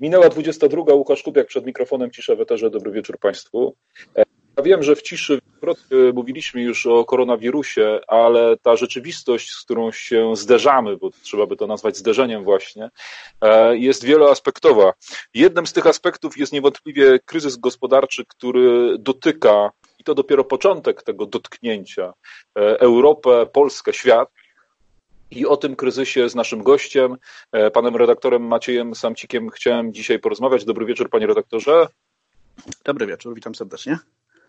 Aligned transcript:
Minęła 0.00 0.28
22. 0.28 0.94
Łukasz 0.94 1.22
Kubiak 1.22 1.46
przed 1.46 1.66
mikrofonem 1.66 2.10
Cisza 2.10 2.34
w 2.34 2.40
Eterze. 2.40 2.70
Dobry 2.70 2.92
wieczór 2.92 3.18
Państwu. 3.18 3.76
E, 4.16 4.24
ja 4.56 4.62
wiem, 4.62 4.82
że 4.82 4.96
w 4.96 5.02
ciszy 5.02 5.38
mówiliśmy 6.14 6.62
już 6.62 6.86
o 6.86 7.04
koronawirusie, 7.04 8.00
ale 8.08 8.56
ta 8.56 8.76
rzeczywistość, 8.76 9.50
z 9.50 9.62
którą 9.62 9.92
się 9.92 10.36
zderzamy, 10.36 10.96
bo 10.96 11.10
trzeba 11.22 11.46
by 11.46 11.56
to 11.56 11.66
nazwać 11.66 11.96
zderzeniem 11.96 12.44
właśnie, 12.44 12.90
e, 13.40 13.76
jest 13.76 14.04
wieloaspektowa. 14.04 14.92
Jednym 15.34 15.66
z 15.66 15.72
tych 15.72 15.86
aspektów 15.86 16.38
jest 16.38 16.52
niewątpliwie 16.52 17.18
kryzys 17.24 17.56
gospodarczy, 17.56 18.24
który 18.28 18.98
dotyka, 18.98 19.70
i 19.98 20.04
to 20.04 20.14
dopiero 20.14 20.44
początek 20.44 21.02
tego 21.02 21.26
dotknięcia, 21.26 22.12
e, 22.58 22.80
Europę, 22.80 23.46
Polskę, 23.52 23.92
świat. 23.92 24.28
I 25.30 25.46
o 25.46 25.56
tym 25.56 25.76
kryzysie 25.76 26.28
z 26.28 26.34
naszym 26.34 26.62
gościem, 26.62 27.16
e, 27.52 27.70
panem 27.70 27.96
redaktorem 27.96 28.42
Maciejem 28.42 28.94
Samcikiem, 28.94 29.50
chciałem 29.50 29.92
dzisiaj 29.92 30.18
porozmawiać. 30.18 30.64
Dobry 30.64 30.86
wieczór, 30.86 31.10
panie 31.10 31.26
redaktorze. 31.26 31.86
Dobry 32.84 33.06
wieczór, 33.06 33.34
witam 33.34 33.54
serdecznie. 33.54 33.98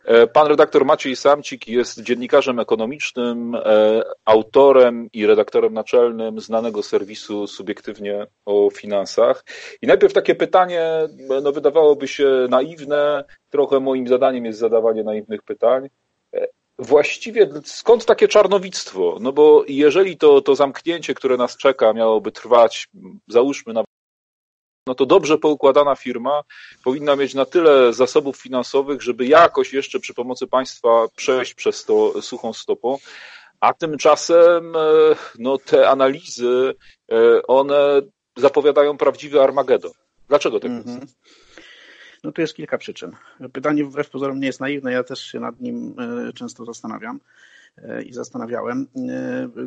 E, 0.06 0.28
pan 0.28 0.48
redaktor 0.48 0.86
Maciej 0.86 1.16
Samcik 1.16 1.68
jest 1.68 2.00
dziennikarzem 2.00 2.60
ekonomicznym, 2.60 3.56
e, 3.56 4.02
autorem 4.26 5.10
i 5.14 5.26
redaktorem 5.26 5.74
naczelnym 5.74 6.40
znanego 6.40 6.84
serwisu 6.84 7.48
Subiektywnie 7.48 8.28
o 8.46 8.70
finansach. 8.70 9.46
I 9.82 9.88
najpierw 9.88 10.14
takie 10.14 10.36
pytanie, 10.36 10.84
no 11.44 11.52
wydawałoby 11.52 12.08
się 12.08 12.48
naiwne, 12.50 13.24
trochę 13.50 13.80
moim 13.80 14.08
zadaniem 14.08 14.46
jest 14.46 14.60
zadawanie 14.60 15.04
naiwnych 15.04 15.44
pytań. 15.44 15.90
Właściwie 16.82 17.50
skąd 17.66 18.06
takie 18.06 18.28
czarnowictwo? 18.28 19.18
No 19.20 19.32
bo 19.32 19.64
jeżeli 19.68 20.18
to, 20.18 20.42
to 20.42 20.56
zamknięcie, 20.56 21.14
które 21.14 21.38
nas 21.38 21.58
czeka, 21.58 21.94
miałoby 21.94 22.32
trwać, 22.32 22.88
załóżmy 23.28 23.74
na 23.74 23.84
no 24.88 24.96
to 24.96 25.06
dobrze 25.06 25.38
poukładana 25.38 25.96
firma 25.96 26.42
powinna 26.84 27.16
mieć 27.16 27.34
na 27.34 27.46
tyle 27.46 27.94
zasobów 27.94 28.38
finansowych, 28.38 29.02
żeby 29.02 29.26
jakoś 29.26 29.74
jeszcze 29.74 30.00
przy 30.00 30.14
pomocy 30.14 30.48
państwa 30.48 31.08
przejść 31.16 31.54
przez 31.54 31.86
to 31.86 32.22
suchą 32.22 32.54
stopą. 32.54 32.98
A 33.60 33.74
tymczasem 33.74 34.76
e, 34.76 34.80
no, 35.40 35.58
te 35.58 35.90
analizy, 35.90 36.74
e, 37.12 37.42
one 37.48 38.02
zapowiadają 38.38 38.98
prawdziwy 38.98 39.42
Armagedon. 39.42 39.92
Dlaczego 40.30 40.60
tak 40.60 40.72
jest? 40.72 40.88
Mm 40.88 41.00
-hmm. 41.00 41.08
No 42.24 42.32
tu 42.32 42.42
jest 42.42 42.54
kilka 42.54 42.78
przyczyn. 42.78 43.12
Pytanie 43.54 43.86
wbrew 43.86 44.10
pozorom 44.10 44.40
nie 44.40 44.48
jest 44.48 44.60
naiwne, 44.60 44.92
ja 44.92 45.04
też 45.04 45.20
się 45.20 45.40
nad 45.40 45.62
nim 45.62 45.96
e, 46.00 46.34
często 46.34 46.66
zastanawiam 46.66 47.20
i 48.06 48.14
zastanawiałem. 48.14 48.88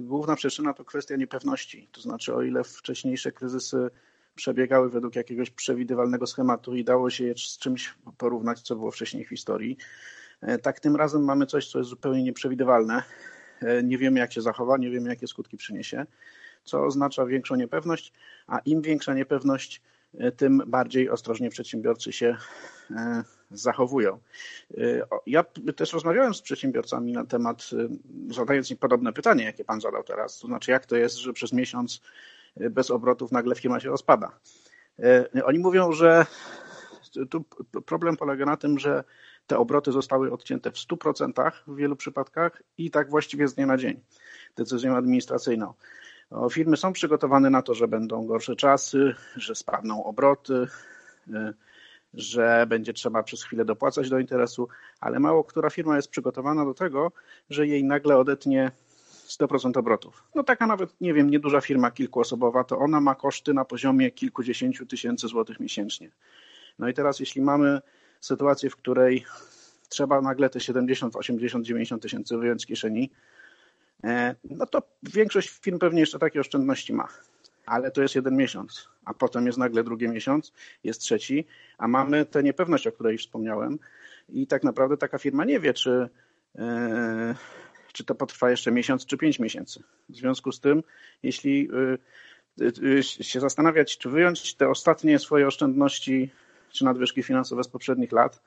Główna 0.00 0.36
przyczyna 0.36 0.74
to 0.74 0.84
kwestia 0.84 1.16
niepewności. 1.16 1.88
To 1.92 2.00
znaczy, 2.00 2.34
o 2.34 2.42
ile 2.42 2.64
wcześniejsze 2.64 3.32
kryzysy 3.32 3.90
przebiegały 4.34 4.90
według 4.90 5.16
jakiegoś 5.16 5.50
przewidywalnego 5.50 6.26
schematu 6.26 6.76
i 6.76 6.84
dało 6.84 7.10
się 7.10 7.24
je 7.24 7.34
z 7.36 7.58
czymś 7.58 7.94
porównać, 8.18 8.60
co 8.60 8.76
było 8.76 8.90
wcześniej 8.90 9.24
w 9.24 9.28
historii. 9.28 9.76
E, 10.40 10.58
tak 10.58 10.80
tym 10.80 10.96
razem 10.96 11.24
mamy 11.24 11.46
coś, 11.46 11.68
co 11.68 11.78
jest 11.78 11.90
zupełnie 11.90 12.22
nieprzewidywalne. 12.22 13.02
E, 13.62 13.82
nie 13.82 13.98
wiemy, 13.98 14.20
jak 14.20 14.32
się 14.32 14.42
zachowa, 14.42 14.76
nie 14.76 14.90
wiemy, 14.90 15.08
jakie 15.08 15.26
skutki 15.26 15.56
przyniesie, 15.56 16.06
co 16.64 16.84
oznacza 16.84 17.26
większą 17.26 17.54
niepewność, 17.54 18.12
a 18.46 18.58
im 18.58 18.82
większa 18.82 19.14
niepewność, 19.14 19.82
e, 19.82 19.93
tym 20.36 20.62
bardziej 20.66 21.10
ostrożnie 21.10 21.50
przedsiębiorcy 21.50 22.12
się 22.12 22.36
zachowują. 23.50 24.18
Ja 25.26 25.44
też 25.76 25.92
rozmawiałem 25.92 26.34
z 26.34 26.42
przedsiębiorcami 26.42 27.12
na 27.12 27.24
temat, 27.24 27.70
zadając 28.30 28.70
im 28.70 28.76
podobne 28.76 29.12
pytanie, 29.12 29.44
jakie 29.44 29.64
pan 29.64 29.80
zadał 29.80 30.04
teraz, 30.04 30.38
to 30.38 30.46
znaczy 30.46 30.70
jak 30.70 30.86
to 30.86 30.96
jest, 30.96 31.16
że 31.16 31.32
przez 31.32 31.52
miesiąc 31.52 32.00
bez 32.56 32.90
obrotów 32.90 33.32
nagle 33.32 33.54
firma 33.54 33.80
się 33.80 33.88
rozpada. 33.88 34.38
E, 34.98 35.44
oni 35.44 35.58
mówią, 35.58 35.92
że 35.92 36.26
tu 37.30 37.44
problem 37.86 38.16
polega 38.16 38.44
na 38.44 38.56
tym, 38.56 38.78
że 38.78 39.04
te 39.46 39.58
obroty 39.58 39.92
zostały 39.92 40.32
odcięte 40.32 40.70
w 40.70 40.74
100% 40.74 41.52
w 41.66 41.76
wielu 41.76 41.96
przypadkach 41.96 42.62
i 42.78 42.90
tak 42.90 43.10
właściwie 43.10 43.48
z 43.48 43.54
dnia 43.54 43.66
na 43.66 43.76
dzień 43.76 44.00
decyzją 44.56 44.96
administracyjną. 44.96 45.74
Firmy 46.50 46.76
są 46.76 46.92
przygotowane 46.92 47.50
na 47.50 47.62
to, 47.62 47.74
że 47.74 47.88
będą 47.88 48.26
gorsze 48.26 48.56
czasy, 48.56 49.14
że 49.36 49.54
spadną 49.54 50.04
obroty, 50.04 50.66
e, 51.32 51.54
że 52.14 52.66
będzie 52.68 52.92
trzeba 52.92 53.22
przez 53.22 53.42
chwilę 53.42 53.64
dopłacać 53.64 54.10
do 54.10 54.18
interesu, 54.18 54.68
ale 55.00 55.20
mało 55.20 55.44
która 55.44 55.70
firma 55.70 55.96
jest 55.96 56.08
przygotowana 56.08 56.64
do 56.64 56.74
tego, 56.74 57.12
że 57.50 57.66
jej 57.66 57.84
nagle 57.84 58.18
odetnie 58.18 58.72
100% 59.28 59.78
obrotów. 59.78 60.24
No 60.34 60.42
taka 60.42 60.66
nawet, 60.66 61.00
nie 61.00 61.14
wiem, 61.14 61.30
nieduża 61.30 61.60
firma 61.60 61.90
kilkuosobowa, 61.90 62.64
to 62.64 62.78
ona 62.78 63.00
ma 63.00 63.14
koszty 63.14 63.54
na 63.54 63.64
poziomie 63.64 64.10
kilkudziesięciu 64.10 64.86
tysięcy 64.86 65.28
złotych 65.28 65.60
miesięcznie. 65.60 66.10
No 66.78 66.88
i 66.88 66.94
teraz 66.94 67.20
jeśli 67.20 67.42
mamy 67.42 67.80
sytuację, 68.20 68.70
w 68.70 68.76
której 68.76 69.24
trzeba 69.88 70.20
nagle 70.20 70.50
te 70.50 70.60
70, 70.60 71.16
80, 71.16 71.66
90 71.66 72.02
tysięcy 72.02 72.36
wyjąć 72.36 72.62
z 72.62 72.66
kieszeni, 72.66 73.10
no 74.44 74.66
to 74.66 74.82
większość 75.02 75.48
firm 75.48 75.78
pewnie 75.78 76.00
jeszcze 76.00 76.18
takie 76.18 76.40
oszczędności 76.40 76.92
ma. 76.92 77.08
Ale 77.66 77.90
to 77.90 78.02
jest 78.02 78.14
jeden 78.14 78.36
miesiąc, 78.36 78.88
a 79.04 79.14
potem 79.14 79.46
jest 79.46 79.58
nagle 79.58 79.84
drugi 79.84 80.08
miesiąc, 80.08 80.52
jest 80.84 81.00
trzeci, 81.00 81.46
a 81.78 81.88
mamy 81.88 82.26
tę 82.26 82.42
niepewność, 82.42 82.86
o 82.86 82.92
której 82.92 83.18
wspomniałem 83.18 83.78
i 84.28 84.46
tak 84.46 84.64
naprawdę 84.64 84.96
taka 84.96 85.18
firma 85.18 85.44
nie 85.44 85.60
wie, 85.60 85.74
czy 85.74 86.08
e, 86.58 87.34
czy 87.94 88.04
to 88.04 88.14
potrwa 88.14 88.50
jeszcze 88.50 88.72
miesiąc, 88.72 89.06
czy 89.06 89.16
pięć 89.16 89.38
miesięcy. 89.38 89.82
W 90.08 90.16
związku 90.16 90.52
z 90.52 90.60
tym, 90.60 90.82
jeśli 91.22 91.68
y, 92.60 93.02
się 93.02 93.40
zastanawiać, 93.40 93.98
czy 93.98 94.10
wyjąć 94.10 94.54
te 94.54 94.68
ostatnie 94.68 95.18
swoje 95.18 95.46
oszczędności, 95.46 96.30
czy 96.72 96.84
nadwyżki 96.84 97.22
finansowe 97.22 97.64
z 97.64 97.68
poprzednich 97.68 98.12
lat, 98.12 98.42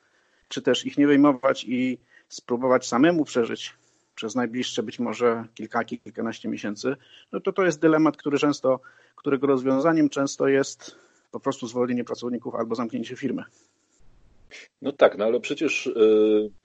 czy 0.47 0.62
też 0.62 0.85
ich 0.85 0.97
nie 0.97 1.07
wyjmować 1.07 1.66
i 1.68 1.97
spróbować 2.29 2.88
samemu 2.88 3.25
przeżyć 3.25 3.74
przez 4.18 4.36
najbliższe 4.36 4.84
być 4.84 5.00
może 5.00 5.46
kilka, 5.56 5.84
kilkanaście 5.84 6.50
miesięcy, 6.50 6.96
no 7.32 7.40
to 7.40 7.54
to 7.54 7.66
jest 7.66 7.82
dylemat, 7.82 8.18
który 8.18 8.40
często, 8.40 8.80
którego 9.16 9.48
rozwiązaniem 9.48 10.10
często 10.10 10.48
jest 10.48 10.96
po 11.32 11.40
prostu 11.40 11.68
zwolnienie 11.68 12.04
pracowników 12.04 12.56
albo 12.56 12.76
zamknięcie 12.76 13.16
firmy. 13.16 13.44
No 14.82 14.92
tak, 14.92 15.18
no 15.18 15.26
ale 15.26 15.40
przecież 15.40 15.88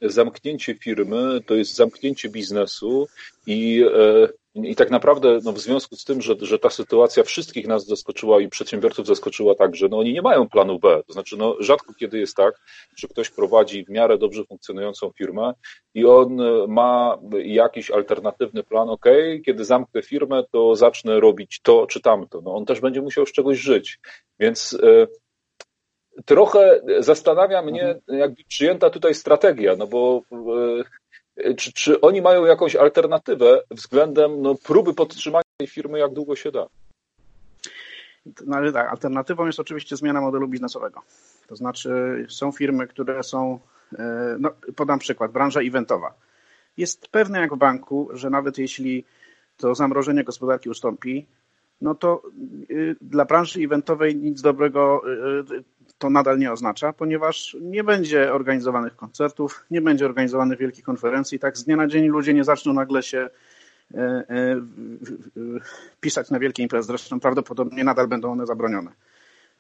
e, 0.03 0.09
zamknięcie 0.11 0.75
firmy 0.75 1.41
to 1.47 1.55
jest 1.55 1.75
zamknięcie 1.75 2.29
biznesu 2.29 3.09
i, 3.47 3.85
e, 3.95 4.29
i 4.55 4.77
tak 4.77 4.91
naprawdę 4.91 5.39
no 5.45 5.53
w 5.53 5.59
związku 5.59 5.97
z 5.97 6.05
tym, 6.05 6.21
że, 6.21 6.35
że 6.41 6.59
ta 6.59 6.71
sytuacja 6.71 7.23
wszystkich 7.23 7.67
nas 7.67 7.87
zaskoczyła 7.87 8.41
i 8.41 8.49
przedsiębiorców 8.49 9.07
zaskoczyła 9.07 9.55
także, 9.55 9.89
no 9.89 9.99
oni 9.99 10.13
nie 10.13 10.23
mają 10.23 10.49
planu 10.49 10.79
B. 10.79 11.03
To 11.07 11.13
znaczy, 11.13 11.37
no 11.37 11.57
rzadko 11.61 11.95
kiedy 11.95 12.19
jest 12.19 12.37
tak, 12.37 12.55
że 12.97 13.09
ktoś 13.09 13.31
prowadzi 13.31 13.85
w 13.85 13.89
miarę 13.89 14.19
dobrze 14.19 14.45
funkcjonującą 14.45 15.11
firmę 15.19 15.53
i 15.95 16.05
on 16.05 16.37
ma 16.69 17.19
jakiś 17.45 17.91
alternatywny 17.91 18.63
plan, 18.63 18.91
ok, 18.91 19.07
kiedy 19.47 19.65
zamknę 19.65 20.03
firmę, 20.03 20.45
to 20.51 20.77
zacznę 20.77 21.21
robić 21.21 21.61
to 21.63 21.87
czy 21.87 22.01
tamto. 22.01 22.41
No 22.41 22.55
on 22.55 22.65
też 22.65 22.81
będzie 22.81 23.03
musiał 23.03 23.27
z 23.27 23.33
czegoś 23.33 23.59
żyć. 23.59 23.99
Więc 24.41 24.79
e, 24.83 25.07
trochę 26.25 26.81
zastanawia 26.99 27.63
mnie 27.63 27.83
mhm. 27.83 28.19
jakby 28.19 28.45
przyjęta 28.49 28.91
tutaj 28.91 29.15
strategia, 29.15 29.77
no 29.77 29.87
bo 29.87 30.23
e, 30.33 30.83
czy, 31.57 31.73
czy 31.73 32.01
oni 32.01 32.23
mają 32.23 32.45
jakąś 32.45 32.77
alternatywę 32.77 33.63
względem 33.71 34.43
no, 34.43 34.55
próby 34.55 34.95
podtrzymania 34.95 35.43
tej 35.57 35.69
firmy 35.69 35.99
jak 35.99 36.13
długo 36.13 36.37
się 36.37 36.53
da? 36.53 36.67
No 38.47 38.57
ale 38.57 38.73
tak, 38.73 38.91
alternatywą 38.91 39.47
jest 39.47 39.61
oczywiście 39.61 39.97
zmiana 39.97 40.21
modelu 40.21 40.49
biznesowego. 40.49 41.01
To 41.47 41.57
znaczy 41.57 41.91
są 42.29 42.53
firmy, 42.53 42.87
które 42.87 43.23
są, 43.23 43.59
e, 43.99 44.37
no 44.41 44.51
podam 44.77 44.99
przykład, 44.99 45.33
branża 45.33 45.61
eventowa. 45.61 46.15
Jest 46.77 47.09
pewne 47.09 47.41
jak 47.41 47.55
w 47.55 47.59
banku, 47.59 48.09
że 48.13 48.31
nawet 48.31 48.59
jeśli 48.59 49.05
to 49.57 49.75
zamrożenie 49.75 50.25
gospodarki 50.25 50.71
ustąpi, 50.71 51.27
no 51.81 51.95
to 51.95 52.23
y, 52.71 52.97
dla 53.01 53.25
branży 53.25 53.61
eventowej 53.61 54.17
nic 54.17 54.43
dobrego 54.43 55.03
y, 55.51 55.65
to 56.03 56.11
nadal 56.11 56.39
nie 56.39 56.53
oznacza, 56.53 56.93
ponieważ 56.93 57.57
nie 57.61 57.85
będzie 57.85 58.33
organizowanych 58.33 58.97
koncertów, 58.97 59.65
nie 59.71 59.81
będzie 59.81 60.07
organizowanych 60.07 60.59
wielkich 60.59 60.85
konferencji. 60.85 61.39
Tak 61.39 61.59
z 61.59 61.65
dnia 61.65 61.77
na 61.77 61.87
dzień 61.87 62.09
ludzie 62.09 62.35
nie 62.35 62.45
zaczną 62.45 62.73
nagle 62.73 63.03
się 63.03 63.31
e, 63.95 63.99
e, 63.99 64.61
pisać 66.01 66.31
na 66.31 66.39
wielkie 66.39 66.63
imprezy. 66.63 66.87
Zresztą 66.87 67.21
prawdopodobnie 67.21 67.85
nadal 67.85 68.09
będą 68.09 68.33
one 68.33 68.47
zabronione. 68.47 68.91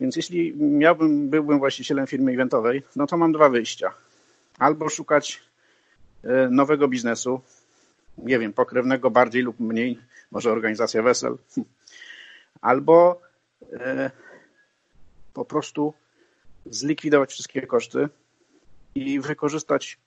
Więc 0.00 0.16
jeśli 0.16 0.56
miałbym, 0.56 1.30
byłbym 1.30 1.58
właścicielem 1.58 2.06
firmy 2.06 2.32
eventowej, 2.32 2.82
no 2.96 3.06
to 3.06 3.16
mam 3.16 3.32
dwa 3.32 3.48
wyjścia. 3.48 3.94
Albo 4.58 4.88
szukać 4.88 5.42
e, 6.24 6.48
nowego 6.50 6.88
biznesu, 6.88 7.40
nie 8.18 8.38
wiem, 8.38 8.52
pokrewnego 8.52 9.10
bardziej 9.10 9.42
lub 9.42 9.60
mniej, 9.60 9.98
może 10.30 10.52
organizacja 10.52 11.02
wesel, 11.02 11.36
albo 12.60 13.20
po 15.34 15.44
prostu 15.44 15.94
zlikwidować 16.66 17.30
wszystkie 17.30 17.66
koszty 17.66 18.08
i 18.94 19.20
wykorzystać 19.20 19.98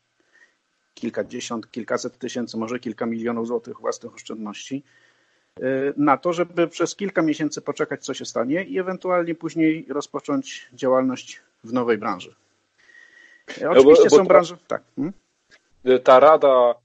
kilkadziesiąt, 0.94 1.72
kilkaset 1.72 2.18
tysięcy, 2.18 2.58
może 2.58 2.80
kilka 2.80 3.06
milionów 3.06 3.48
złotych 3.48 3.80
własnych 3.80 4.14
oszczędności 4.14 4.84
na 5.98 6.18
to, 6.18 6.34
żeby 6.34 6.68
przez 6.68 6.96
kilka 6.96 7.22
miesięcy 7.22 7.62
poczekać, 7.62 8.06
co 8.06 8.14
się 8.14 8.26
stanie 8.26 8.64
i 8.64 8.80
ewentualnie 8.80 9.36
później 9.36 9.86
rozpocząć 9.90 10.68
działalność 10.74 11.42
w 11.64 11.74
nowej 11.74 11.98
branży. 11.98 12.36
Oczywiście 13.48 13.74
no 13.76 13.84
bo, 13.84 13.94
bo 14.10 14.10
są 14.10 14.26
branże. 14.26 14.58
Tak. 14.68 14.84
Hmm? 14.96 15.14
Ta 16.04 16.20
rada, 16.20 16.76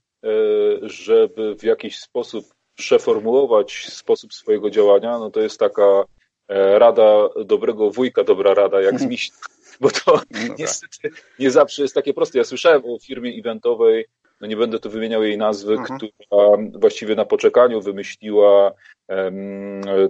żeby 0.81 1.55
w 1.55 1.63
jakiś 1.63 1.99
sposób 1.99 2.45
przeformułować 2.75 3.87
sposób 3.89 4.33
swojego 4.33 4.69
działania, 4.69 5.19
no 5.19 5.31
to 5.31 5.39
jest 5.39 5.59
taka 5.59 6.03
rada 6.77 7.29
dobrego 7.45 7.91
wujka, 7.91 8.23
dobra 8.23 8.53
rada, 8.53 8.81
jak 8.81 8.99
z 8.99 9.03
mhm. 9.03 9.09
Bo 9.81 9.89
to 9.89 10.21
no 10.31 10.55
niestety 10.59 11.09
nie 11.39 11.51
zawsze 11.51 11.81
jest 11.81 11.95
takie 11.95 12.13
proste. 12.13 12.37
Ja 12.37 12.43
słyszałem 12.43 12.81
o 12.85 12.99
firmie 12.99 13.39
eventowej, 13.39 14.05
no 14.41 14.47
nie 14.47 14.57
będę 14.57 14.79
tu 14.79 14.89
wymieniał 14.89 15.23
jej 15.23 15.37
nazwy, 15.37 15.75
Aha. 15.79 15.97
która 15.97 16.57
właściwie 16.79 17.15
na 17.15 17.25
poczekaniu 17.25 17.81
wymyśliła 17.81 18.73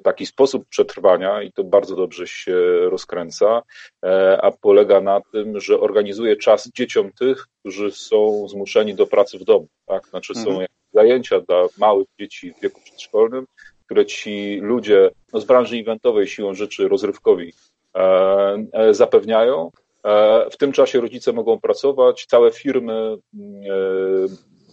taki 0.03 0.25
sposób 0.25 0.65
przetrwania 0.69 1.41
i 1.41 1.51
to 1.51 1.63
bardzo 1.63 1.95
dobrze 1.95 2.27
się 2.27 2.55
rozkręca, 2.89 3.61
e, 4.05 4.41
a 4.41 4.51
polega 4.51 5.01
na 5.01 5.21
tym, 5.31 5.59
że 5.59 5.79
organizuje 5.79 6.35
czas 6.35 6.71
dzieciom 6.75 7.11
tych, 7.11 7.47
którzy 7.59 7.91
są 7.91 8.47
zmuszeni 8.47 8.95
do 8.95 9.07
pracy 9.07 9.39
w 9.39 9.43
domu. 9.43 9.67
Tak? 9.85 10.07
Znaczy 10.07 10.35
są 10.35 10.49
mhm. 10.49 10.67
zajęcia 10.93 11.41
dla 11.41 11.67
małych 11.77 12.07
dzieci 12.19 12.53
w 12.53 12.61
wieku 12.61 12.81
przedszkolnym, 12.83 13.45
które 13.85 14.05
ci 14.05 14.59
ludzie 14.61 15.09
no 15.33 15.39
z 15.39 15.45
branży 15.45 15.75
eventowej 15.75 16.27
siłą 16.27 16.53
rzeczy 16.53 16.87
rozrywkowi 16.87 17.53
zapewniają. 18.91 19.71
E, 20.03 20.49
w 20.49 20.57
tym 20.57 20.71
czasie 20.71 21.01
rodzice 21.01 21.33
mogą 21.33 21.59
pracować, 21.59 22.25
całe 22.25 22.51
firmy, 22.51 23.17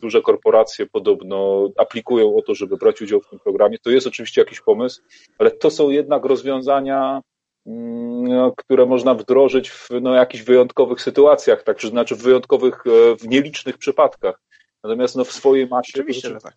duże 0.03 0.23
korporacje 0.23 0.87
podobno 0.87 1.69
aplikują 1.79 2.37
o 2.37 2.43
to, 2.43 2.55
żeby 2.55 2.77
brać 2.77 3.03
udział 3.03 3.21
w 3.21 3.29
tym 3.31 3.39
programie. 3.39 3.79
To 3.79 3.91
jest 3.91 4.07
oczywiście 4.07 4.41
jakiś 4.41 4.61
pomysł, 4.61 5.03
ale 5.39 5.51
to 5.51 5.71
są 5.71 5.91
jednak 5.91 6.25
rozwiązania, 6.25 7.21
mm, 7.67 8.51
które 8.57 8.87
można 8.87 9.15
wdrożyć 9.15 9.71
w 9.71 9.89
no, 10.01 10.15
jakichś 10.15 10.45
wyjątkowych 10.45 11.03
sytuacjach, 11.03 11.63
tak, 11.63 11.77
czy 11.77 11.89
znaczy 11.89 12.17
w 12.17 12.23
wyjątkowych, 12.23 12.85
w 13.21 13.29
nielicznych 13.29 13.79
przypadkach. 13.79 14.41
Natomiast 14.85 15.17
no, 15.17 15.25
w 15.25 15.33
swojej 15.33 15.67
masie. 15.67 15.93
Oczywiście, 15.95 16.29
że 16.29 16.41
tak. 16.41 16.55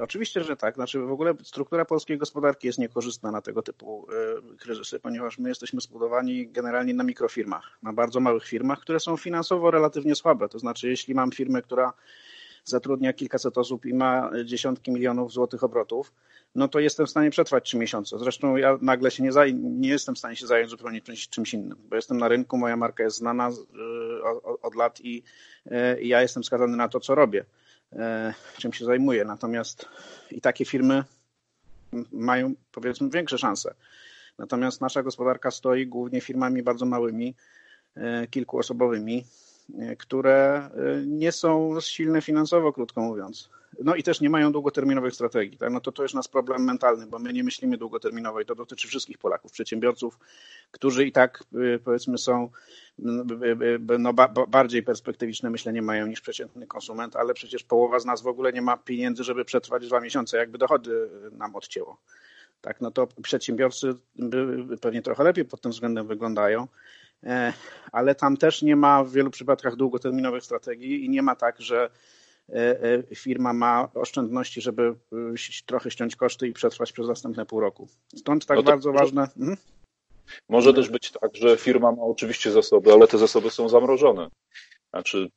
Oczywiście, 0.00 0.44
że 0.44 0.56
tak. 0.56 0.74
Znaczy 0.74 1.00
w 1.00 1.12
ogóle 1.12 1.34
struktura 1.42 1.84
polskiej 1.84 2.18
gospodarki 2.18 2.66
jest 2.66 2.78
niekorzystna 2.78 3.30
na 3.30 3.42
tego 3.42 3.62
typu 3.62 4.06
e, 4.52 4.56
kryzysy, 4.56 5.00
ponieważ 5.00 5.38
my 5.38 5.48
jesteśmy 5.48 5.80
zbudowani 5.80 6.48
generalnie 6.48 6.94
na 6.94 7.04
mikrofirmach, 7.04 7.78
na 7.82 7.92
bardzo 7.92 8.20
małych 8.20 8.44
firmach, 8.44 8.80
które 8.80 9.00
są 9.00 9.16
finansowo 9.16 9.70
relatywnie 9.70 10.14
słabe. 10.14 10.48
To 10.48 10.58
znaczy, 10.58 10.88
jeśli 10.88 11.14
mam 11.14 11.32
firmę, 11.32 11.62
która 11.62 11.92
zatrudnia 12.64 13.12
kilkaset 13.12 13.58
osób 13.58 13.86
i 13.86 13.94
ma 13.94 14.30
dziesiątki 14.44 14.90
milionów 14.90 15.32
złotych 15.32 15.64
obrotów, 15.64 16.12
no 16.54 16.68
to 16.68 16.78
jestem 16.78 17.06
w 17.06 17.10
stanie 17.10 17.30
przetrwać 17.30 17.64
trzy 17.64 17.78
miesiące. 17.78 18.18
Zresztą 18.18 18.56
ja 18.56 18.78
nagle 18.80 19.10
się 19.10 19.22
nie, 19.22 19.30
nie 19.54 19.88
jestem 19.88 20.14
w 20.14 20.18
stanie 20.18 20.36
się 20.36 20.46
zająć 20.46 20.70
zupełnie 20.70 21.00
czymś, 21.00 21.28
czymś 21.28 21.54
innym, 21.54 21.78
bo 21.88 21.96
jestem 21.96 22.18
na 22.18 22.28
rynku, 22.28 22.58
moja 22.58 22.76
marka 22.76 23.02
jest 23.04 23.16
znana 23.16 23.48
e, 23.48 23.52
od 24.62 24.74
lat 24.74 25.00
i 25.00 25.22
e, 25.66 26.02
ja 26.02 26.22
jestem 26.22 26.44
skazany 26.44 26.76
na 26.76 26.88
to, 26.88 27.00
co 27.00 27.14
robię. 27.14 27.44
E, 27.92 28.34
czym 28.58 28.72
się 28.72 28.84
zajmuje. 28.84 29.24
Natomiast 29.24 29.88
i 30.30 30.40
takie 30.40 30.64
firmy 30.64 31.04
mają 32.12 32.54
powiedzmy 32.72 33.10
większe 33.10 33.38
szanse. 33.38 33.74
Natomiast 34.38 34.80
nasza 34.80 35.02
gospodarka 35.02 35.50
stoi 35.50 35.86
głównie 35.86 36.20
firmami 36.20 36.62
bardzo 36.62 36.86
małymi, 36.86 37.34
e, 37.96 38.26
kilkuosobowymi, 38.26 39.24
e, 39.78 39.96
które 39.96 40.70
nie 41.06 41.32
są 41.32 41.80
silne 41.80 42.22
finansowo, 42.22 42.72
krótko 42.72 43.00
mówiąc. 43.00 43.50
No 43.82 43.94
i 43.94 44.02
też 44.02 44.20
nie 44.20 44.30
mają 44.30 44.52
długoterminowych 44.52 45.14
strategii. 45.14 45.58
Tak? 45.58 45.72
No 45.72 45.80
to 45.80 45.92
to 45.92 46.02
jest 46.02 46.14
nasz 46.14 46.28
problem 46.28 46.64
mentalny, 46.64 47.06
bo 47.06 47.18
my 47.18 47.32
nie 47.32 47.44
myślimy 47.44 47.76
długoterminowo 47.76 48.40
i 48.40 48.44
to 48.44 48.54
dotyczy 48.54 48.88
wszystkich 48.88 49.18
Polaków, 49.18 49.52
przedsiębiorców, 49.52 50.18
którzy 50.70 51.06
i 51.06 51.12
tak 51.12 51.44
powiedzmy 51.84 52.18
są 52.18 52.50
no, 53.98 54.12
bardziej 54.48 54.82
perspektywiczne 54.82 55.50
myślenie 55.50 55.82
mają 55.82 56.06
niż 56.06 56.20
przeciętny 56.20 56.66
konsument, 56.66 57.16
ale 57.16 57.34
przecież 57.34 57.64
połowa 57.64 58.00
z 58.00 58.04
nas 58.04 58.22
w 58.22 58.26
ogóle 58.26 58.52
nie 58.52 58.62
ma 58.62 58.76
pieniędzy, 58.76 59.24
żeby 59.24 59.44
przetrwać 59.44 59.86
dwa 59.86 60.00
miesiące, 60.00 60.36
jakby 60.36 60.58
dochody 60.58 61.10
nam 61.32 61.56
odcięło. 61.56 61.98
Tak, 62.60 62.80
no 62.80 62.90
to 62.90 63.08
przedsiębiorcy 63.22 63.94
pewnie 64.80 65.02
trochę 65.02 65.24
lepiej 65.24 65.44
pod 65.44 65.60
tym 65.60 65.72
względem 65.72 66.06
wyglądają, 66.06 66.68
e, 67.24 67.52
ale 67.92 68.14
tam 68.14 68.36
też 68.36 68.62
nie 68.62 68.76
ma 68.76 69.04
w 69.04 69.12
wielu 69.12 69.30
przypadkach 69.30 69.76
długoterminowych 69.76 70.44
strategii 70.44 71.04
i 71.04 71.10
nie 71.10 71.22
ma 71.22 71.36
tak, 71.36 71.60
że 71.60 71.90
firma 73.14 73.52
ma 73.52 73.88
oszczędności, 73.94 74.60
żeby 74.60 74.94
trochę 75.66 75.90
ściąć 75.90 76.16
koszty 76.16 76.48
i 76.48 76.52
przetrwać 76.52 76.92
przez 76.92 77.08
następne 77.08 77.46
pół 77.46 77.60
roku. 77.60 77.88
Stąd 78.16 78.46
tak 78.46 78.56
no 78.56 78.62
bardzo 78.62 78.92
ważne. 78.92 79.28
Hmm? 79.38 79.56
Może 80.48 80.74
też 80.74 80.88
być 80.88 81.10
tak, 81.10 81.36
że 81.36 81.56
firma 81.56 81.92
ma 81.92 82.02
oczywiście 82.02 82.50
zasoby, 82.50 82.92
ale 82.92 83.08
te 83.08 83.18
zasoby 83.18 83.50
są 83.50 83.68
zamrożone. 83.68 84.28
Znaczy 84.90 85.30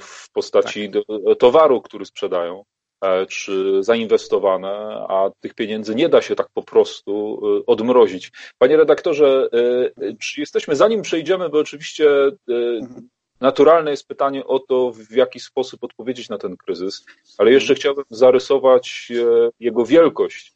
w 0.00 0.30
postaci 0.32 0.90
tak. 0.90 1.02
towaru, 1.38 1.82
który 1.82 2.04
sprzedają, 2.04 2.64
e, 3.04 3.26
czy 3.26 3.82
zainwestowane, 3.82 4.68
a 5.08 5.30
tych 5.40 5.54
pieniędzy 5.54 5.94
nie 5.94 6.08
da 6.08 6.22
się 6.22 6.34
tak 6.34 6.48
po 6.54 6.62
prostu 6.62 7.40
e, 7.42 7.66
odmrozić. 7.66 8.32
Panie 8.58 8.76
redaktorze, 8.76 9.48
e, 9.52 10.14
czy 10.20 10.40
jesteśmy, 10.40 10.76
zanim 10.76 11.02
przejdziemy, 11.02 11.48
bo 11.48 11.58
oczywiście 11.58 12.08
mhm. 12.48 13.08
Naturalne 13.40 13.90
jest 13.90 14.08
pytanie 14.08 14.46
o 14.46 14.58
to, 14.58 14.92
w 14.92 15.10
jaki 15.10 15.40
sposób 15.40 15.84
odpowiedzieć 15.84 16.28
na 16.28 16.38
ten 16.38 16.56
kryzys, 16.56 17.04
ale 17.38 17.52
jeszcze 17.52 17.72
mhm. 17.72 17.80
chciałbym 17.80 18.04
zarysować 18.10 19.12
jego 19.60 19.84
wielkość, 19.86 20.52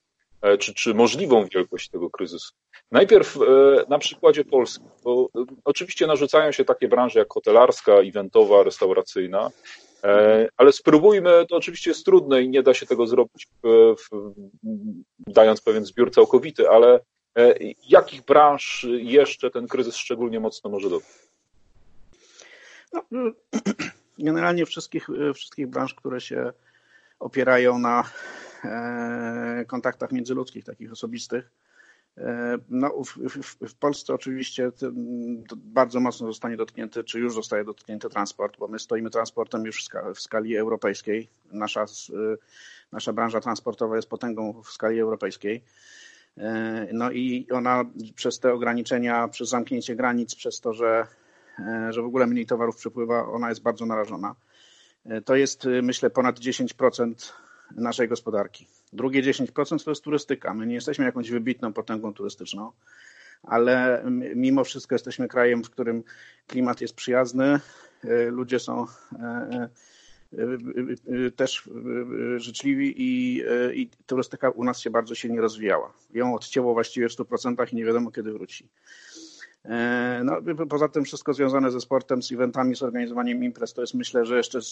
czy, 0.58 0.74
czy 0.74 0.94
możliwą 0.94 1.46
wielkość 1.46 1.88
tego 1.88 2.10
kryzysu. 2.10 2.52
Najpierw 2.90 3.36
e, 3.36 3.40
na 3.88 3.98
przykładzie 3.98 4.44
Polski, 4.44 4.84
bo 5.04 5.28
e, 5.36 5.44
oczywiście 5.64 6.06
narzucają 6.06 6.52
się 6.52 6.64
takie 6.64 6.88
branże 6.88 7.18
jak 7.18 7.32
hotelarska, 7.32 7.92
eventowa, 7.92 8.62
restauracyjna, 8.62 9.50
e, 10.04 10.48
ale 10.56 10.72
spróbujmy, 10.72 11.46
to 11.48 11.56
oczywiście 11.56 11.90
jest 11.90 12.04
trudne 12.04 12.42
i 12.42 12.48
nie 12.48 12.62
da 12.62 12.74
się 12.74 12.86
tego 12.86 13.06
zrobić 13.06 13.48
dając 15.18 15.60
pewien 15.60 15.84
zbiór 15.84 16.10
całkowity, 16.10 16.70
ale 16.70 17.00
jakich 17.88 18.24
branż 18.24 18.86
jeszcze 18.90 19.50
ten 19.50 19.68
kryzys 19.68 19.96
szczególnie 19.96 20.40
mocno 20.40 20.70
może 20.70 20.90
dotknąć? 20.90 21.31
Generalnie 24.18 24.66
wszystkich, 24.66 25.08
wszystkich 25.34 25.66
branż, 25.66 25.94
które 25.94 26.20
się 26.20 26.52
opierają 27.18 27.78
na 27.78 28.04
kontaktach 29.66 30.12
międzyludzkich, 30.12 30.64
takich 30.64 30.92
osobistych, 30.92 31.50
E, 32.18 32.58
no, 32.68 33.02
w, 33.04 33.18
w, 33.18 33.68
w, 33.68 33.74
Polsce 33.74 34.14
oczywiście 34.14 34.72
bardzo 35.56 36.00
mocno 36.00 36.26
zostanie 36.26 36.56
dotknięty, 36.56 37.04
czy 37.04 37.20
już 37.20 37.34
zostaje 37.34 37.64
dotknięty 37.64 38.08
transport, 38.08 38.58
bo 38.58 38.68
my 38.68 38.78
stoimy 38.78 39.10
transportem 39.10 39.64
już 39.64 39.84
w 40.14 40.20
skali, 40.20 40.56
europejskiej. 40.56 41.28
Nasza, 41.52 41.84
nasza 42.92 43.12
branża 43.12 43.40
transportowa 43.40 43.96
jest 43.96 44.08
potęgą 44.08 44.62
w 44.62 44.68
skali 44.68 45.00
europejskiej. 45.00 45.64
E, 46.38 46.88
no 46.92 47.10
i 47.10 47.46
ona 47.52 47.84
przez 48.14 48.40
te 48.40 48.52
ograniczenia, 48.52 49.28
przez 49.28 49.48
zamknięcie 49.48 49.96
granic, 49.96 50.34
przez 50.34 50.60
to, 50.60 50.72
że, 50.72 50.86
e, 50.88 51.06
że 51.90 52.02
w 52.02 52.04
ogóle 52.04 52.26
mniej 52.26 52.46
towarów 52.46 52.76
przepływa, 52.76 53.26
ona 53.26 53.48
jest 53.48 53.62
bardzo 53.62 53.86
narażona. 53.86 54.34
To 55.24 55.36
jest 55.36 55.68
myślę 55.82 56.10
ponad 56.10 56.40
10% 56.40 57.32
naszej 57.76 58.08
gospodarki. 58.08 58.66
Drugie 58.92 59.22
10% 59.22 59.84
to 59.84 59.90
jest 59.90 60.04
turystyka. 60.04 60.54
My 60.54 60.66
nie 60.66 60.74
jesteśmy 60.74 61.04
jakąś 61.04 61.30
wybitną 61.30 61.72
potęgą 61.72 62.14
turystyczną, 62.14 62.72
ale 63.42 64.04
mimo 64.34 64.64
wszystko 64.64 64.94
jesteśmy 64.94 65.28
krajem, 65.28 65.64
w 65.64 65.70
którym 65.70 66.02
klimat 66.46 66.80
jest 66.80 66.94
przyjazny, 66.94 67.60
e, 68.04 68.24
ludzie 68.30 68.58
są 68.58 68.86
e, 69.12 69.68
e, 70.32 71.30
też 71.30 71.70
życzliwi 72.36 72.94
i, 72.96 73.42
i 73.74 73.90
turystyka 74.06 74.50
u 74.50 74.64
nas 74.64 74.80
się 74.80 74.90
bardzo 74.90 75.14
silnie 75.14 75.40
rozwijała. 75.40 75.92
Ją 76.14 76.34
odcięło 76.34 76.74
właściwie 76.74 77.08
w 77.08 77.12
100% 77.12 77.72
i 77.72 77.76
nie 77.76 77.84
wiadomo 77.84 78.10
kiedy 78.10 78.32
wróci. 78.32 78.68
E, 79.64 80.20
no, 80.24 80.36
poza 80.68 80.88
tym 80.88 81.04
wszystko 81.04 81.34
związane 81.34 81.70
ze 81.70 81.80
sportem, 81.80 82.22
z 82.22 82.32
eventami, 82.32 82.76
z 82.76 82.82
organizowaniem 82.82 83.44
imprez, 83.44 83.74
to 83.74 83.80
jest 83.80 83.94
myślę, 83.94 84.26
że 84.26 84.36
jeszcze 84.36 84.62
z, 84.62 84.66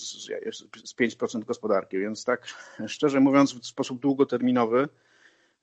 z 0.85 0.95
5% 0.95 1.45
gospodarki, 1.45 1.99
więc 1.99 2.25
tak 2.25 2.47
szczerze 2.87 3.21
mówiąc 3.21 3.55
w 3.55 3.67
sposób 3.67 4.01
długoterminowy, 4.01 4.89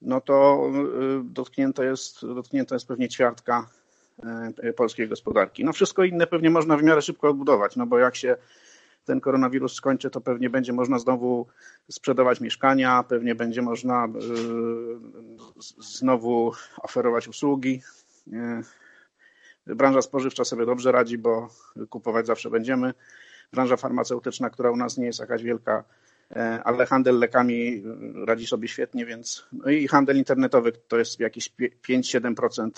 no 0.02 0.22
to 0.22 0.68
e, 0.70 1.24
dotknięta 1.24 1.84
jest, 1.84 2.26
dotknięta 2.26 2.76
jest 2.76 2.88
pewnie 2.88 3.10
ćwiartka 3.10 3.70
e, 4.64 4.74
polskiej 4.74 5.08
gospodarki. 5.10 5.64
No 5.64 5.74
wszystko 5.74 6.04
inne 6.04 6.28
pewnie 6.28 6.50
można 6.50 6.78
w 6.78 6.84
miarę 6.84 7.02
szybko 7.02 7.30
odbudować, 7.30 7.76
no 7.76 7.86
bo 7.86 8.00
jak 8.00 8.16
się 8.16 8.36
ten 9.06 9.22
koronawirus 9.22 9.74
skończy, 9.74 10.10
to 10.10 10.22
pewnie 10.22 10.50
będzie 10.50 10.74
można 10.74 11.00
znowu 11.00 11.48
sprzedawać 11.92 12.42
mieszkania, 12.42 13.04
pewnie 13.04 13.36
będzie 13.36 13.62
można 13.62 14.08
znowu 15.80 16.52
oferować 16.82 17.28
usługi 17.28 17.82
Branża 19.76 20.02
spożywcza 20.02 20.44
sobie 20.44 20.66
dobrze 20.66 20.92
radzi, 20.92 21.18
bo 21.18 21.50
kupować 21.90 22.28
zawsze 22.28 22.50
będziemy. 22.50 22.94
Branża 23.54 23.78
farmaceutyczna, 23.78 24.50
która 24.50 24.72
u 24.72 24.76
nas 24.76 24.98
nie 24.98 25.06
jest 25.06 25.20
jakaś 25.20 25.44
wielka, 25.44 25.84
ale 26.64 26.86
handel 26.86 27.20
lekami 27.20 27.84
radzi 28.26 28.48
sobie 28.48 28.68
świetnie, 28.68 29.06
więc 29.06 29.48
no 29.52 29.70
i 29.70 29.88
handel 29.88 30.18
internetowy 30.18 30.72
to 30.72 30.98
jest 30.98 31.20
jakieś 31.20 31.52
5-7% 31.90 32.70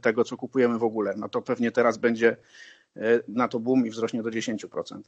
tego, 0.00 0.24
co 0.24 0.36
kupujemy 0.36 0.78
w 0.78 0.84
ogóle. 0.84 1.14
No 1.16 1.28
to 1.28 1.42
pewnie 1.42 1.72
teraz 1.72 1.98
będzie 1.98 2.36
na 3.28 3.48
to 3.48 3.60
boom 3.60 3.86
i 3.86 3.90
wzrośnie 3.90 4.22
do 4.22 4.30
10%. 4.30 5.00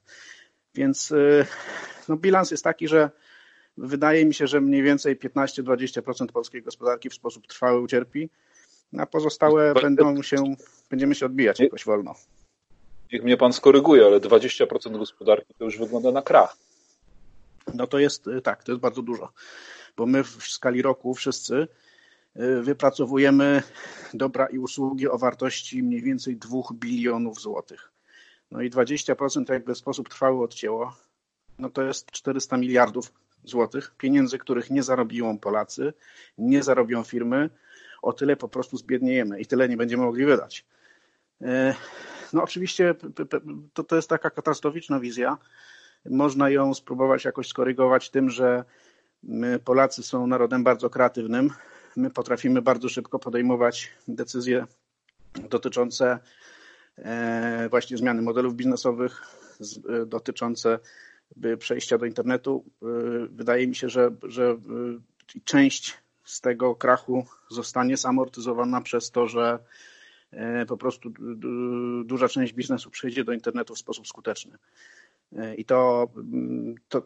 Więc 0.74 1.12
no, 2.08 2.16
bilans 2.16 2.50
jest 2.50 2.64
taki, 2.64 2.88
że 2.88 3.10
wydaje 3.76 4.26
mi 4.26 4.34
się, 4.34 4.46
że 4.46 4.60
mniej 4.60 4.82
więcej 4.82 5.18
15-20% 5.18 6.26
polskiej 6.26 6.62
gospodarki 6.62 7.10
w 7.10 7.14
sposób 7.14 7.46
trwały 7.46 7.80
ucierpi, 7.80 8.30
a 8.98 9.06
pozostałe 9.06 9.74
będą 9.74 10.22
się, 10.22 10.36
będziemy 10.90 11.14
się 11.14 11.26
odbijać 11.26 11.60
jakoś 11.60 11.84
wolno. 11.84 12.14
Niech 13.12 13.22
mnie 13.22 13.36
pan 13.36 13.52
skoryguje, 13.52 14.06
ale 14.06 14.20
20% 14.20 14.98
gospodarki 14.98 15.54
to 15.58 15.64
już 15.64 15.78
wygląda 15.78 16.12
na 16.12 16.22
krach. 16.22 16.56
No 17.74 17.86
to 17.86 17.98
jest 17.98 18.30
tak, 18.42 18.64
to 18.64 18.72
jest 18.72 18.82
bardzo 18.82 19.02
dużo, 19.02 19.32
bo 19.96 20.06
my 20.06 20.24
w 20.24 20.42
skali 20.42 20.82
roku 20.82 21.14
wszyscy 21.14 21.68
y, 22.36 22.62
wypracowujemy 22.62 23.62
dobra 24.14 24.46
i 24.46 24.58
usługi 24.58 25.08
o 25.08 25.18
wartości 25.18 25.82
mniej 25.82 26.02
więcej 26.02 26.36
2 26.36 26.58
bilionów 26.72 27.40
złotych. 27.40 27.90
No 28.50 28.62
i 28.62 28.70
20% 28.70 29.52
jakby 29.52 29.74
w 29.74 29.78
sposób 29.78 30.08
trwały 30.08 30.44
odcięło, 30.44 30.96
no 31.58 31.70
to 31.70 31.82
jest 31.82 32.10
400 32.10 32.56
miliardów 32.56 33.12
złotych, 33.44 33.94
pieniędzy, 33.98 34.38
których 34.38 34.70
nie 34.70 34.82
zarobią 34.82 35.38
Polacy, 35.38 35.92
nie 36.38 36.62
zarobią 36.62 37.04
firmy, 37.04 37.50
o 38.04 38.12
tyle 38.12 38.36
po 38.36 38.48
prostu 38.48 38.76
zbiedniejemy 38.76 39.40
i 39.40 39.46
tyle 39.46 39.68
nie 39.68 39.76
będziemy 39.76 40.02
mogli 40.02 40.24
wydać. 40.24 40.64
E, 41.42 41.74
no 42.32 42.42
oczywiście 42.42 42.94
to, 43.74 43.84
to 43.84 43.96
jest 43.96 44.08
taka 44.08 44.30
katastroficzna 44.30 45.00
wizja. 45.00 45.38
Można 46.10 46.50
ją 46.50 46.74
spróbować 46.74 47.24
jakoś 47.24 47.48
skorygować 47.48 48.10
tym, 48.10 48.30
że 48.30 48.64
my 49.22 49.58
Polacy 49.58 50.02
są 50.02 50.26
narodem 50.26 50.64
bardzo 50.64 50.90
kreatywnym. 50.90 51.50
My 51.96 52.10
potrafimy 52.10 52.62
bardzo 52.62 52.88
szybko 52.88 53.18
podejmować 53.18 53.92
decyzje 54.08 54.66
dotyczące 55.50 56.18
e, 56.98 57.68
właśnie 57.70 57.96
zmiany 57.96 58.22
modelów 58.22 58.54
biznesowych, 58.54 59.22
dotyczące 60.06 60.78
przejścia 61.58 61.98
do 61.98 62.06
internetu. 62.06 62.64
Wydaje 63.30 63.66
mi 63.66 63.74
się, 63.74 63.88
że, 63.88 64.10
że 64.22 64.56
część 65.44 66.03
z 66.24 66.40
tego 66.40 66.74
krachu 66.74 67.26
zostanie 67.50 67.96
zamortyzowana 67.96 68.80
przez 68.80 69.10
to, 69.10 69.26
że 69.26 69.58
e, 70.30 70.66
po 70.66 70.76
prostu 70.76 71.10
duża 72.04 72.28
część 72.28 72.52
biznesu 72.52 72.90
przejdzie 72.90 73.24
do 73.24 73.32
internetu 73.32 73.74
w 73.74 73.78
sposób 73.78 74.08
skuteczny. 74.08 74.58
E, 75.36 75.54
I 75.54 75.64
to, 75.64 76.08
mm, 76.16 76.74
to 76.88 77.02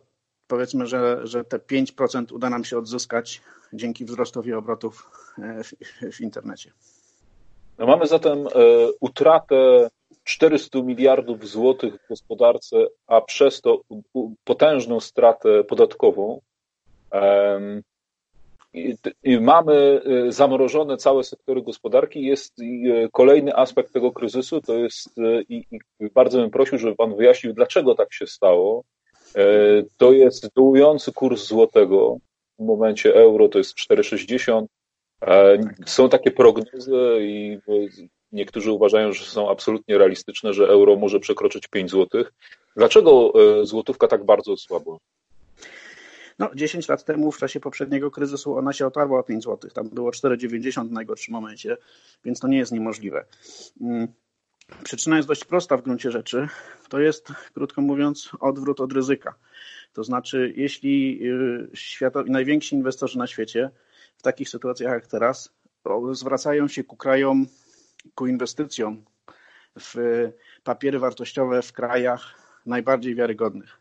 powiedzmy, 0.47 0.87
że, 0.87 1.21
że 1.27 1.45
te 1.45 1.59
5% 1.59 2.33
uda 2.33 2.51
nam 2.51 2.65
się 2.65 2.79
odzyskać 2.79 3.43
dzięki 3.73 4.05
wzrostowi 4.05 4.53
obrotów 4.53 5.11
e, 5.39 5.65
w, 5.65 5.75
w 6.17 6.21
internecie. 6.21 6.73
No 7.79 7.87
mamy 7.87 8.07
zatem 8.07 8.39
utratę 9.01 9.91
400 10.25 10.83
miliardów 10.83 11.49
złotych 11.49 11.95
w 11.95 12.09
gospodarce, 12.09 12.77
a 13.07 13.21
przez 13.21 13.61
to 13.61 13.81
potężną 14.45 15.01
stratę 15.01 15.65
podatkową. 15.65 16.41
Mamy 19.41 20.01
y, 20.29 20.33
zamrożone 20.33 20.97
całe 20.97 21.25
sektory 21.25 21.63
gospodarki. 21.63 22.23
Jest 22.23 22.61
y, 22.61 23.09
kolejny 23.13 23.57
aspekt 23.57 23.93
tego 23.93 24.13
kryzysu, 24.13 24.61
to 24.61 24.75
jest, 24.75 25.19
y, 25.19 25.45
i, 25.49 25.65
bardzo 26.15 26.39
bym 26.39 26.51
prosił, 26.51 26.79
żeby 26.79 26.97
Pan 26.97 27.17
wyjaśnił, 27.17 27.53
dlaczego 27.53 27.95
tak 27.95 28.13
się 28.13 28.27
stało. 28.27 28.85
E, 29.37 29.83
to 29.97 30.13
jest 30.13 30.55
dołujący 30.57 31.13
kurs 31.13 31.47
złotego. 31.47 32.17
W 32.59 32.65
momencie 32.65 33.15
euro 33.15 33.49
to 33.49 33.59
jest 33.59 33.75
4,60. 33.75 34.67
E, 35.23 35.59
są 35.87 36.09
takie 36.09 36.31
prognozy 36.31 36.97
i 37.21 37.59
niektórzy 38.33 38.73
uważają, 38.73 39.13
że 39.13 39.25
są 39.25 39.51
absolutnie 39.51 39.99
realistyczne, 39.99 40.53
że 40.53 40.69
euro 40.69 40.97
może 40.97 41.21
przekroczyć 41.21 41.69
5 41.69 41.91
złotych. 41.91 42.33
Dlaczego 42.77 43.33
e, 43.61 43.67
złotówka 43.67 44.09
tak 44.09 44.25
bardzo 44.25 44.57
słabo? 44.57 44.99
No, 46.38 46.50
10 46.54 46.88
lat 46.88 47.04
temu, 47.04 47.33
w 47.33 47.38
czasie 47.38 47.61
poprzedniego 47.61 48.11
kryzysu, 48.11 48.57
ona 48.57 48.73
się 48.73 48.87
otarła 48.87 49.21
o 49.21 49.23
5 49.23 49.45
zł. 49.45 49.71
Tam 49.71 49.88
było 49.88 50.11
4,90 50.11 50.88
w 50.88 50.92
najgorszym 50.92 51.33
momencie, 51.33 51.76
więc 52.25 52.40
to 52.40 52.49
nie 52.49 52.59
jest 52.59 52.73
niemożliwe. 52.73 53.25
Mm, 53.80 54.09
przyczyna 54.85 55.16
jest 55.16 55.28
dość 55.28 55.45
prosta 55.45 55.76
w 55.76 55.83
gruncie 55.83 56.11
rzeczy. 56.11 56.49
To 56.88 57.00
jest, 57.00 57.33
krótko 57.54 57.80
mówiąc, 57.80 58.30
odwrót 58.40 58.80
od 58.80 58.92
ryzyka. 58.92 59.35
To 59.92 60.04
znaczy, 60.04 60.52
jeśli 60.57 61.21
y, 61.23 61.71
światowi, 61.75 62.30
najwięksi 62.30 62.75
inwestorzy 62.75 63.18
na 63.18 63.26
świecie 63.26 63.71
w 64.16 64.23
takich 64.23 64.49
sytuacjach 64.49 64.92
jak 64.92 65.07
teraz 65.07 65.54
zwracają 66.12 66.68
się 66.68 66.85
ku 66.85 66.97
krajom, 66.97 67.47
ku 68.14 68.26
inwestycjom 68.26 69.04
w 69.80 69.95
papiery 70.64 70.99
wartościowe 70.99 71.62
w 71.62 71.73
krajach 71.73 72.35
najbardziej 72.66 73.14
wiarygodnych. 73.14 73.77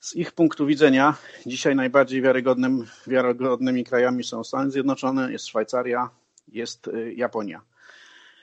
Z 0.00 0.16
ich 0.16 0.32
punktu 0.32 0.66
widzenia 0.66 1.14
dzisiaj 1.46 1.76
najbardziej 1.76 2.22
wiarygodnym, 2.22 2.86
wiarygodnymi 3.06 3.84
krajami 3.84 4.24
są 4.24 4.44
Stany 4.44 4.70
Zjednoczone, 4.70 5.32
jest 5.32 5.46
Szwajcaria, 5.46 6.10
jest 6.48 6.88
y, 6.88 7.14
Japonia. 7.14 7.62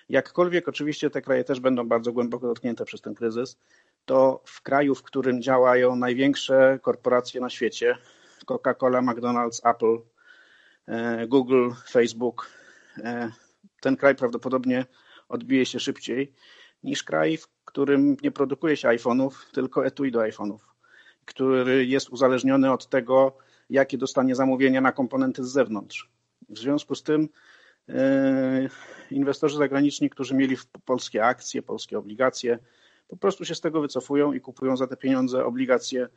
Jakkolwiek 0.10 0.68
oczywiście 0.68 1.10
te 1.10 1.22
kraje 1.22 1.44
też 1.44 1.60
będą 1.60 1.88
bardzo 1.88 2.12
głęboko 2.12 2.48
dotknięte 2.48 2.86
przez 2.86 3.02
ten 3.02 3.16
kryzys, 3.16 3.58
to 4.06 4.42
w 4.46 4.62
kraju, 4.62 4.96
w 4.96 5.04
którym 5.04 5.42
działają 5.42 5.96
największe 5.96 6.80
korporacje 6.82 7.42
na 7.42 7.50
świecie, 7.50 7.98
Coca-Cola, 8.46 9.02
McDonald's, 9.02 9.70
Apple, 9.70 9.98
e, 10.88 11.28
Google, 11.28 11.70
Facebook, 11.90 12.50
e, 12.98 13.32
ten 13.82 13.98
kraj 13.98 14.16
prawdopodobnie 14.16 14.86
odbije 15.30 15.66
się 15.66 15.80
szybciej 15.80 16.34
niż 16.84 17.04
kraj, 17.04 17.38
w 17.38 17.48
którym 17.66 18.18
nie 18.24 18.32
produkuje 18.32 18.78
się 18.78 18.88
iPhone'ów, 18.88 19.32
tylko 19.54 19.86
etui 19.86 20.12
do 20.12 20.20
iPhone'ów 20.20 20.75
który 21.26 21.86
jest 21.86 22.10
uzależniony 22.10 22.72
od 22.72 22.90
tego, 22.90 23.38
jakie 23.70 23.98
dostanie 23.98 24.36
zamówienia 24.36 24.82
na 24.82 24.92
komponenty 24.92 25.44
z 25.44 25.52
zewnątrz. 25.52 26.10
W 26.50 26.58
związku 26.60 26.96
z 26.96 27.04
tym 27.04 27.30
e, 27.90 28.70
inwestorzy 29.12 29.58
zagraniczni, 29.58 30.10
którzy 30.10 30.36
mieli 30.36 30.58
polskie 30.86 31.26
akcje, 31.26 31.62
polskie 31.62 31.98
obligacje, 31.98 32.60
po 33.08 33.18
prostu 33.18 33.46
się 33.46 33.56
z 33.56 33.62
tego 33.62 33.82
wycofują 33.82 34.34
i 34.34 34.42
kupują 34.42 34.78
za 34.78 34.88
te 34.88 34.98
pieniądze 34.98 35.46
obligacje 35.46 36.08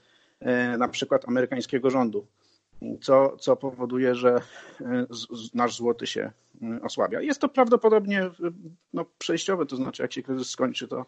e, 0.40 0.78
na 0.78 0.88
przykład 0.88 1.28
amerykańskiego 1.28 1.90
rządu, 1.90 2.26
co, 3.00 3.36
co 3.36 3.56
powoduje, 3.56 4.14
że 4.14 4.40
e, 4.80 5.06
nasz 5.54 5.76
złoty 5.76 6.06
się 6.06 6.32
osłabia. 6.82 7.20
Jest 7.20 7.40
to 7.40 7.48
prawdopodobnie 7.48 8.30
no, 8.92 9.04
przejściowe, 9.18 9.66
to 9.66 9.76
znaczy 9.76 10.02
jak 10.02 10.12
się 10.12 10.22
kryzys 10.22 10.50
skończy, 10.50 10.88
to, 10.88 11.06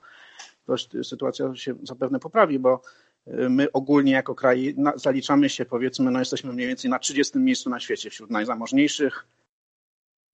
to 0.66 0.74
sytuacja 1.04 1.56
się 1.56 1.74
zapewne 1.82 2.20
poprawi, 2.20 2.58
bo 2.58 2.82
My 3.26 3.72
ogólnie 3.72 4.12
jako 4.12 4.34
kraj 4.34 4.76
zaliczamy 4.96 5.48
się, 5.48 5.64
powiedzmy, 5.64 6.10
no 6.10 6.18
jesteśmy 6.18 6.52
mniej 6.52 6.66
więcej 6.66 6.90
na 6.90 6.98
30 6.98 7.38
miejscu 7.38 7.70
na 7.70 7.80
świecie 7.80 8.10
wśród 8.10 8.30
najzamożniejszych 8.30 9.26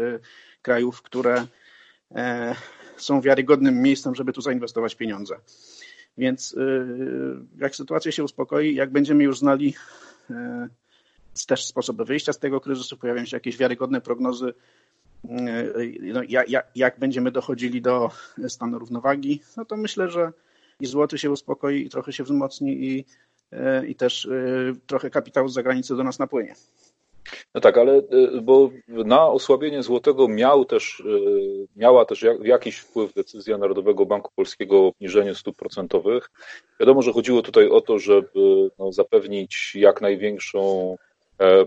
y, 0.02 0.20
krajów, 0.62 1.02
które 1.02 1.46
e, 2.14 2.54
są 2.96 3.20
wiarygodnym 3.20 3.82
miejscem, 3.82 4.14
żeby 4.14 4.32
tu 4.32 4.40
zainwestować 4.40 4.94
pieniądze. 4.94 5.36
Więc 6.18 6.52
y, 6.52 6.86
jak 7.58 7.76
sytuacja 7.76 8.12
się 8.12 8.24
uspokoi, 8.24 8.74
jak 8.74 8.90
będziemy 8.90 9.24
już 9.24 9.38
znali 9.38 9.74
e, 10.30 10.68
też 11.46 11.66
sposoby 11.66 12.04
wyjścia 12.04 12.32
z 12.32 12.38
tego 12.38 12.60
kryzysu, 12.60 12.96
pojawią 12.96 13.24
się 13.24 13.36
jakieś 13.36 13.56
wiarygodne 13.56 14.00
prognozy, 14.00 14.54
y, 15.24 15.98
no, 16.02 16.20
jak 16.74 16.98
będziemy 16.98 17.30
dochodzili 17.30 17.82
do 17.82 18.10
stanu 18.48 18.78
równowagi, 18.78 19.42
no 19.56 19.64
to 19.64 19.76
myślę, 19.76 20.10
że 20.10 20.32
i 20.80 20.86
złoty 20.86 21.18
się 21.18 21.30
uspokoi 21.30 21.86
i 21.86 21.88
trochę 21.88 22.12
się 22.12 22.24
wzmocni 22.24 22.84
i, 22.84 23.04
e, 23.52 23.86
i 23.86 23.94
też 23.94 24.26
e, 24.26 24.30
trochę 24.86 25.10
kapitału 25.10 25.48
z 25.48 25.54
zagranicy 25.54 25.96
do 25.96 26.04
nas 26.04 26.18
napłynie. 26.18 26.54
No 27.54 27.60
tak, 27.60 27.78
ale 27.78 27.92
e, 27.92 28.02
bo 28.42 28.70
na 28.88 29.26
osłabienie 29.26 29.82
złotego 29.82 30.28
miał 30.28 30.64
też, 30.64 31.02
miała 31.76 32.04
też 32.04 32.24
jakiś 32.42 32.76
wpływ 32.76 33.14
decyzja 33.14 33.58
Narodowego 33.58 34.06
Banku 34.06 34.32
Polskiego 34.36 34.76
o 34.76 34.88
obniżeniu 34.88 35.34
stóp 35.34 35.56
procentowych. 35.56 36.30
Wiadomo, 36.80 37.02
że 37.02 37.12
chodziło 37.12 37.42
tutaj 37.42 37.68
o 37.68 37.80
to, 37.80 37.98
żeby 37.98 38.70
no, 38.78 38.92
zapewnić 38.92 39.72
jak 39.74 40.00
największą 40.00 40.96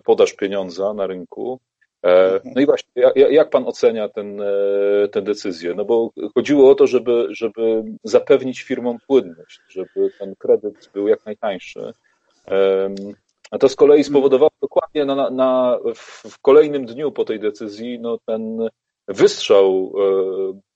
podaż 0.04 0.34
pieniądza 0.34 0.94
na 0.94 1.08
rynku. 1.08 1.60
E, 2.04 2.34
mhm. 2.36 2.54
No 2.56 2.62
i 2.62 2.66
właśnie, 2.66 3.04
jak 3.16 3.50
pan 3.50 3.68
ocenia 3.68 4.10
ten, 4.10 4.42
e, 4.42 5.08
tę 5.12 5.22
decyzję? 5.22 5.74
No 5.74 5.86
bo 5.86 6.12
chodziło 6.36 6.72
o 6.72 6.76
to, 6.76 6.88
żeby, 6.88 7.28
żeby 7.30 7.84
zapewnić 8.04 8.62
firmom 8.62 8.98
płynność, 9.08 9.60
żeby 9.70 10.12
ten 10.20 10.36
kredyt 10.36 10.90
był 10.94 11.08
jak 11.08 11.26
najtańszy. 11.26 11.94
A 13.52 13.58
to 13.58 13.70
z 13.70 13.76
kolei 13.76 14.04
spowodowało 14.04 14.52
dokładnie 14.62 15.06
na, 15.06 15.30
na, 15.30 15.80
w 16.30 16.40
kolejnym 16.42 16.86
dniu 16.86 17.12
po 17.12 17.26
tej 17.26 17.40
decyzji 17.40 18.00
no, 18.00 18.18
ten 18.26 18.70
wystrzał, 19.08 19.94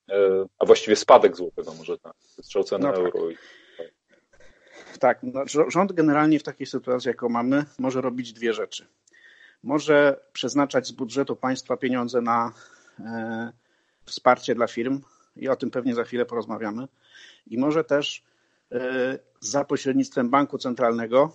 e, 0.10 0.46
a 0.60 0.66
właściwie 0.66 0.96
spadek 0.96 1.36
złotego 1.36 1.74
może 1.74 1.98
tak, 1.98 2.14
wystrzał 2.38 2.64
ceny 2.64 2.84
no 2.88 2.94
tak. 2.94 3.00
euro. 3.00 3.28
tak, 5.00 5.20
no, 5.24 5.44
rząd 5.68 5.92
generalnie 5.92 6.40
w 6.40 6.44
takiej 6.44 6.68
sytuacji, 6.68 7.08
jaką 7.08 7.30
mamy, 7.30 7.66
może 7.80 8.02
robić 8.02 8.34
dwie 8.34 8.54
rzeczy. 8.54 8.88
Może 9.64 10.20
przeznaczać 10.34 10.88
z 10.88 10.92
budżetu 10.92 11.36
państwa 11.36 11.78
pieniądze 11.78 12.22
na 12.22 12.52
e, 13.00 13.54
wsparcie 14.06 14.56
dla 14.56 14.68
firm 14.68 15.02
i 15.36 15.50
o 15.50 15.56
tym 15.56 15.72
pewnie 15.72 15.96
za 15.96 16.04
chwilę 16.04 16.26
porozmawiamy. 16.26 16.88
I 17.48 17.58
może 17.58 17.84
też 17.84 18.24
e, 18.72 19.20
za 19.40 19.66
pośrednictwem 19.66 20.30
banku 20.30 20.58
centralnego, 20.58 21.32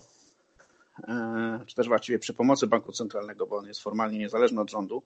e, 1.07 1.59
czy 1.65 1.75
też 1.75 1.87
właściwie 1.87 2.19
przy 2.19 2.33
pomocy 2.33 2.67
banku 2.67 2.91
centralnego, 2.91 3.47
bo 3.47 3.57
on 3.57 3.67
jest 3.67 3.81
formalnie 3.81 4.19
niezależny 4.19 4.61
od 4.61 4.71
rządu, 4.71 5.03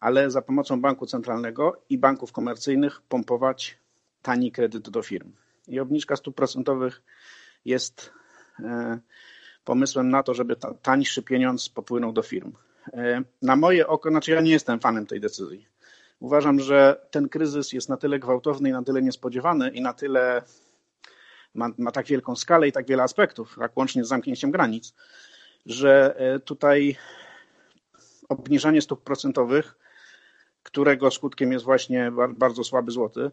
ale 0.00 0.30
za 0.30 0.42
pomocą 0.42 0.80
banku 0.80 1.06
centralnego 1.06 1.82
i 1.88 1.98
banków 1.98 2.32
komercyjnych 2.32 3.02
pompować 3.02 3.78
tani 4.22 4.52
kredyt 4.52 4.90
do 4.90 5.02
firm. 5.02 5.32
I 5.68 5.80
obniżka 5.80 6.16
stóp 6.16 6.36
procentowych 6.36 7.02
jest 7.64 8.12
pomysłem 9.66 10.08
na 10.10 10.22
to, 10.22 10.34
żeby 10.34 10.56
tańszy 10.82 11.22
pieniądz 11.22 11.68
popłynął 11.68 12.12
do 12.12 12.22
firm. 12.22 12.52
Na 13.42 13.56
moje 13.56 13.86
oko, 13.86 14.10
znaczy 14.10 14.30
ja 14.30 14.40
nie 14.40 14.50
jestem 14.50 14.80
fanem 14.80 15.06
tej 15.06 15.20
decyzji. 15.20 15.66
Uważam, 16.20 16.60
że 16.60 17.06
ten 17.10 17.28
kryzys 17.28 17.72
jest 17.72 17.88
na 17.88 17.96
tyle 17.96 18.18
gwałtowny 18.18 18.68
i 18.68 18.72
na 18.72 18.82
tyle 18.82 19.02
niespodziewany 19.02 19.70
i 19.70 19.80
na 19.80 19.92
tyle 19.92 20.42
ma, 21.54 21.70
ma 21.78 21.92
tak 21.92 22.06
wielką 22.06 22.36
skalę 22.36 22.68
i 22.68 22.72
tak 22.72 22.86
wiele 22.86 23.02
aspektów, 23.02 23.56
jak 23.60 23.76
łącznie 23.76 24.04
z 24.04 24.08
zamknięciem 24.08 24.50
granic, 24.50 24.94
że 25.66 26.14
e, 26.18 26.40
tutaj 26.40 26.96
obniżanie 28.28 28.82
stóp 28.82 29.04
procentowych, 29.04 29.78
którego 30.62 31.10
skutkiem 31.10 31.52
jest 31.52 31.64
właśnie 31.64 32.12
bardzo 32.36 32.64
słaby 32.64 32.90
złoty, 32.90 33.20
e, 33.24 33.30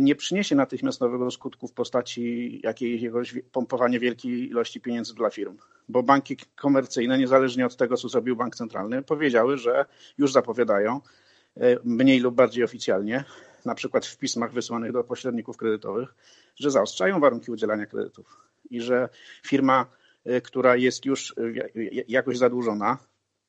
nie 0.00 0.14
przyniesie 0.14 0.54
natychmiastowego 0.56 1.30
skutku 1.30 1.68
w 1.68 1.72
postaci 1.72 2.60
jakiegoś 2.64 3.34
pompowania 3.52 4.00
wielkiej 4.00 4.48
ilości 4.48 4.80
pieniędzy 4.80 5.14
dla 5.14 5.30
firm, 5.30 5.56
bo 5.88 6.02
banki 6.02 6.36
komercyjne, 6.56 7.18
niezależnie 7.18 7.66
od 7.66 7.76
tego, 7.76 7.96
co 7.96 8.08
zrobił 8.08 8.36
bank 8.36 8.56
centralny, 8.56 9.02
powiedziały, 9.02 9.58
że 9.58 9.84
już 10.18 10.32
zapowiadają, 10.32 11.00
E, 11.56 11.76
mniej 11.84 12.20
lub 12.20 12.34
bardziej 12.34 12.64
oficjalnie, 12.64 13.24
na 13.64 13.74
przykład 13.74 14.06
w 14.06 14.18
pismach 14.18 14.52
wysłanych 14.52 14.92
do 14.92 15.04
pośredników 15.04 15.56
kredytowych, 15.56 16.14
że 16.56 16.70
zaostrzają 16.70 17.20
warunki 17.20 17.50
udzielania 17.50 17.86
kredytów 17.86 18.36
i 18.70 18.80
że 18.80 19.08
firma, 19.46 19.86
e, 20.24 20.40
która 20.40 20.76
jest 20.76 21.04
już 21.04 21.34
e, 21.38 21.42
jakoś 22.08 22.38
zadłużona, 22.38 22.98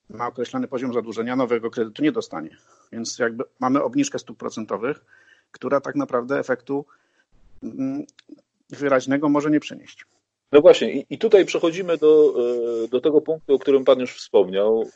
ma 0.09 0.27
określony 0.27 0.67
poziom 0.67 0.93
zadłużenia, 0.93 1.35
nowego 1.35 1.69
kredytu 1.69 2.03
nie 2.03 2.11
dostanie. 2.11 2.57
Więc 2.91 3.19
jakby 3.19 3.43
mamy 3.59 3.83
obniżkę 3.83 4.19
stóp 4.19 4.37
procentowych, 4.37 5.05
która 5.51 5.81
tak 5.81 5.96
naprawdę 5.96 6.39
efektu 6.39 6.86
mm, 7.63 8.05
wyraźnego 8.70 9.29
może 9.29 9.51
nie 9.51 9.60
przynieść. 9.60 10.05
No 10.51 10.62
właśnie, 10.62 10.91
i, 11.10 11.17
tutaj 11.17 11.46
przechodzimy 11.46 11.98
do, 11.98 12.34
do 12.88 13.01
tego 13.01 13.22
punktu, 13.22 13.55
o 13.55 13.60
którym 13.60 13.86
Pan 13.86 14.00
już 14.00 14.15
wspomniał, 14.15 14.89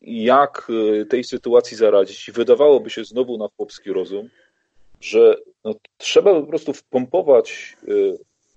jak 0.00 0.70
y, 0.70 1.06
tej 1.06 1.24
sytuacji 1.24 1.76
zaradzić. 1.76 2.30
Wydawałoby 2.30 2.90
się 2.90 3.04
znowu 3.04 3.38
na 3.38 3.48
chłopski 3.56 3.92
rozum, 3.92 4.28
że 5.00 5.36
no, 5.64 5.74
trzeba 5.96 6.34
po 6.34 6.46
prostu 6.46 6.72
wpompować 6.72 7.76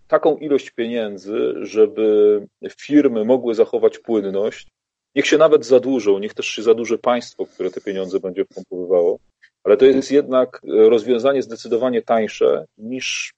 taką 0.07 0.37
ilość 0.37 0.69
pieniędzy, 0.69 1.53
żeby 1.61 2.47
firmy 2.77 3.25
mogły 3.25 3.55
zachować 3.55 3.99
płynność. 3.99 4.67
Niech 5.15 5.27
się 5.27 5.37
nawet 5.37 5.65
zadłużą, 5.65 6.19
niech 6.19 6.33
też 6.33 6.45
się 6.45 6.63
zadłuży 6.63 6.97
państwo, 6.97 7.45
które 7.45 7.71
te 7.71 7.81
pieniądze 7.81 8.19
będzie 8.19 8.45
wpompowywało, 8.45 9.19
ale 9.67 9.77
to 9.77 9.85
jest 9.85 10.11
jednak 10.11 10.61
rozwiązanie 10.65 11.41
zdecydowanie 11.41 12.01
tańsze 12.01 12.65
niż 12.77 13.33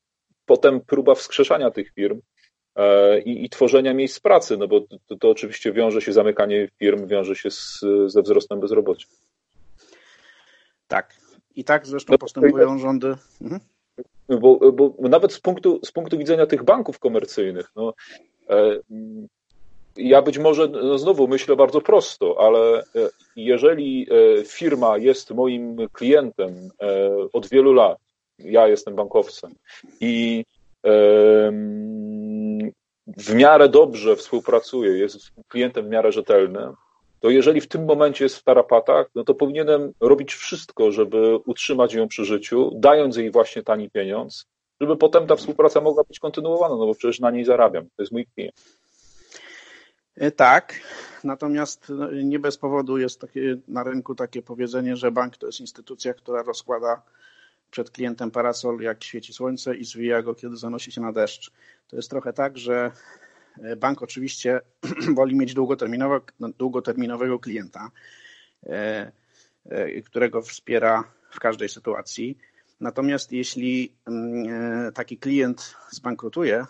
potem 0.46 0.82
próba 0.82 1.16
wskrzeszania 1.16 1.72
tych 1.72 1.94
firm 1.94 2.22
E, 2.80 3.20
i, 3.20 3.46
i 3.46 3.50
tworzenia 3.50 3.94
miejsc 3.94 4.20
pracy, 4.20 4.58
no 4.58 4.68
bo 4.68 4.82
to, 4.82 5.18
to, 5.18 5.30
oczywiście 5.30 5.74
wiąże 5.74 6.02
się, 6.02 6.14
zamykanie 6.14 6.70
firm 6.80 7.08
wiąże 7.08 7.36
się 7.36 7.52
z, 7.52 7.80
ze 8.06 8.22
wzrostem 8.22 8.60
bezrobocia. 8.60 9.08
Tak. 10.88 11.16
I 11.56 11.64
tak 11.64 11.88
zresztą 11.88 12.14
no, 12.14 12.18
postępują 12.18 12.78
rządy. 12.78 13.16
Mhm. 13.42 13.62
Bo, 14.42 14.72
bo 14.72 15.10
nawet 15.10 15.34
z 15.34 15.40
punktu, 15.40 15.80
z 15.86 15.92
punktu 15.92 16.18
widzenia 16.18 16.46
tych 16.46 16.64
banków 16.64 17.00
komercyjnych, 17.00 17.72
no, 17.76 17.94
e, 18.50 18.80
ja 19.98 20.22
być 20.22 20.38
może 20.38 20.68
no 20.68 20.98
znowu 20.98 21.28
myślę 21.28 21.56
bardzo 21.56 21.82
prosto, 21.82 22.36
ale 22.40 22.80
e, 22.80 22.84
jeżeli 23.36 24.08
firma 24.48 24.98
jest 24.98 25.32
moim 25.32 25.78
klientem 25.92 26.70
od 27.34 27.50
wielu 27.50 27.74
lat, 27.74 27.98
ja 28.40 28.68
jestem 28.68 28.96
bankowcem 28.96 29.52
i 30.02 30.46
w 33.18 33.34
miarę 33.34 33.70
dobrze 33.70 34.16
współpracuje, 34.16 34.98
jest 34.98 35.32
klientem 35.48 35.86
w 35.86 35.90
miarę 35.90 36.12
rzetelnym, 36.12 36.74
to 37.20 37.30
jeżeli 37.30 37.62
w 37.62 37.68
tym 37.68 37.86
momencie 37.86 38.26
jest 38.26 38.38
w 38.38 38.44
tarapatach, 38.44 39.08
no 39.16 39.24
to 39.24 39.34
powinienem 39.34 39.94
robić 40.00 40.34
wszystko, 40.34 40.92
żeby 40.92 41.38
utrzymać 41.46 41.94
ją 41.94 42.08
przy 42.08 42.26
życiu, 42.26 42.72
dając 42.76 43.18
jej 43.18 43.32
właśnie 43.32 43.64
tani 43.64 43.90
pieniądz, 43.90 44.46
żeby 44.82 44.98
potem 44.98 45.28
ta 45.28 45.36
współpraca 45.36 45.82
mogła 45.82 46.04
być 46.04 46.20
kontynuowana, 46.20 46.76
no 46.76 46.86
bo 46.86 46.96
przecież 46.96 47.20
na 47.20 47.32
niej 47.32 47.46
zarabiam, 47.46 47.84
to 47.84 48.04
jest 48.04 48.12
mój 48.12 48.26
klient. 48.26 48.56
E, 50.20 50.32
tak, 50.32 50.80
natomiast 51.24 51.90
no, 51.90 52.12
nie 52.12 52.40
bez 52.40 52.58
powodu 52.58 52.98
jest 52.98 53.22
takie, 53.22 53.58
na 53.68 53.84
rynku 53.84 54.16
takie 54.16 54.42
powiedzenie, 54.42 54.96
że 54.96 55.12
bank 55.12 55.38
to 55.38 55.46
jest 55.46 55.60
instytucja, 55.60 56.14
która 56.14 56.44
rozkłada 56.44 57.02
przed 57.72 57.92
klientem 57.92 58.32
parasol, 58.32 58.80
jak 58.80 59.04
świeci 59.04 59.34
słońce 59.34 59.76
i 59.76 59.86
zwija 59.86 60.22
go, 60.22 60.36
kiedy 60.36 60.58
zanosi 60.58 60.92
się 60.92 61.02
na 61.02 61.14
deszcz. 61.14 61.52
To 61.88 61.96
jest 61.96 62.10
trochę 62.10 62.34
tak, 62.34 62.58
że 62.58 62.92
e, 63.62 63.76
bank 63.76 64.02
oczywiście 64.02 64.62
woli 65.18 65.36
mieć 65.36 65.54
długoterminowo, 65.54 66.22
długoterminowego 66.40 67.40
klienta, 67.40 67.92
e, 68.66 69.12
którego 70.06 70.42
wspiera 70.42 71.04
w 71.32 71.40
każdej 71.40 71.70
sytuacji. 71.70 72.38
Natomiast 72.80 73.32
jeśli 73.32 73.94
mm, 74.06 74.94
taki 74.94 75.18
klient 75.18 75.76
zbankrutuje, 75.92 76.66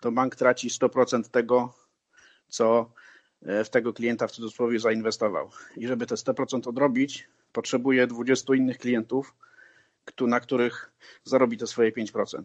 to 0.00 0.12
bank 0.12 0.36
traci 0.36 0.68
100% 0.68 1.22
tego, 1.30 1.79
co 2.50 2.90
w 3.64 3.68
tego 3.68 3.92
klienta 3.92 4.26
w 4.26 4.32
cudzysłowie 4.32 4.80
zainwestował. 4.80 5.50
I 5.76 5.86
żeby 5.86 6.06
te 6.06 6.14
100% 6.14 6.68
odrobić, 6.68 7.28
potrzebuje 7.52 8.06
20 8.06 8.54
innych 8.54 8.78
klientów, 8.78 9.34
na 10.20 10.40
których 10.40 10.92
zarobi 11.24 11.56
te 11.56 11.66
swoje 11.66 11.92
5%. 11.92 12.42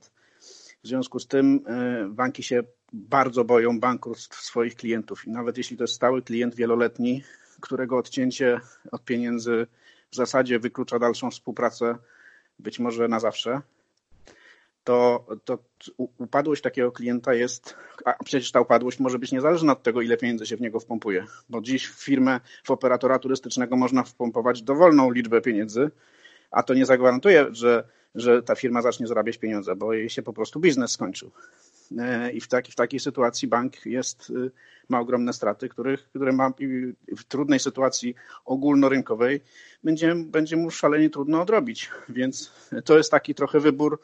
W 0.84 0.88
związku 0.88 1.20
z 1.20 1.28
tym 1.28 1.65
e, 1.68 2.08
banki 2.10 2.44
się 2.44 2.63
bardzo 2.94 3.44
boją 3.44 3.80
bankructw 3.80 4.41
swoich 4.41 4.76
klientów 4.76 5.28
i 5.28 5.32
nawet 5.32 5.58
jeśli 5.58 5.78
to 5.78 5.84
jest 5.84 5.94
stały 5.94 6.22
klient 6.22 6.56
wieloletni, 6.56 7.24
którego 7.62 7.98
odcięcie 7.98 8.60
od 8.91 9.06
pieniędzy 9.06 9.68
w 10.12 10.15
zasadzie 10.15 10.60
wyklucza 10.60 11.00
dalszą 11.00 11.32
współpracę, 11.32 11.98
być 12.60 12.80
może 12.80 13.08
na 13.08 13.20
zawsze, 13.20 13.62
to, 14.86 15.26
to 15.45 15.58
upadłość 15.95 16.62
takiego 16.62 16.91
klienta 16.91 17.34
jest, 17.34 17.76
a 18.06 18.24
przecież 18.24 18.52
ta 18.52 18.62
upadłość 18.62 19.00
może 19.00 19.19
być 19.19 19.32
niezależna 19.32 19.71
od 19.71 19.84
tego, 19.84 20.02
ile 20.02 20.17
pieniędzy 20.17 20.45
się 20.45 20.58
w 20.58 20.62
niego 20.62 20.80
wpompuje, 20.80 21.26
bo 21.50 21.62
dziś 21.62 21.88
w 21.88 22.04
firmę, 22.04 22.39
w 22.63 22.71
operatora 22.71 23.19
turystycznego 23.19 23.76
można 23.76 24.04
wpompować 24.04 24.62
dowolną 24.62 25.12
liczbę 25.12 25.41
pieniędzy, 25.41 25.91
a 26.52 26.63
to 26.63 26.74
nie 26.74 26.86
zagwarantuje, 26.86 27.45
że, 27.52 27.88
że 28.15 28.43
ta 28.43 28.56
firma 28.56 28.82
zacznie 28.82 29.08
zarabiać 29.08 29.38
pieniądze, 29.38 29.76
bo 29.76 29.93
jej 29.93 30.10
się 30.10 30.21
po 30.21 30.34
prostu 30.34 30.60
biznes 30.60 30.91
skończył. 30.91 31.32
E, 31.98 32.32
I 32.32 32.41
w, 32.41 32.48
taki, 32.48 32.71
w 32.71 32.76
takiej 32.76 33.00
sytuacji 33.00 33.48
bank 33.48 33.86
jest, 33.86 34.30
y, 34.30 34.52
ma 34.89 35.00
ogromne 35.00 35.34
straty, 35.34 35.69
których, 35.69 36.10
które 36.10 36.32
ma 36.32 36.52
w 37.17 37.24
trudnej 37.24 37.60
sytuacji 37.60 38.15
ogólnorynkowej 38.45 39.41
będzie, 39.84 40.15
będzie 40.15 40.58
mu 40.58 40.71
szalenie 40.71 41.10
trudno 41.10 41.41
odrobić. 41.41 41.89
Więc 42.10 42.52
to 42.86 42.98
jest 42.98 43.12
taki 43.12 43.36
trochę 43.36 43.60
wybór 43.60 44.00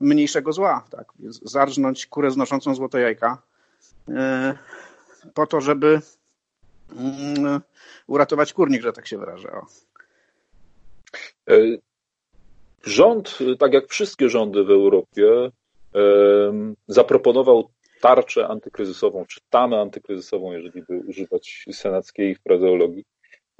mniejszego 0.00 0.52
zła. 0.52 0.84
Tak? 0.90 1.12
Zarżnąć 1.42 2.06
kurę 2.06 2.30
znoszącą 2.30 2.74
złote 2.74 3.00
jajka 3.00 3.42
e, 4.08 4.58
po 5.34 5.46
to, 5.46 5.60
żeby 5.60 6.00
mm, 6.96 7.60
uratować 8.06 8.52
kurnik, 8.52 8.82
że 8.82 8.92
tak 8.92 9.06
się 9.06 9.18
wyrażę. 9.18 9.52
O. 9.52 9.66
E, 11.52 11.56
rząd, 12.84 13.38
tak 13.58 13.72
jak 13.72 13.88
wszystkie 13.88 14.28
rządy 14.28 14.64
w 14.64 14.70
Europie, 14.70 15.50
e, 15.94 16.00
zaproponował 16.88 17.70
tarczę 18.00 18.48
antykryzysową, 18.48 19.26
czy 19.26 19.40
tamę 19.50 19.80
antykryzysową, 19.80 20.52
jeżeli 20.52 20.82
by 20.82 20.98
używać 20.98 21.64
senackiej 21.72 22.36
frazeologii. 22.36 23.04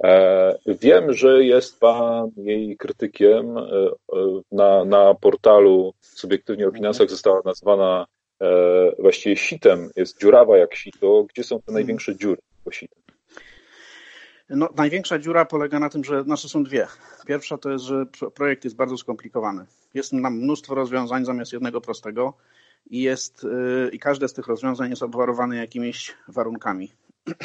E, 0.03 0.57
wiem, 0.65 1.13
że 1.13 1.43
jest 1.43 1.79
Pan 1.79 2.31
jej 2.37 2.77
krytykiem. 2.77 3.55
Na, 4.51 4.85
na 4.85 5.13
portalu 5.13 5.93
Subiektywnie 6.01 6.67
o 6.67 6.71
Finansach 6.71 7.09
została 7.09 7.41
nazwana 7.45 8.05
właściwie 8.99 9.35
sitem, 9.35 9.89
jest 9.95 10.19
dziurawa 10.21 10.57
jak 10.57 10.75
sito. 10.75 11.25
Gdzie 11.29 11.43
są 11.43 11.61
te 11.61 11.71
największe 11.71 12.15
dziury 12.15 12.41
po 12.63 12.71
sitem? 12.71 13.07
No, 14.49 14.69
największa 14.75 15.19
dziura 15.19 15.45
polega 15.45 15.79
na 15.79 15.89
tym, 15.89 16.03
że 16.03 16.23
nasze 16.23 16.49
są 16.49 16.63
dwie. 16.63 16.87
Pierwsza 17.25 17.57
to 17.57 17.69
jest, 17.69 17.85
że 17.85 18.05
projekt 18.35 18.63
jest 18.63 18.75
bardzo 18.75 18.97
skomplikowany. 18.97 19.65
Jest 19.93 20.13
nam 20.13 20.37
mnóstwo 20.37 20.75
rozwiązań 20.75 21.25
zamiast 21.25 21.53
jednego 21.53 21.81
prostego 21.81 22.33
i, 22.89 23.01
jest, 23.01 23.43
y, 23.43 23.89
i 23.91 23.99
każde 23.99 24.27
z 24.27 24.33
tych 24.33 24.47
rozwiązań 24.47 24.89
jest 24.89 25.03
obwarowane 25.03 25.57
jakimiś 25.57 26.15
warunkami. 26.27 26.91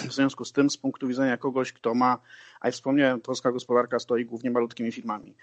W 0.09 0.13
związku 0.13 0.45
z 0.45 0.53
tym, 0.53 0.71
z 0.71 0.77
punktu 0.77 1.09
widzenia 1.09 1.37
kogoś, 1.37 1.73
kto 1.73 1.95
ma, 1.95 2.19
a 2.61 2.69
jak 2.69 2.75
wspomniałem, 2.75 3.21
polska 3.21 3.53
gospodarka 3.53 3.99
stoi 3.99 4.25
głównie 4.25 4.51
malutkimi 4.51 4.93
firmami. 4.93 5.35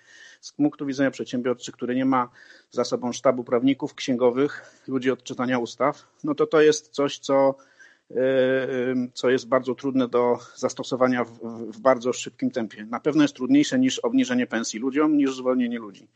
Z 0.41 0.51
punktu 0.51 0.85
widzenia 0.85 1.11
przedsiębiorcy, 1.11 1.71
który 1.71 1.95
nie 1.95 2.05
ma 2.05 2.29
za 2.71 2.83
sobą 2.83 3.13
sztabu 3.13 3.43
prawników, 3.43 3.95
księgowych, 3.95 4.83
ludzi 4.87 5.11
od 5.11 5.23
czytania 5.23 5.59
ustaw, 5.59 6.07
no 6.23 6.35
to 6.35 6.47
to 6.47 6.61
jest 6.61 6.89
coś, 6.89 7.19
co, 7.19 7.55
y, 8.11 8.15
y, 8.15 8.95
co 9.13 9.29
jest 9.29 9.47
bardzo 9.47 9.75
trudne 9.75 10.07
do 10.07 10.37
zastosowania 10.55 11.23
w, 11.23 11.39
w 11.71 11.79
bardzo 11.79 12.13
szybkim 12.13 12.51
tempie. 12.51 12.85
Na 12.85 12.99
pewno 12.99 13.21
jest 13.21 13.35
trudniejsze 13.35 13.79
niż 13.79 13.99
obniżenie 13.99 14.47
pensji 14.47 14.79
ludziom, 14.79 15.17
niż 15.17 15.35
zwolnienie 15.35 15.79
ludzi. 15.79 16.07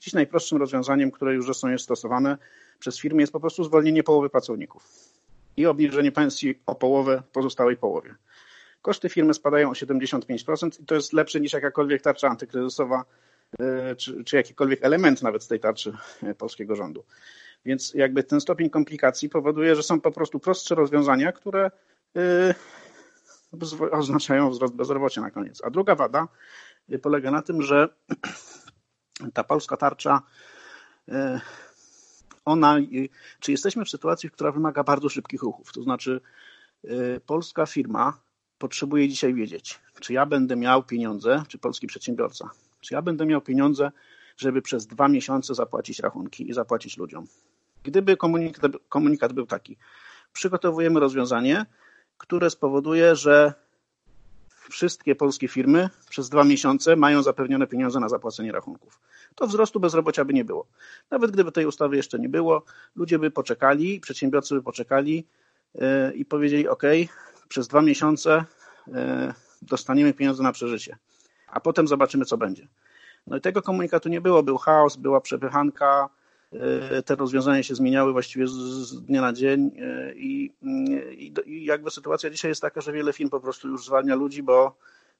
Dziś 0.00 0.14
najprostszym 0.14 0.58
rozwiązaniem, 0.58 1.10
które 1.10 1.34
już 1.34 1.44
zresztą 1.44 1.68
jest 1.68 1.84
stosowane 1.84 2.38
przez 2.78 2.98
firmy, 3.00 3.22
jest 3.22 3.32
po 3.32 3.40
prostu 3.40 3.64
zwolnienie 3.64 4.02
połowy 4.02 4.30
pracowników 4.30 5.15
i 5.56 5.66
obniżenie 5.66 6.12
pensji 6.12 6.62
o 6.66 6.74
połowę 6.74 7.22
pozostałej 7.32 7.76
połowie. 7.76 8.14
Koszty 8.82 9.08
firmy 9.08 9.34
spadają 9.34 9.70
o 9.70 9.72
75% 9.72 10.82
i 10.82 10.86
to 10.86 10.94
jest 10.94 11.12
lepsze 11.12 11.40
niż 11.40 11.52
jakakolwiek 11.52 12.02
tarcza 12.02 12.28
antykryzysowa, 12.28 13.04
e, 13.58 13.96
czy, 13.96 14.24
czy 14.24 14.36
jakikolwiek 14.36 14.84
element 14.84 15.22
nawet 15.22 15.42
z 15.42 15.48
tej 15.48 15.60
tarczy 15.60 15.96
e, 16.22 16.34
polskiego 16.34 16.76
rządu. 16.76 17.04
Więc 17.64 17.94
jakby 17.94 18.24
ten 18.24 18.40
stopień 18.40 18.70
komplikacji 18.70 19.28
powoduje, 19.28 19.76
że 19.76 19.82
są 19.82 20.00
po 20.00 20.12
prostu 20.12 20.40
prostsze 20.40 20.74
rozwiązania, 20.74 21.32
które 21.32 21.70
e, 22.16 22.54
oznaczają 23.90 24.50
wzrost 24.50 24.74
bezrobocia 24.74 25.20
na 25.20 25.30
koniec. 25.30 25.62
A 25.64 25.70
druga 25.70 25.94
wada 25.94 26.28
polega 27.02 27.30
na 27.30 27.42
tym, 27.42 27.62
że 27.62 27.88
ta 29.34 29.44
polska 29.44 29.76
tarcza, 29.76 30.22
ona, 32.46 32.76
czy 33.40 33.50
jesteśmy 33.50 33.84
w 33.84 33.90
sytuacji, 33.90 34.30
która 34.30 34.52
wymaga 34.52 34.84
bardzo 34.84 35.08
szybkich 35.08 35.42
ruchów? 35.42 35.72
To 35.72 35.82
znaczy, 35.82 36.20
e, 36.84 37.20
polska 37.20 37.66
firma 37.66 38.20
potrzebuje 38.58 39.08
dzisiaj 39.08 39.34
wiedzieć, 39.34 39.80
czy 40.00 40.12
ja 40.12 40.26
będę 40.26 40.56
miał 40.56 40.82
pieniądze, 40.82 41.42
czy 41.48 41.58
polski 41.58 41.86
przedsiębiorca, 41.86 42.50
czy 42.80 42.94
ja 42.94 43.02
będę 43.02 43.26
miał 43.26 43.40
pieniądze, 43.40 43.92
żeby 44.36 44.62
przez 44.62 44.86
dwa 44.86 45.08
miesiące 45.08 45.54
zapłacić 45.54 45.98
rachunki 45.98 46.50
i 46.50 46.52
zapłacić 46.52 46.96
ludziom. 46.96 47.26
Gdyby 47.82 48.16
komunikat, 48.16 48.72
komunikat 48.88 49.32
był 49.32 49.46
taki, 49.46 49.76
przygotowujemy 50.32 51.00
rozwiązanie, 51.00 51.66
które 52.18 52.50
spowoduje, 52.50 53.16
że 53.16 53.54
wszystkie 54.70 55.14
polskie 55.14 55.48
firmy 55.48 55.90
przez 56.10 56.28
dwa 56.28 56.44
miesiące 56.44 56.96
mają 56.96 57.22
zapewnione 57.22 57.66
pieniądze 57.66 58.00
na 58.00 58.08
zapłacenie 58.08 58.52
rachunków. 58.52 59.00
To 59.36 59.46
wzrostu 59.46 59.80
bezrobocia 59.80 60.24
by 60.24 60.34
nie 60.34 60.44
było. 60.44 60.66
Nawet 61.10 61.30
gdyby 61.30 61.52
tej 61.52 61.66
ustawy 61.66 61.96
jeszcze 61.96 62.18
nie 62.18 62.28
było, 62.28 62.62
ludzie 62.96 63.18
by 63.18 63.30
poczekali, 63.30 64.00
przedsiębiorcy 64.00 64.54
by 64.54 64.62
poczekali 64.62 65.26
e, 65.78 66.12
i 66.12 66.24
powiedzieli: 66.24 66.68
OK, 66.68 66.82
przez 67.48 67.68
dwa 67.68 67.82
miesiące 67.82 68.44
e, 68.94 69.34
dostaniemy 69.62 70.14
pieniądze 70.14 70.42
na 70.42 70.52
przeżycie, 70.52 70.96
a 71.48 71.60
potem 71.60 71.88
zobaczymy, 71.88 72.24
co 72.24 72.38
będzie. 72.38 72.68
No 73.26 73.36
i 73.36 73.40
tego 73.40 73.62
komunikatu 73.62 74.08
nie 74.08 74.20
było. 74.20 74.42
Był 74.42 74.58
chaos, 74.58 74.96
była 74.96 75.20
przepychanka, 75.20 76.08
e, 76.52 77.02
te 77.02 77.14
rozwiązania 77.14 77.62
się 77.62 77.74
zmieniały 77.74 78.12
właściwie 78.12 78.46
z 78.48 79.02
dnia 79.02 79.20
na 79.20 79.32
dzień 79.32 79.70
i, 80.14 80.52
i, 80.62 81.34
i 81.46 81.64
jakby 81.64 81.90
sytuacja 81.90 82.30
dzisiaj 82.30 82.50
jest 82.50 82.62
taka, 82.62 82.80
że 82.80 82.92
wiele 82.92 83.12
firm 83.12 83.30
po 83.30 83.40
prostu 83.40 83.68
już 83.68 83.84
zwalnia 83.84 84.14
ludzi, 84.14 84.42
bo 84.42 84.76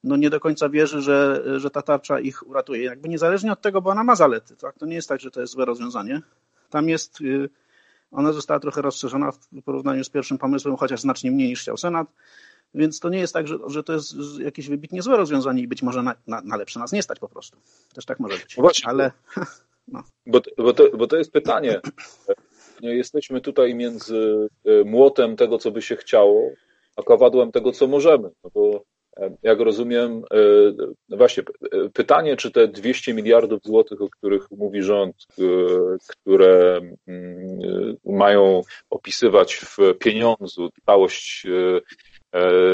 no 0.07 0.17
nie 0.17 0.31
do 0.31 0.41
końca 0.41 0.69
wierzy, 0.69 1.03
że, 1.03 1.43
że 1.61 1.71
ta 1.71 1.83
tarcza 1.83 2.21
ich 2.21 2.49
uratuje. 2.49 2.85
Jakby 2.85 3.09
niezależnie 3.09 3.53
od 3.53 3.61
tego, 3.61 3.83
bo 3.83 3.91
ona 3.91 4.05
ma 4.05 4.17
zalety. 4.17 4.57
Tak? 4.57 4.79
To 4.79 4.87
nie 4.87 4.95
jest 4.95 5.09
tak, 5.09 5.21
że 5.21 5.31
to 5.31 5.41
jest 5.41 5.53
złe 5.53 5.65
rozwiązanie. 5.65 6.23
Tam 6.71 6.89
jest, 6.89 7.21
y, 7.21 7.49
ona 8.11 8.33
została 8.33 8.61
trochę 8.61 8.83
rozszerzona 8.83 9.33
w 9.33 9.63
porównaniu 9.65 10.05
z 10.05 10.11
pierwszym 10.11 10.39
pomysłem, 10.39 10.77
chociaż 10.77 11.01
znacznie 11.01 11.31
mniej 11.31 11.49
niż 11.49 11.61
chciał 11.61 11.77
Senat. 11.77 12.09
Więc 12.75 13.01
to 13.01 13.09
nie 13.09 13.19
jest 13.19 13.33
tak, 13.33 13.49
że, 13.49 13.59
że 13.67 13.83
to 13.83 13.93
jest 13.93 14.15
jakieś 14.39 14.69
wybitnie 14.69 15.03
złe 15.03 15.17
rozwiązanie 15.17 15.63
i 15.63 15.69
być 15.69 15.83
może 15.83 16.03
na, 16.03 16.15
na, 16.27 16.41
na 16.41 16.57
lepsze 16.57 16.81
nas 16.81 16.93
nie 16.93 17.03
stać 17.03 17.19
po 17.19 17.29
prostu. 17.29 17.59
Też 17.95 18.05
tak 18.05 18.21
może 18.21 18.39
być. 18.39 18.57
No 18.57 18.63
właśnie, 18.63 18.89
Ale. 18.89 19.13
No. 19.89 20.03
Bo, 20.27 20.41
bo, 20.59 20.73
to, 20.73 20.97
bo 20.97 21.07
to 21.07 21.17
jest 21.17 21.33
pytanie. 21.33 21.81
Jesteśmy 22.81 23.41
tutaj 23.41 23.75
między 23.75 24.49
y, 24.67 24.85
młotem 24.85 25.37
tego, 25.37 25.59
co 25.59 25.71
by 25.71 25.83
się 25.83 25.97
chciało, 25.97 26.51
a 26.97 27.03
kowadłem 27.03 27.53
tego, 27.53 27.73
co 27.73 27.87
możemy. 27.87 28.31
No 28.45 28.51
bo 28.55 28.85
jak 29.43 29.61
rozumiem, 29.61 30.23
e, 31.11 31.17
właśnie, 31.17 31.43
e, 31.73 31.89
pytanie, 31.89 32.37
czy 32.37 32.51
te 32.51 32.69
200 32.69 33.15
miliardów 33.15 33.63
złotych, 33.63 34.03
o 34.03 34.09
których 34.09 34.51
mówi 34.51 34.83
rząd, 34.83 35.27
e, 35.39 35.43
które 36.09 36.81
mm, 37.09 37.97
mają 38.05 38.63
opisywać 38.91 39.55
w 39.57 39.79
pieniądzu 39.99 40.71
całość 40.87 41.47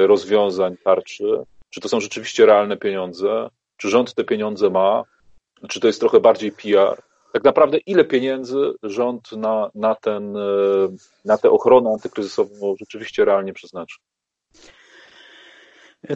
rozwiązań 0.06 0.76
tarczy, 0.84 1.24
czy 1.70 1.80
to 1.80 1.88
są 1.88 2.00
rzeczywiście 2.00 2.46
realne 2.46 2.76
pieniądze? 2.76 3.48
Czy 3.76 3.88
rząd 3.88 4.14
te 4.14 4.24
pieniądze 4.24 4.70
ma? 4.70 5.02
Czy 5.68 5.80
to 5.80 5.86
jest 5.86 6.00
trochę 6.00 6.20
bardziej 6.20 6.52
PR? 6.52 7.02
Tak 7.32 7.44
naprawdę 7.44 7.78
ile 7.78 8.04
pieniędzy 8.04 8.56
rząd 8.82 9.32
na, 9.32 9.70
na, 9.74 9.94
ten, 9.94 10.34
na 11.24 11.38
tę 11.38 11.50
ochronę 11.50 11.90
antykryzysową 11.90 12.74
rzeczywiście 12.80 13.24
realnie 13.24 13.52
przeznaczy? 13.52 13.96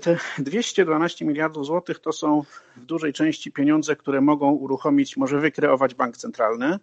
Te 0.03 0.17
212 0.39 1.25
miliardów 1.25 1.67
złotych 1.67 1.99
to 1.99 2.13
są 2.13 2.43
w 2.77 2.85
dużej 2.85 3.13
części 3.13 3.53
pieniądze, 3.53 3.97
które 3.97 4.21
mogą 4.21 4.53
uruchomić, 4.53 5.17
może 5.17 5.41
wykreować 5.41 5.95
bank 5.95 6.17
centralny 6.17 6.79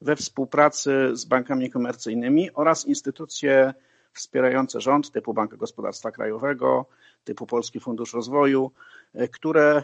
we 0.00 0.16
współpracy 0.16 1.10
z 1.12 1.24
bankami 1.24 1.70
komercyjnymi 1.70 2.50
oraz 2.54 2.86
instytucje 2.86 3.74
wspierające 4.12 4.80
rząd 4.80 5.10
typu 5.10 5.34
Bank 5.34 5.54
Gospodarstwa 5.54 6.10
Krajowego, 6.10 6.86
typu 7.24 7.46
Polski 7.46 7.80
Fundusz 7.80 8.14
Rozwoju, 8.14 8.70
e, 9.14 9.28
które 9.28 9.82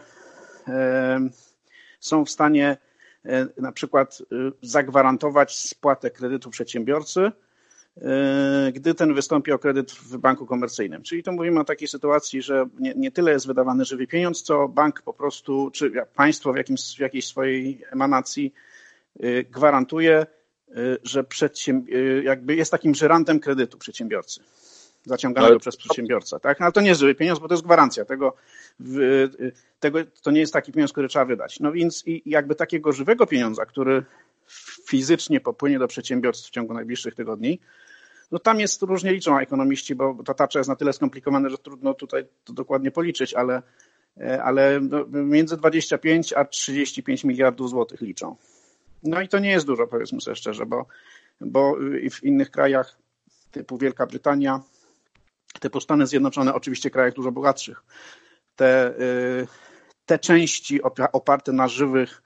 e, 0.67 1.19
są 1.99 2.25
w 2.25 2.29
stanie 2.29 2.77
e, 3.25 3.47
na 3.57 3.71
przykład 3.71 4.23
zagwarantować 4.61 5.59
spłatę 5.59 6.11
kredytu 6.11 6.49
przedsiębiorcy 6.49 7.31
gdy 8.73 8.93
ten 8.95 9.13
wystąpi 9.13 9.51
o 9.51 9.59
kredyt 9.59 9.91
w 9.91 10.17
banku 10.17 10.45
komercyjnym. 10.45 11.03
Czyli 11.03 11.23
to 11.23 11.31
mówimy 11.31 11.59
o 11.59 11.63
takiej 11.63 11.87
sytuacji, 11.87 12.41
że 12.41 12.65
nie, 12.79 12.93
nie 12.95 13.11
tyle 13.11 13.31
jest 13.31 13.47
wydawany 13.47 13.85
żywy 13.85 14.07
pieniądz, 14.07 14.41
co 14.41 14.67
bank 14.67 15.01
po 15.01 15.13
prostu, 15.13 15.71
czy 15.71 15.91
państwo 16.15 16.53
w, 16.53 16.57
jakimś, 16.57 16.95
w 16.95 16.99
jakiejś 16.99 17.27
swojej 17.27 17.83
emanacji 17.91 18.53
e, 19.19 19.43
gwarantuje, 19.43 20.17
e, 20.17 20.25
że 21.03 21.25
jakby 22.23 22.55
jest 22.55 22.71
takim 22.71 22.95
żerantem 22.95 23.39
kredytu 23.39 23.77
przedsiębiorcy 23.77 24.41
zaciąganego 25.05 25.51
Ale... 25.51 25.59
przez 25.59 25.77
przedsiębiorcę. 25.77 26.39
Tak? 26.39 26.59
No, 26.59 26.65
ale 26.65 26.73
to 26.73 26.81
nie 26.81 26.89
jest 26.89 27.01
żywy 27.01 27.15
pieniądz, 27.15 27.39
bo 27.39 27.47
to 27.47 27.53
jest 27.53 27.63
gwarancja. 27.63 28.05
Tego, 28.05 28.35
tego, 29.79 29.99
to 30.23 30.31
nie 30.31 30.39
jest 30.39 30.53
taki 30.53 30.71
pieniądz, 30.71 30.91
który 30.91 31.07
trzeba 31.07 31.25
wydać. 31.25 31.59
No 31.59 31.71
więc 31.71 32.03
i 32.07 32.21
jakby 32.25 32.55
takiego 32.55 32.91
żywego 32.91 33.27
pieniądza, 33.27 33.65
który 33.65 34.03
fizycznie 34.89 35.39
popłynie 35.39 35.79
do 35.79 35.87
przedsiębiorstw 35.87 36.47
w 36.47 36.51
ciągu 36.51 36.73
najbliższych 36.73 37.15
tygodni, 37.15 37.59
no 38.31 38.39
tam 38.39 38.59
jest 38.59 38.81
różnie 38.81 39.13
liczą 39.13 39.39
ekonomiści, 39.39 39.95
bo 39.95 40.23
ta 40.25 40.33
tarcza 40.33 40.59
jest 40.59 40.69
na 40.69 40.75
tyle 40.75 40.93
skomplikowana, 40.93 41.49
że 41.49 41.57
trudno 41.57 41.93
tutaj 41.93 42.25
to 42.43 42.53
dokładnie 42.53 42.91
policzyć, 42.91 43.33
ale, 43.33 43.61
e, 44.17 44.43
ale 44.43 44.79
no, 44.81 45.05
między 45.09 45.57
25 45.57 46.33
a 46.33 46.45
35 46.45 47.23
miliardów 47.23 47.69
złotych 47.69 48.01
liczą. 48.01 48.35
No 49.03 49.21
i 49.21 49.27
to 49.27 49.39
nie 49.39 49.51
jest 49.51 49.65
dużo, 49.65 49.87
powiedzmy 49.87 50.21
sobie 50.21 50.35
szczerze, 50.35 50.65
bo, 50.65 50.85
bo 51.41 51.75
w 52.11 52.23
innych 52.23 52.51
krajach 52.51 52.97
typu 53.51 53.77
Wielka 53.77 54.05
Brytania, 54.05 54.61
typu 55.59 55.81
Stany 55.81 56.07
Zjednoczone, 56.07 56.53
oczywiście 56.53 56.89
krajach 56.89 57.13
dużo 57.13 57.31
bogatszych, 57.31 57.83
te, 58.55 58.99
y, 58.99 59.47
te 60.05 60.19
części 60.19 60.81
oparte 61.11 61.53
na 61.53 61.67
żywych, 61.67 62.23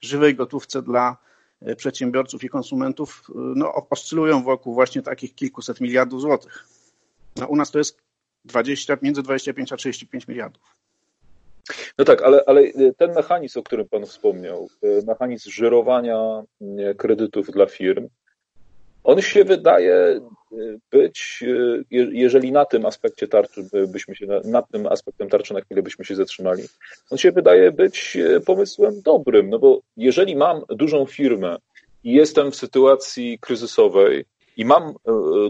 żywej 0.00 0.34
gotówce 0.34 0.82
dla 0.82 1.16
E, 1.16 1.23
przedsiębiorców 1.76 2.44
i 2.44 2.48
konsumentów 2.48 3.22
e, 3.28 3.32
no, 3.36 3.88
oscylują 3.90 4.42
wokół 4.42 4.74
właśnie 4.74 5.02
takich 5.02 5.34
kilkuset 5.34 5.80
miliardów 5.80 6.20
złotych. 6.20 6.66
No, 7.36 7.46
u 7.46 7.56
nas 7.56 7.70
to 7.70 7.78
jest 7.78 7.98
20, 8.44 8.96
między 9.02 9.22
25 9.22 9.72
a 9.72 9.76
35 9.76 10.28
miliardów. 10.28 10.76
No 11.98 12.04
tak, 12.04 12.22
ale, 12.22 12.44
ale 12.46 12.62
ten 12.96 13.14
mechanizm, 13.14 13.58
o 13.58 13.62
którym 13.62 13.88
Pan 13.88 14.06
wspomniał, 14.06 14.68
e, 14.82 15.06
mechanizm 15.06 15.50
żyrowania 15.50 16.42
kredytów 16.96 17.46
dla 17.46 17.66
firm, 17.66 18.08
on 19.04 19.22
się 19.22 19.44
wydaje 19.44 20.20
być, 20.90 21.44
jeżeli 21.90 22.52
na 22.52 22.64
tym 22.64 22.86
aspekcie 22.86 23.28
tarczy 23.28 23.68
byśmy 23.88 24.16
się, 24.16 24.26
nad 24.44 24.68
tym 24.70 24.86
aspektem 24.86 25.28
tarczy 25.28 25.54
na 25.54 25.60
chwilę 25.60 25.82
byśmy 25.82 26.04
się 26.04 26.14
zatrzymali, 26.14 26.62
on 27.10 27.18
się 27.18 27.32
wydaje 27.32 27.72
być 27.72 28.18
pomysłem 28.46 29.02
dobrym, 29.02 29.50
no 29.50 29.58
bo 29.58 29.80
jeżeli 29.96 30.36
mam 30.36 30.62
dużą 30.68 31.06
firmę 31.06 31.56
i 32.04 32.12
jestem 32.12 32.50
w 32.50 32.56
sytuacji 32.56 33.38
kryzysowej 33.38 34.24
i 34.56 34.64
mam 34.64 34.94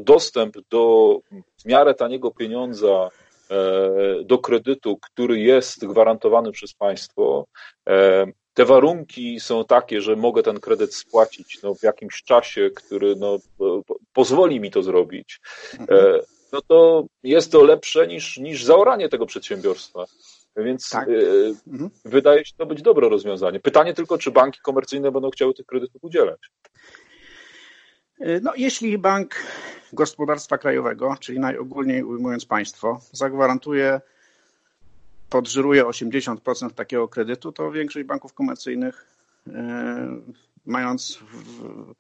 dostęp 0.01 0.57
do 0.71 1.19
w 1.59 1.65
miarę 1.65 1.95
taniego 1.95 2.31
pieniądza, 2.31 3.11
e, 3.51 4.25
do 4.25 4.39
kredytu, 4.39 4.97
który 4.97 5.41
jest 5.41 5.87
gwarantowany 5.87 6.53
przez 6.53 6.75
państwo, 6.75 7.47
e, 7.89 8.27
te 8.55 8.65
warunki 8.65 9.41
są 9.41 9.65
takie, 9.65 10.01
że 10.01 10.17
mogę 10.17 10.43
ten 10.43 10.61
kredyt 10.61 10.95
spłacić 10.95 11.63
no, 11.63 11.75
w 11.75 11.83
jakimś 11.83 12.23
czasie, 12.23 12.71
który 12.75 13.17
no, 13.17 13.39
pozwoli 14.13 14.61
mi 14.61 14.71
to 14.71 14.83
zrobić, 14.83 15.41
mhm. 15.79 16.21
no 16.53 16.63
to 16.63 17.07
jest 17.23 17.53
to 17.53 17.65
lepsze 17.65 18.07
niż, 18.07 18.39
niż 18.39 18.65
zaoranie 18.65 19.09
tego 19.09 19.27
przedsiębiorstwa. 19.27 20.05
Więc 20.57 20.91
tak. 20.91 21.09
mhm. 21.67 21.91
wydaje 22.05 22.45
się 22.45 22.53
to 22.57 22.67
być 22.67 22.83
dobre 22.83 23.09
rozwiązanie. 23.09 23.61
Pytanie 23.61 23.95
tylko, 23.95 24.19
czy 24.19 24.31
banki 24.31 24.61
komercyjne 24.63 25.13
będą 25.13 25.31
chciały 25.31 25.55
tych 25.55 25.67
kredytów 25.67 26.05
udzielać. 26.05 26.39
No, 28.43 28.53
jeśli 28.57 28.99
Bank 28.99 29.35
Gospodarstwa 29.93 30.59
Krajowego, 30.59 31.17
czyli 31.21 31.41
najogólniej 31.41 32.03
ujmując 32.03 32.47
państwo, 32.47 33.01
zagwarantuje, 33.13 34.01
podżyruje 35.35 35.85
80% 35.85 36.71
takiego 36.71 37.09
kredytu, 37.09 37.53
to 37.53 37.71
większość 37.71 38.07
banków 38.07 38.35
komercyjnych, 38.35 39.07
e, 39.47 40.21
mając 40.67 41.19
w, 41.33 41.95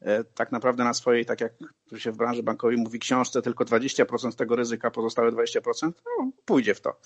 e, 0.00 0.24
tak 0.24 0.52
naprawdę 0.52 0.84
na 0.84 0.94
swojej, 0.94 1.26
tak 1.26 1.40
jak 1.40 1.52
się 1.96 2.12
w 2.12 2.16
branży 2.16 2.42
bankowej 2.42 2.76
mówi, 2.76 2.98
książce 2.98 3.42
tylko 3.42 3.64
20% 3.64 4.36
tego 4.36 4.56
ryzyka, 4.56 4.90
pozostałe 4.90 5.32
20%, 5.32 5.92
no, 6.18 6.30
pójdzie 6.44 6.74
w 6.74 6.80
to. 6.80 7.00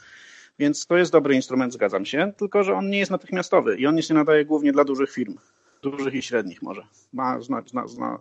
Więc 0.59 0.87
to 0.87 0.97
jest 0.97 1.13
dobry 1.13 1.35
instrument, 1.35 1.73
zgadzam 1.73 2.07
się, 2.07 2.33
tylko 2.37 2.65
że 2.65 2.75
on 2.75 2.91
nie 2.91 2.99
jest 2.99 3.11
natychmiastowy 3.11 3.77
i 3.77 3.87
on 3.87 4.03
się 4.03 4.15
nadaje 4.15 4.45
głównie 4.45 4.73
dla 4.73 4.85
dużych 4.85 5.13
firm 5.13 5.37
dużych 5.83 6.15
i 6.15 6.23
średnich 6.23 6.63
może. 6.63 6.83
Ma, 7.13 7.41
zna, 7.41 7.63
zna, 7.67 7.89
zna, 7.89 8.19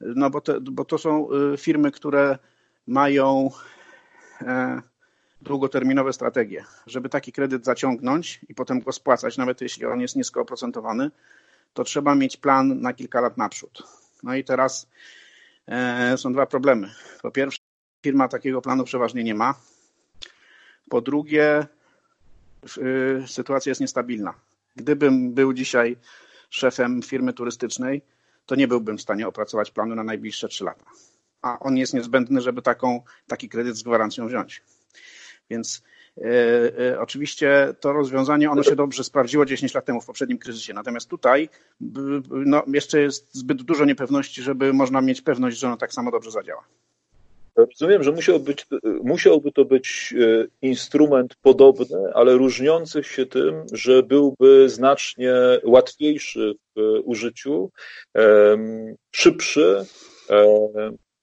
no 0.00 0.30
bo, 0.30 0.40
te, 0.40 0.60
bo 0.60 0.84
to 0.84 0.98
są 0.98 1.28
y, 1.32 1.56
firmy, 1.56 1.90
które 1.90 2.38
mają 2.86 3.50
e, 4.40 4.82
długoterminowe 5.42 6.12
strategie. 6.12 6.64
Żeby 6.86 7.08
taki 7.08 7.32
kredyt 7.32 7.64
zaciągnąć 7.64 8.40
i 8.48 8.54
potem 8.54 8.80
go 8.80 8.92
spłacać, 8.92 9.36
nawet 9.36 9.60
jeśli 9.60 9.86
on 9.86 10.00
jest 10.00 10.16
nisko 10.16 10.40
oprocentowany, 10.40 11.10
to 11.74 11.84
trzeba 11.84 12.14
mieć 12.14 12.36
plan 12.36 12.80
na 12.80 12.92
kilka 12.92 13.20
lat 13.20 13.36
naprzód. 13.36 13.82
No 14.22 14.34
i 14.34 14.44
teraz 14.44 14.86
e, 15.66 16.16
są 16.18 16.32
dwa 16.32 16.46
problemy. 16.46 16.90
Po 17.22 17.30
pierwsze, 17.30 17.58
firma 18.02 18.28
takiego 18.28 18.62
planu 18.62 18.84
przeważnie 18.84 19.24
nie 19.24 19.34
ma. 19.34 19.54
Po 20.90 21.00
drugie, 21.00 21.66
y, 22.78 23.24
sytuacja 23.26 23.70
jest 23.70 23.80
niestabilna. 23.80 24.34
Gdybym 24.76 25.34
był 25.34 25.52
dzisiaj 25.52 25.96
szefem 26.50 27.02
firmy 27.02 27.32
turystycznej, 27.32 28.02
to 28.46 28.54
nie 28.54 28.68
byłbym 28.68 28.98
w 28.98 29.02
stanie 29.02 29.28
opracować 29.28 29.70
planu 29.70 29.94
na 29.94 30.04
najbliższe 30.04 30.48
trzy 30.48 30.64
lata. 30.64 30.84
A 31.42 31.58
on 31.58 31.76
jest 31.76 31.94
niezbędny, 31.94 32.40
żeby 32.40 32.62
taką, 32.62 33.02
taki 33.26 33.48
kredyt 33.48 33.76
z 33.76 33.82
gwarancją 33.82 34.26
wziąć. 34.26 34.62
Więc 35.50 35.82
e, 36.16 36.22
e, 36.90 37.00
oczywiście 37.00 37.74
to 37.80 37.92
rozwiązanie, 37.92 38.50
ono 38.50 38.62
się 38.62 38.76
dobrze 38.76 39.04
sprawdziło 39.04 39.44
10 39.44 39.74
lat 39.74 39.84
temu 39.84 40.00
w 40.00 40.06
poprzednim 40.06 40.38
kryzysie. 40.38 40.74
Natomiast 40.74 41.08
tutaj 41.08 41.48
no, 42.30 42.62
jeszcze 42.74 43.00
jest 43.00 43.34
zbyt 43.34 43.62
dużo 43.62 43.84
niepewności, 43.84 44.42
żeby 44.42 44.72
można 44.72 45.00
mieć 45.00 45.22
pewność, 45.22 45.58
że 45.58 45.66
ono 45.66 45.76
tak 45.76 45.92
samo 45.92 46.10
dobrze 46.10 46.30
zadziała. 46.30 46.64
Rozumiem, 47.56 48.02
że 48.02 48.12
musiał 48.12 48.40
być, 48.40 48.66
musiałby 49.02 49.52
to 49.52 49.64
być 49.64 50.14
e, 50.20 50.46
instrument 50.62 51.36
podobny, 51.42 52.14
ale 52.14 52.34
różniący 52.34 53.02
się 53.02 53.26
tym, 53.26 53.66
że 53.72 54.02
byłby 54.02 54.68
znacznie 54.68 55.34
łatwiejszy 55.64 56.54
w 56.76 57.00
użyciu, 57.04 57.70
szybszy. 59.12 59.84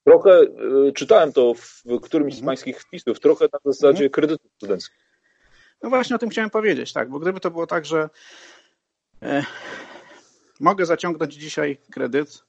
Trochę 0.05 0.31
e, 0.31 0.91
czytałem 0.91 1.33
to 1.33 1.53
w 1.53 1.83
którymś 2.01 2.33
z 2.33 2.37
mhm. 2.37 2.45
pańskich 2.45 2.81
wpisów, 2.81 3.19
trochę 3.19 3.45
na 3.53 3.59
zasadzie 3.65 4.05
mhm. 4.05 4.09
kredytu 4.09 4.49
studenckiego. 4.57 5.01
No 5.81 5.89
właśnie 5.89 6.15
o 6.15 6.19
tym 6.19 6.29
chciałem 6.29 6.49
powiedzieć, 6.49 6.93
tak, 6.93 7.09
bo 7.09 7.19
gdyby 7.19 7.39
to 7.39 7.51
było 7.51 7.67
tak, 7.67 7.85
że 7.85 8.09
e, 9.21 9.43
mogę 10.59 10.85
zaciągnąć 10.85 11.33
dzisiaj 11.33 11.77
kredyt, 11.91 12.43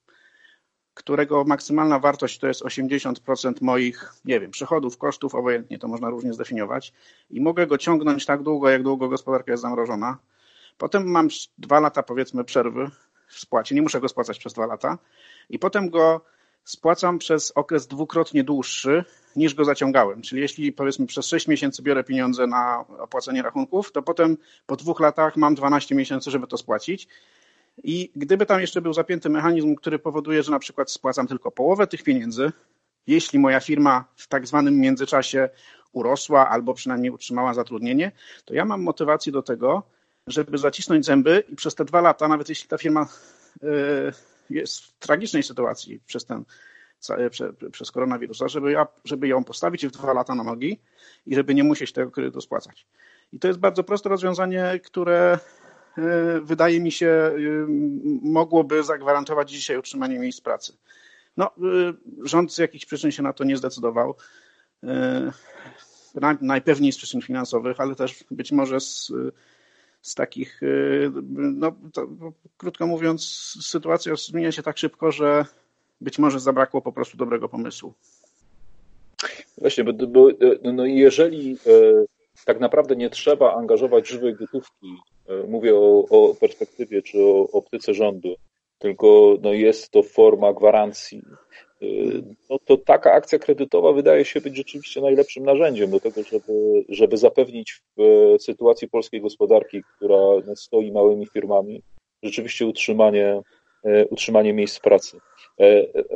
którego 0.95 1.45
maksymalna 1.45 1.99
wartość 1.99 2.39
to 2.39 2.47
jest 2.47 2.63
80% 2.63 3.53
moich, 3.61 4.15
nie 4.25 4.41
wiem, 4.41 4.51
przychodów, 4.51 4.99
kosztów, 4.99 5.35
obojętnie 5.35 5.79
to 5.79 5.89
można 5.89 6.11
różnie 6.11 6.33
zdefiniować 6.33 6.93
i 7.31 7.41
mogę 7.41 7.67
go 7.67 7.79
ciągnąć 7.79 8.27
tak 8.27 8.43
długo, 8.43 8.69
jak 8.69 8.83
długo 8.83 9.09
gospodarka 9.09 9.53
jest 9.53 9.63
zamrożona. 9.63 10.19
Potem 10.79 11.07
mam 11.07 11.29
dwa 11.59 11.81
lata, 11.81 12.03
powiedzmy, 12.03 12.45
przerwy 12.45 12.91
w 13.29 13.39
spłacie, 13.39 13.75
nie 13.75 13.83
muszę 13.83 14.01
go 14.01 14.09
spłacać 14.09 14.39
przez 14.39 14.53
dwa 14.53 14.67
lata 14.67 14.99
i 15.51 15.59
potem 15.59 15.91
go 15.91 16.21
spłacam 16.67 17.19
przez 17.19 17.53
okres 17.55 17.87
dwukrotnie 17.87 18.45
dłuższy 18.45 19.05
niż 19.37 19.55
go 19.55 19.65
zaciągałem. 19.65 20.23
Czyli 20.23 20.43
jeśli 20.43 20.73
powiedzmy 20.73 21.07
przez 21.07 21.27
6 21.27 21.49
miesięcy 21.49 21.83
biorę 21.83 22.05
pieniądze 22.05 22.47
na 22.47 22.85
opłacenie 22.99 23.43
rachunków, 23.43 23.93
to 23.93 24.03
potem 24.03 24.37
po 24.67 24.77
dwóch 24.77 25.01
latach 25.01 25.37
mam 25.37 25.55
12 25.55 25.95
miesięcy, 25.95 26.31
żeby 26.31 26.47
to 26.47 26.57
spłacić 26.57 27.09
i 27.83 28.11
gdyby 28.17 28.47
tam 28.47 28.61
jeszcze 28.61 28.81
był 28.81 28.93
zapięty 28.93 29.29
mechanizm, 29.29 29.75
który 29.75 29.99
powoduje, 29.99 30.43
że 30.43 30.53
na 30.53 30.59
przykład 30.59 30.91
spłacam 30.91 31.27
tylko 31.27 31.51
połowę 31.51 31.87
tych 31.87 32.03
pieniędzy, 32.03 32.53
jeśli 33.07 33.39
moja 33.39 33.61
firma 33.61 34.05
w 34.17 34.29
tak 34.29 34.47
zwanym 34.47 34.81
międzyczasie 34.81 35.49
urosła 35.93 36.49
albo 36.49 36.75
przynajmniej 36.75 37.11
utrzymała 37.11 37.55
zatrudnienie, 37.55 38.13
to 38.45 38.55
ja 38.55 38.65
mam 38.65 38.83
motywację 38.83 39.33
do 39.33 39.43
tego, 39.43 39.83
żeby 40.27 40.59
zacisnąć 40.59 41.07
zęby 41.07 41.45
i 41.49 41.57
przez 41.57 41.75
te 41.75 41.85
dwa 41.85 42.01
lata, 42.01 42.29
nawet 42.29 42.49
jeśli 42.49 42.69
ta 42.69 42.79
firma 42.79 43.07
e, 43.63 43.67
jest 44.51 44.81
w 44.81 44.99
tragicznej 44.99 45.43
sytuacji 45.43 46.01
przez 46.07 46.25
ten 46.25 46.45
przez 47.73 47.91
koronawirusa, 47.91 48.49
żeby, 48.49 48.73
ja, 48.73 48.87
żeby 49.05 49.29
ją 49.29 49.45
postawić 49.45 49.87
w 49.87 49.91
dwa 49.91 50.13
lata 50.13 50.35
na 50.35 50.45
nogi 50.45 50.81
i 51.27 51.35
żeby 51.35 51.55
nie 51.55 51.65
musieć 51.65 51.93
tego 51.93 52.11
kredytu 52.11 52.41
spłacać. 52.41 52.87
I 53.33 53.39
to 53.39 53.49
jest 53.49 53.61
bardzo 53.61 53.85
proste 53.85 54.09
rozwiązanie, 54.09 54.81
które 54.85 55.39
E, 55.99 56.41
wydaje 56.41 56.81
mi 56.81 56.93
się, 56.93 57.07
e, 57.07 57.33
mogłoby 58.23 58.83
zagwarantować 58.83 59.51
dzisiaj 59.51 59.79
utrzymanie 59.79 60.19
miejsc 60.19 60.41
pracy. 60.41 60.77
No, 61.37 61.47
e, 61.47 61.51
rząd 62.23 62.55
z 62.55 62.59
jakichś 62.59 62.85
przyczyn 62.87 63.11
się 63.11 63.23
na 63.23 63.33
to 63.33 63.45
nie 63.45 63.57
zdecydował. 63.57 64.15
Najpewniej 66.41 66.93
z 66.93 66.97
przyczyn 66.97 67.23
finansowych, 67.23 67.81
ale 67.81 67.95
też 67.95 68.25
być 68.31 68.53
może 68.53 68.81
z, 68.81 69.13
z 70.07 70.15
takich, 70.15 70.61
no, 71.37 71.73
to, 71.93 72.09
krótko 72.57 72.87
mówiąc, 72.87 73.23
sytuacja 73.63 74.17
zmienia 74.17 74.53
się 74.53 74.63
tak 74.63 74.79
szybko, 74.79 75.13
że 75.13 75.45
być 76.01 76.19
może 76.19 76.41
zabrakło 76.41 76.83
po 76.83 76.93
prostu 76.93 77.17
dobrego 77.17 77.49
pomysłu. 77.49 77.95
Właśnie, 79.59 79.85
bo, 79.85 80.07
bo 80.07 80.29
no 80.73 80.87
jeżeli 80.87 81.59
tak 82.45 82.61
naprawdę 82.61 82.97
nie 82.97 83.11
trzeba 83.11 83.55
angażować 83.55 84.09
żywej 84.09 84.35
gotówki 84.35 84.97
E, 85.29 85.47
mówię 85.47 85.75
o, 85.75 86.05
o 86.11 86.35
perspektywie 86.35 87.03
czy 87.03 87.19
o 87.23 87.49
optyce 87.53 87.95
rządu, 87.95 88.35
tylko 88.79 89.37
no 89.43 89.53
jest 89.53 89.91
to 89.91 90.03
forma 90.03 90.53
gwarancji. 90.53 91.23
E, 91.83 91.87
no 92.51 92.59
to 92.65 92.77
taka 92.77 93.13
akcja 93.13 93.39
kredytowa 93.39 93.93
wydaje 93.93 94.25
się 94.25 94.41
być 94.41 94.57
rzeczywiście 94.57 95.01
najlepszym 95.01 95.45
narzędziem 95.45 95.91
do 95.91 96.01
tego, 96.01 96.23
żeby, 96.23 96.85
żeby 96.89 97.17
zapewnić 97.17 97.83
w 97.97 98.03
sytuacji 98.41 98.89
polskiej 98.89 99.21
gospodarki, 99.21 99.83
która 99.97 100.17
no, 100.47 100.57
stoi 100.57 100.93
małymi 100.93 101.27
firmami, 101.27 101.83
rzeczywiście 102.23 102.67
utrzymanie, 102.67 103.41
e, 103.85 104.07
utrzymanie 104.07 104.53
miejsc 104.53 104.81
pracy. 104.81 105.21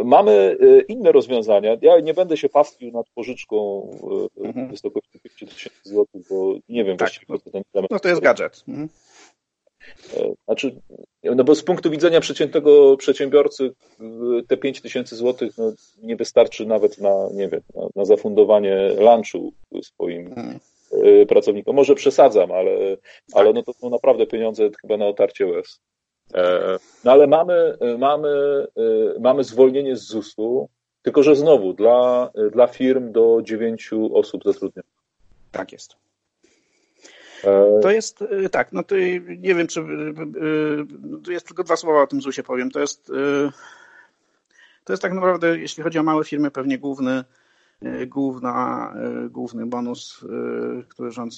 Mamy 0.05 0.57
inne 0.89 1.13
rozwiązania. 1.13 1.77
Ja 1.83 2.01
nie 2.01 2.15
będę 2.15 2.37
się 2.37 2.49
pastwił 2.49 2.93
nad 2.93 3.07
pożyczką 3.15 3.89
w 4.37 4.47
mhm. 4.47 4.69
wysokości 4.69 5.21
50 5.23 5.55
tysięcy 5.55 5.79
złotych, 5.85 6.23
bo 6.31 6.55
nie 6.69 6.85
wiem 6.85 6.97
tak, 6.97 7.09
właściwie, 7.09 7.39
co 7.39 7.51
ten 7.51 7.63
element. 7.75 7.91
No 7.91 7.99
to 7.99 8.09
jest 8.09 8.21
gadżet. 8.21 8.65
Mhm. 8.69 8.89
Znaczy, 10.45 10.81
no 11.23 11.45
bo 11.45 11.55
z 11.55 11.63
punktu 11.63 11.91
widzenia 11.91 12.21
przeciętnego 12.21 12.97
przedsiębiorcy 12.97 13.71
te 14.49 14.57
5 14.57 14.81
tysięcy 14.81 15.17
złotych 15.17 15.59
no, 15.59 15.73
nie 16.03 16.17
wystarczy 16.17 16.67
nawet 16.67 16.99
na, 16.99 17.29
nie 17.33 17.49
wiem, 17.49 17.61
na, 17.75 17.83
na 17.97 18.05
zafundowanie 18.05 18.89
lunchu 18.99 19.53
swoim 19.83 20.35
hmm. 20.35 20.61
Pracownikom. 21.29 21.77
Może 21.77 21.95
przesadzam, 21.95 22.53
ale, 22.53 22.71
ale 23.33 23.53
no 23.53 23.63
to 23.63 23.73
są 23.73 23.91
naprawdę 23.91 24.27
pieniądze 24.27 24.71
chyba 24.81 24.97
na 24.97 25.07
otarcie 25.07 25.47
łez. 25.47 25.81
E, 26.35 26.77
no 27.05 27.13
ale 27.13 27.27
mamy, 27.27 27.79
mamy, 27.99 28.29
e, 28.77 29.21
mamy 29.21 29.45
zwolnienie 29.45 29.97
z 29.97 30.03
ZUS-u, 30.03 30.69
tylko 31.03 31.23
że 31.23 31.37
znowu 31.37 31.73
dla, 31.73 32.31
dla 32.53 32.67
firm 32.67 33.13
do 33.13 33.41
9 33.43 33.91
osób 34.13 34.45
zatrudnionych. 34.45 34.91
Tak 35.53 35.73
jest. 35.73 35.97
To 37.83 37.91
jest 37.91 38.23
y, 38.23 38.49
tak, 38.49 38.73
no 38.73 38.83
to 38.83 38.95
nie 39.39 39.55
wiem, 39.55 39.67
czy 39.67 39.85
tu 41.25 41.33
jest 41.33 41.47
tylko 41.47 41.65
dwa 41.65 41.77
słowa 41.77 42.03
o 42.03 42.07
tym 42.07 42.21
ZUS-ie 42.21 42.45
powiem. 42.45 42.71
To 42.71 42.81
jest, 42.81 43.13
to 44.85 44.93
jest 44.93 45.03
tak 45.03 45.13
naprawdę, 45.13 45.59
jeśli 45.59 45.83
chodzi 45.83 45.99
o 45.99 46.03
małe 46.03 46.25
firmy, 46.25 46.51
pewnie 46.51 46.79
główny, 46.79 47.25
główna, 48.07 48.95
główny 49.31 49.67
bonus, 49.67 50.25
który 50.89 51.11
rząd, 51.11 51.33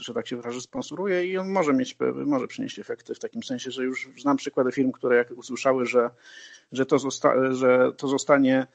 że 0.00 0.14
tak 0.14 0.28
się 0.28 0.36
wyrażę, 0.36 0.60
sponsoruje 0.60 1.26
i 1.26 1.38
on 1.38 1.48
może 1.48 1.72
mieć, 1.72 1.96
może 2.26 2.46
przynieść 2.46 2.78
efekty 2.78 3.14
w 3.14 3.18
takim 3.18 3.42
sensie, 3.42 3.70
że 3.70 3.84
już 3.84 4.08
znam 4.18 4.36
przykłady 4.36 4.72
firm, 4.72 4.92
które 4.92 5.16
jak 5.16 5.30
usłyszały, 5.30 5.86
że, 5.86 6.10
że, 6.72 6.86
to, 6.86 6.98
zosta, 6.98 7.54
że 7.54 7.92
to 7.96 8.08
zostanie 8.08 8.66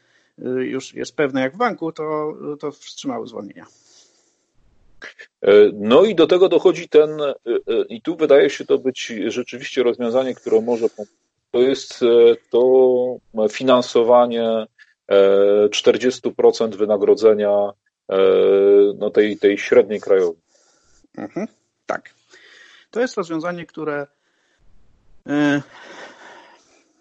już 0.60 0.94
jest 0.94 1.16
pewne 1.16 1.42
jak 1.42 1.54
w 1.54 1.58
banku, 1.58 1.92
to, 1.92 2.34
to 2.60 2.72
wstrzymały 2.72 3.28
zwolnienia. 3.28 3.66
No 5.74 6.04
i 6.04 6.16
do 6.16 6.28
tego 6.28 6.50
dochodzi 6.50 6.90
ten, 6.90 7.10
i 7.90 8.02
tu 8.02 8.16
wydaje 8.16 8.50
się 8.50 8.66
to 8.66 8.78
być 8.78 9.14
rzeczywiście 9.28 9.84
rozwiązanie, 9.84 10.36
które 10.36 10.62
może 10.62 10.90
pomóc. 10.90 11.10
To 11.52 11.60
jest 11.60 12.00
to 12.50 13.18
finansowanie 13.50 14.66
40% 15.70 16.76
wynagrodzenia 16.76 17.72
no 18.96 19.10
tej, 19.10 19.38
tej 19.38 19.58
średniej 19.58 20.02
krajowej. 20.02 20.42
Mhm, 21.18 21.48
tak. 21.86 22.14
To 22.92 23.00
jest 23.00 23.18
rozwiązanie, 23.18 23.66
które 23.66 24.08
e, 25.28 25.62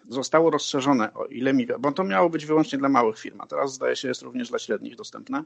zostało 0.09 0.49
rozszerzone, 0.49 1.13
o 1.13 1.25
ile 1.25 1.53
mi 1.53 1.67
bo 1.79 1.91
to 1.91 2.03
miało 2.03 2.29
być 2.29 2.45
wyłącznie 2.45 2.79
dla 2.79 2.89
małych 2.89 3.19
firm, 3.19 3.41
a 3.41 3.47
teraz 3.47 3.73
zdaje 3.73 3.95
się 3.95 4.07
jest 4.07 4.21
również 4.21 4.49
dla 4.49 4.59
średnich 4.59 4.95
dostępne. 4.95 5.43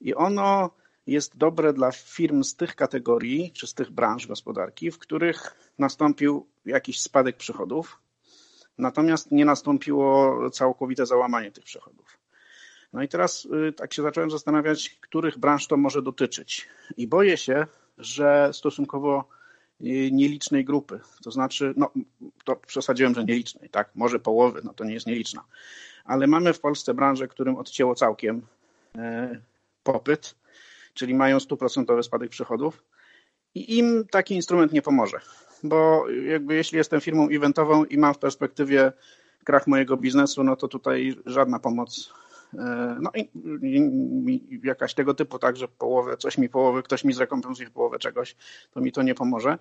I 0.00 0.14
ono 0.14 0.70
jest 1.06 1.36
dobre 1.36 1.72
dla 1.72 1.92
firm 1.92 2.44
z 2.44 2.56
tych 2.56 2.76
kategorii, 2.76 3.52
czy 3.52 3.66
z 3.66 3.74
tych 3.74 3.90
branż 3.90 4.26
gospodarki, 4.26 4.90
w 4.90 4.98
których 4.98 5.56
nastąpił 5.78 6.46
jakiś 6.66 7.00
spadek 7.00 7.36
przychodów, 7.36 7.98
natomiast 8.78 9.32
nie 9.32 9.44
nastąpiło 9.44 10.40
całkowite 10.50 11.06
załamanie 11.06 11.52
tych 11.52 11.64
przychodów. 11.64 12.18
No 12.92 13.02
i 13.02 13.08
teraz 13.08 13.44
y, 13.68 13.72
tak 13.72 13.94
się 13.94 14.02
zacząłem 14.02 14.30
zastanawiać, 14.30 14.98
których 15.00 15.38
branż 15.38 15.66
to 15.66 15.76
może 15.76 16.02
dotyczyć. 16.02 16.68
I 16.96 17.06
boję 17.06 17.36
się, 17.36 17.66
że 17.98 18.50
stosunkowo 18.52 19.28
y, 19.80 20.10
nielicznej 20.12 20.64
grupy. 20.64 21.00
To 21.24 21.30
znaczy, 21.30 21.74
no 21.76 21.90
to 22.44 22.56
przesadziłem, 22.56 23.14
że 23.14 23.24
nielicznej, 23.24 23.70
tak? 23.70 23.90
Może 23.94 24.18
połowy, 24.18 24.60
no 24.64 24.74
to 24.74 24.84
nie 24.84 24.94
jest 24.94 25.06
nieliczna. 25.06 25.44
Ale 26.04 26.26
mamy 26.26 26.52
w 26.52 26.60
Polsce 26.60 26.94
branżę, 26.94 27.28
którym 27.28 27.56
odcięło 27.56 27.94
całkiem 27.94 28.42
e, 28.96 29.40
popyt, 29.82 30.34
czyli 30.94 31.14
mają 31.14 31.40
stuprocentowy 31.40 32.02
spadek 32.02 32.30
przychodów 32.30 32.84
i 33.54 33.78
im 33.78 34.04
taki 34.10 34.34
instrument 34.34 34.72
nie 34.72 34.82
pomoże. 34.82 35.20
Bo 35.62 36.08
jakby 36.08 36.54
jeśli 36.54 36.78
jestem 36.78 37.00
firmą 37.00 37.28
eventową 37.28 37.84
i 37.84 37.98
mam 37.98 38.14
w 38.14 38.18
perspektywie 38.18 38.92
krach 39.44 39.66
mojego 39.66 39.96
biznesu, 39.96 40.44
no 40.44 40.56
to 40.56 40.68
tutaj 40.68 41.16
żadna 41.26 41.58
pomoc 41.58 42.12
E, 42.58 42.96
no 43.00 43.10
i, 43.14 43.30
i, 43.62 44.60
jakaś 44.64 44.94
tego 44.94 45.14
typu, 45.14 45.38
tak, 45.38 45.56
że 45.56 45.68
połowę, 45.68 46.16
coś 46.16 46.38
mi 46.38 46.48
połowy, 46.48 46.82
ktoś 46.82 47.04
mi 47.04 47.12
zrekompensuje 47.12 47.70
połowę 47.70 47.98
czegoś, 47.98 48.36
to 48.70 48.80
mi 48.80 48.92
to 48.92 49.02
nie 49.02 49.14
pomoże. 49.14 49.58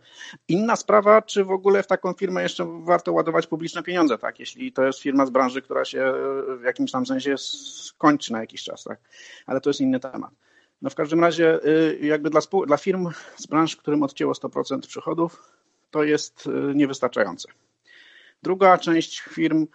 Inna 0.47 0.75
sprawa, 0.75 1.21
czy 1.21 1.43
w 1.43 1.51
ogóle 1.51 1.83
w 1.83 1.87
taką 1.87 2.13
firmę 2.13 2.43
jeszcze 2.43 2.81
warto 2.83 3.13
ładować 3.13 3.47
publiczne 3.47 3.83
pieniądze, 3.83 4.17
tak, 4.17 4.39
jeśli 4.39 4.71
to 4.71 4.83
jest 4.83 4.99
firma 4.99 5.25
z 5.25 5.29
branży, 5.29 5.61
która 5.61 5.85
się 5.85 6.13
w 6.59 6.63
jakimś 6.63 6.91
tam 6.91 7.05
sensie 7.05 7.37
skończy 7.37 8.31
na 8.31 8.39
jakiś 8.39 8.63
czas, 8.63 8.83
tak, 8.83 8.99
ale 9.45 9.61
to 9.61 9.69
jest 9.69 9.81
inny 9.81 9.99
temat. 9.99 10.31
No 10.83 10.89
w 10.89 10.95
każdym 10.95 11.19
razie 11.19 11.59
y, 11.65 11.99
jakby 12.01 12.29
dla, 12.29 12.39
spół- 12.39 12.65
dla 12.65 12.77
firm 12.77 13.09
z 13.35 13.47
branż, 13.47 13.75
którym 13.75 14.03
odcięło 14.03 14.33
100% 14.33 14.79
przychodów, 14.79 15.51
to 15.91 16.03
jest 16.03 16.47
y, 16.47 16.75
niewystarczające. 16.75 17.47
Druga 18.43 18.77
część 18.77 19.19
firm 19.19 19.67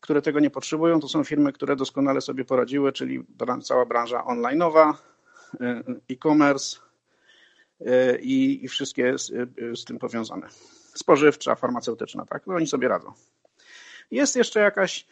które 0.00 0.22
tego 0.22 0.40
nie 0.40 0.50
potrzebują, 0.50 1.00
to 1.00 1.08
są 1.08 1.24
firmy, 1.24 1.52
które 1.52 1.76
doskonale 1.76 2.20
sobie 2.20 2.44
poradziły, 2.44 2.92
czyli 2.92 3.24
cała 3.62 3.86
branża 3.86 4.24
online'owa, 4.24 4.94
y, 5.54 6.14
e-commerce 6.14 6.78
i, 8.20 8.64
i 8.64 8.68
wszystkie 8.68 9.18
z, 9.18 9.32
z, 9.74 9.84
tym 9.84 9.98
powiązane. 9.98 10.48
Spożywcza, 10.94 11.54
farmaceutyczna, 11.54 12.24
tak? 12.26 12.46
No 12.46 12.54
oni 12.54 12.66
sobie 12.66 12.88
radzą. 12.88 13.12
Jest 14.10 14.36
jeszcze 14.36 14.60
jakaś 14.60 15.06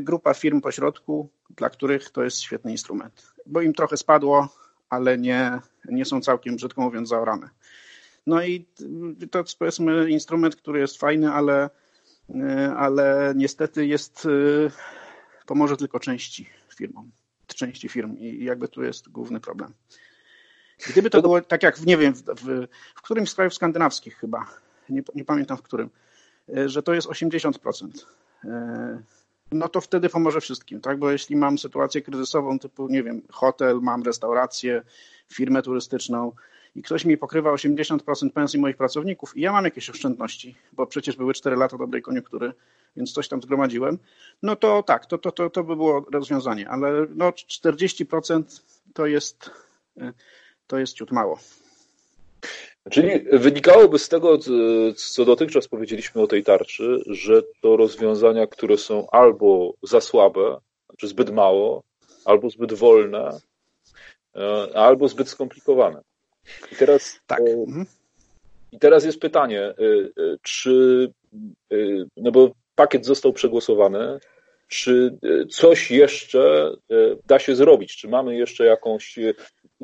grupa 0.00 0.34
firm 0.34 0.60
pośrodku, 0.60 1.30
dla 1.56 1.70
których 1.70 2.10
to 2.10 2.24
jest 2.24 2.40
świetny 2.40 2.70
instrument, 2.70 3.34
bo 3.46 3.60
im 3.60 3.72
trochę 3.72 3.96
spadło, 3.96 4.48
ale 4.88 5.18
nie, 5.18 5.60
nie 5.84 6.04
są 6.04 6.20
całkiem, 6.20 6.56
brzydko 6.56 6.80
mówiąc, 6.80 7.08
zaorane. 7.08 7.50
No 8.26 8.42
i 8.42 8.66
to 9.30 9.38
jest 9.38 9.58
powiedzmy 9.58 10.10
instrument, 10.10 10.56
który 10.56 10.80
jest 10.80 10.98
fajny, 10.98 11.32
ale 11.32 11.70
E, 12.34 12.74
ale 12.76 13.32
niestety 13.36 13.86
jest, 13.86 14.26
e, 14.26 14.70
pomoże 15.46 15.76
tylko 15.76 16.00
części 16.00 16.48
firmom, 16.76 17.10
części 17.46 17.88
firm 17.88 18.16
i 18.16 18.44
jakby 18.44 18.68
tu 18.68 18.82
jest 18.82 19.08
główny 19.08 19.40
problem. 19.40 19.72
Gdyby 20.88 21.10
to 21.10 21.22
było 21.22 21.40
tak 21.40 21.62
jak, 21.62 21.78
w, 21.78 21.86
nie 21.86 21.96
wiem, 21.96 22.14
w, 22.14 22.22
w, 22.22 22.66
w 22.94 23.02
którymś 23.02 23.30
z 23.30 23.34
krajów 23.34 23.54
skandynawskich 23.54 24.16
chyba, 24.16 24.46
nie, 24.88 25.02
nie 25.14 25.24
pamiętam 25.24 25.56
w 25.56 25.62
którym, 25.62 25.90
że 26.66 26.82
to 26.82 26.94
jest 26.94 27.08
80%, 27.08 27.88
no 29.52 29.68
to 29.68 29.80
wtedy 29.80 30.08
pomoże 30.08 30.40
wszystkim, 30.40 30.80
tak? 30.80 30.98
Bo 30.98 31.10
jeśli 31.10 31.36
mam 31.36 31.58
sytuację 31.58 32.02
kryzysową 32.02 32.58
typu, 32.58 32.88
nie 32.88 33.02
wiem, 33.02 33.22
hotel, 33.30 33.78
mam 33.82 34.02
restaurację, 34.02 34.82
firmę 35.28 35.62
turystyczną, 35.62 36.32
i 36.76 36.82
ktoś 36.82 37.04
mi 37.04 37.18
pokrywa 37.18 37.50
80% 37.52 38.30
pensji 38.30 38.60
moich 38.60 38.76
pracowników 38.76 39.36
i 39.36 39.40
ja 39.40 39.52
mam 39.52 39.64
jakieś 39.64 39.90
oszczędności, 39.90 40.56
bo 40.72 40.86
przecież 40.86 41.16
były 41.16 41.34
4 41.34 41.56
lata 41.56 41.78
dobrej 41.78 42.02
koniunktury, 42.02 42.52
więc 42.96 43.12
coś 43.12 43.28
tam 43.28 43.42
zgromadziłem, 43.42 43.98
no 44.42 44.56
to 44.56 44.82
tak, 44.82 45.06
to, 45.06 45.18
to, 45.18 45.32
to, 45.32 45.50
to 45.50 45.64
by 45.64 45.76
było 45.76 46.06
rozwiązanie, 46.12 46.68
ale 46.68 47.06
no 47.14 47.30
40% 47.30 48.42
to 48.94 49.06
jest, 49.06 49.50
to 50.66 50.78
jest 50.78 50.92
ciut 50.92 51.12
mało. 51.12 51.38
Czyli 52.90 53.20
wynikałoby 53.32 53.98
z 53.98 54.08
tego, 54.08 54.38
co 54.96 55.24
dotychczas 55.24 55.68
powiedzieliśmy 55.68 56.22
o 56.22 56.26
tej 56.26 56.44
tarczy, 56.44 57.02
że 57.06 57.42
to 57.62 57.76
rozwiązania, 57.76 58.46
które 58.46 58.76
są 58.76 59.10
albo 59.10 59.74
za 59.82 60.00
słabe, 60.00 60.56
czy 60.98 61.08
zbyt 61.08 61.30
mało, 61.30 61.82
albo 62.24 62.50
zbyt 62.50 62.72
wolne, 62.72 63.38
e, 64.36 64.68
albo 64.74 65.08
zbyt 65.08 65.28
skomplikowane. 65.28 66.02
I 66.72 66.76
teraz, 66.76 67.20
tak. 67.26 67.40
E, 67.40 67.52
mhm. 67.52 67.86
I 68.72 68.78
teraz 68.78 69.04
jest 69.04 69.20
pytanie, 69.20 69.62
e, 69.62 69.74
czy, 70.42 71.08
no 72.16 72.32
bo 72.32 72.50
pakiet 72.74 73.06
został 73.06 73.32
przegłosowany, 73.32 74.18
czy 74.68 75.18
coś 75.50 75.90
jeszcze 75.90 76.72
da 77.26 77.38
się 77.38 77.56
zrobić? 77.56 77.96
Czy 77.96 78.08
mamy 78.08 78.36
jeszcze 78.36 78.64
jakąś, 78.64 79.18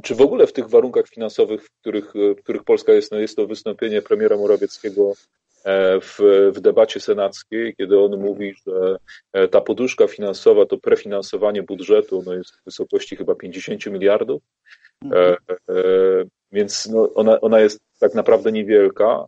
czy 0.02 0.14
w 0.14 0.20
ogóle 0.20 0.46
w 0.46 0.52
tych 0.52 0.68
warunkach 0.68 1.08
finansowych, 1.08 1.64
w 1.64 1.70
których, 1.80 2.12
w 2.14 2.42
których 2.42 2.64
Polska 2.64 2.92
jest, 2.92 3.12
no 3.12 3.18
jest 3.18 3.36
to 3.36 3.46
wystąpienie 3.46 4.02
premiera 4.02 4.36
Morawieckiego 4.36 5.12
w, 6.00 6.50
w 6.54 6.60
debacie 6.60 7.00
senackiej, 7.00 7.74
kiedy 7.76 8.00
on 8.00 8.20
mówi, 8.20 8.54
że 8.66 8.96
ta 9.48 9.60
poduszka 9.60 10.06
finansowa, 10.06 10.66
to 10.66 10.78
prefinansowanie 10.78 11.62
budżetu 11.62 12.22
no 12.26 12.34
jest 12.34 12.56
w 12.56 12.64
wysokości 12.64 13.16
chyba 13.16 13.34
50 13.34 13.86
miliardów. 13.86 14.42
Mhm. 15.04 15.36
Więc 16.52 16.86
no, 16.86 17.14
ona, 17.14 17.40
ona 17.40 17.60
jest 17.60 17.80
tak 17.98 18.14
naprawdę 18.14 18.52
niewielka. 18.52 19.24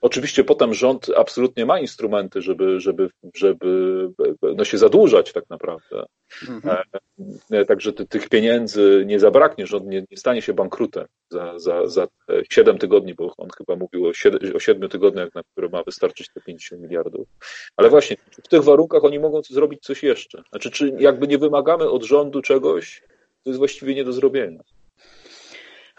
Oczywiście 0.00 0.44
potem 0.44 0.74
rząd 0.74 1.10
absolutnie 1.16 1.66
ma 1.66 1.80
instrumenty, 1.80 2.42
żeby, 2.42 2.80
żeby, 2.80 3.08
żeby 3.34 3.66
no 4.56 4.64
się 4.64 4.78
zadłużać 4.78 5.32
tak 5.32 5.44
naprawdę. 5.50 6.04
Mhm. 6.48 6.78
E, 7.50 7.64
także 7.64 7.92
ty, 7.92 8.06
tych 8.06 8.28
pieniędzy 8.28 9.04
nie 9.06 9.20
zabraknie, 9.20 9.66
rząd 9.66 9.86
nie, 9.86 10.04
nie 10.10 10.16
stanie 10.16 10.42
się 10.42 10.52
bankrutem 10.52 11.06
za, 11.30 11.58
za, 11.58 11.86
za 11.86 12.06
7 12.50 12.78
tygodni, 12.78 13.14
bo 13.14 13.34
on 13.36 13.48
chyba 13.58 13.76
mówił 13.76 14.06
o 14.06 14.14
7, 14.14 14.56
o 14.56 14.60
7 14.60 14.88
tygodniach, 14.88 15.34
na 15.34 15.42
które 15.42 15.68
ma 15.68 15.82
wystarczyć 15.82 16.28
te 16.34 16.40
50 16.40 16.82
miliardów. 16.82 17.28
Ale 17.76 17.90
właśnie 17.90 18.16
w 18.44 18.48
tych 18.48 18.62
warunkach 18.62 19.04
oni 19.04 19.18
mogą 19.18 19.42
zrobić 19.42 19.82
coś 19.82 20.02
jeszcze. 20.02 20.42
Znaczy, 20.50 20.70
czy 20.70 20.96
jakby 20.98 21.28
nie 21.28 21.38
wymagamy 21.38 21.90
od 21.90 22.04
rządu 22.04 22.42
czegoś, 22.42 23.02
to 23.42 23.50
jest 23.50 23.58
właściwie 23.58 23.94
nie 23.94 24.04
do 24.04 24.12
zrobienia. 24.12 24.60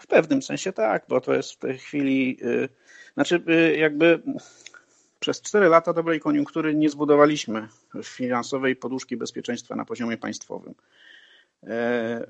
W 0.06 0.08
pewnym 0.08 0.42
sensie 0.42 0.72
tak, 0.72 1.04
bo 1.08 1.20
to 1.20 1.34
jest 1.34 1.52
w 1.52 1.56
tej 1.56 1.78
chwili, 1.78 2.38
y, 2.42 2.68
znaczy 3.14 3.42
y, 3.48 3.76
jakby 3.76 4.22
przez 5.20 5.42
cztery 5.42 5.68
lata 5.68 5.92
dobrej 5.92 6.20
koniunktury 6.20 6.74
nie 6.74 6.90
zbudowaliśmy 6.90 7.68
finansowej 8.04 8.76
poduszki 8.76 9.16
bezpieczeństwa 9.16 9.76
na 9.76 9.84
poziomie 9.84 10.16
państwowym. 10.16 10.74
E, 11.66 12.26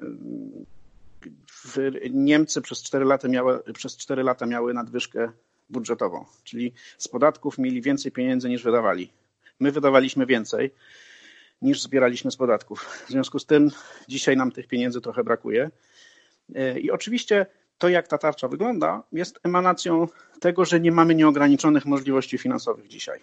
Niemcy 2.11 2.63
przez 2.63 2.83
4 2.83 3.05
lata 3.05 3.29
miały, 3.29 3.63
przez 3.75 3.97
4 3.97 4.23
lata 4.23 4.47
miały 4.47 4.75
nadwyżkę 4.75 5.33
budżetową, 5.71 6.25
czyli 6.45 6.73
z 6.99 7.09
podatków 7.09 7.59
mieli 7.59 7.83
więcej 7.83 8.13
pieniędzy 8.13 8.49
niż 8.49 8.63
wydawali. 8.63 9.13
My 9.61 9.73
wydawaliśmy 9.73 10.27
więcej 10.27 10.71
niż 11.63 11.83
zbieraliśmy 11.83 12.31
z 12.31 12.37
podatków. 12.37 12.81
W 13.07 13.11
związku 13.11 13.39
z 13.39 13.47
tym 13.47 13.71
dzisiaj 14.09 14.37
nam 14.37 14.53
tych 14.53 14.67
pieniędzy 14.67 15.01
trochę 15.01 15.25
brakuje. 15.25 15.71
I 16.81 16.91
oczywiście 16.91 17.47
to, 17.79 17.89
jak 17.89 18.09
ta 18.09 18.19
tarcza 18.19 18.49
wygląda, 18.49 19.03
jest 19.13 19.41
emanacją 19.43 20.09
tego, 20.41 20.65
że 20.65 20.81
nie 20.81 20.93
mamy 20.93 21.15
nieograniczonych 21.15 21.87
możliwości 21.87 22.39
finansowych 22.39 22.89
dzisiaj. 22.89 23.21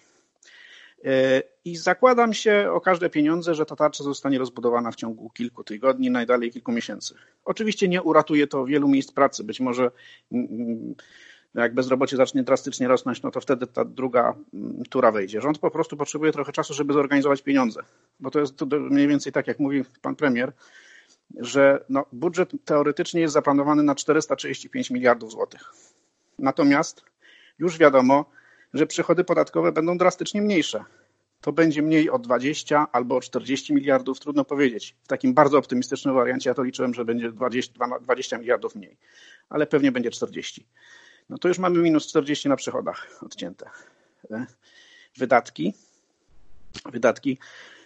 E, 1.06 1.44
I 1.66 1.76
zakładam 1.76 2.34
się 2.34 2.70
o 2.72 2.82
każde 2.82 3.10
pieniądze, 3.10 3.56
że 3.56 3.66
ta 3.66 3.76
tarcza 3.76 4.04
zostanie 4.04 4.40
rozbudowana 4.40 4.92
w 4.92 4.96
ciągu 4.96 5.30
kilku 5.30 5.64
tygodni, 5.64 6.12
najdalej 6.12 6.52
kilku 6.52 6.72
miesięcy. 6.72 7.16
Oczywiście 7.46 7.88
nie 7.88 8.02
uratuje 8.02 8.48
to 8.48 8.66
wielu 8.66 8.88
miejsc 8.88 9.12
pracy. 9.12 9.44
Być 9.44 9.60
może 9.60 9.92
mm, 10.32 10.48
mm, 10.52 10.96
jak 11.56 11.74
bezrobocie 11.74 12.18
zacznie 12.18 12.44
drastycznie 12.44 12.88
rosnąć, 12.88 13.22
no 13.22 13.32
to 13.32 13.42
wtedy 13.42 13.68
ta 13.68 13.86
druga 13.86 14.36
mm, 14.54 14.84
tura 14.90 15.12
wejdzie. 15.12 15.42
Rząd 15.42 15.60
po 15.60 15.72
prostu 15.72 15.98
potrzebuje 15.98 16.32
trochę 16.32 16.52
czasu, 16.52 16.74
żeby 16.74 16.94
zorganizować 16.94 17.42
pieniądze, 17.42 17.82
bo 18.20 18.32
to 18.32 18.40
jest 18.40 18.62
mniej 18.62 19.08
więcej 19.08 19.34
tak, 19.34 19.48
jak 19.48 19.60
mówi 19.60 19.84
pan 20.02 20.16
premier, 20.16 20.54
że 21.40 21.86
no, 21.90 22.06
budżet 22.12 22.52
teoretycznie 22.66 23.22
jest 23.22 23.34
zaplanowany 23.34 23.84
na 23.84 23.96
435 23.96 24.90
miliardów 24.92 25.32
złotych. 25.32 25.74
Natomiast 26.40 27.04
już 27.60 27.78
wiadomo, 27.78 28.26
że 28.74 28.88
przychody 28.88 29.24
podatkowe 29.24 29.72
będą 29.72 29.98
drastycznie 29.98 30.42
mniejsze. 30.42 30.84
To 31.42 31.52
będzie 31.52 31.82
mniej 31.82 32.10
o 32.10 32.20
20 32.20 32.88
albo 32.92 33.16
o 33.16 33.22
40 33.22 33.74
miliardów, 33.74 34.20
trudno 34.20 34.46
powiedzieć. 34.46 34.96
W 35.04 35.08
takim 35.08 35.34
bardzo 35.34 35.58
optymistycznym 35.58 36.16
wariancie 36.16 36.50
ja 36.50 36.54
to 36.54 36.64
liczyłem, 36.64 36.94
że 36.94 37.06
będzie 37.06 37.32
20, 37.32 37.74
20 38.02 38.38
miliardów 38.38 38.76
mniej, 38.76 38.98
ale 39.50 39.68
pewnie 39.68 39.92
będzie 39.92 40.12
40. 40.12 40.68
No 41.30 41.38
to 41.38 41.48
już 41.48 41.60
mamy 41.60 41.80
minus 41.80 42.08
40 42.08 42.50
na 42.50 42.56
przychodach 42.56 43.08
odcięte. 43.22 43.70
E, 44.32 44.46
wydatki, 45.18 45.74
wydatki 46.92 47.38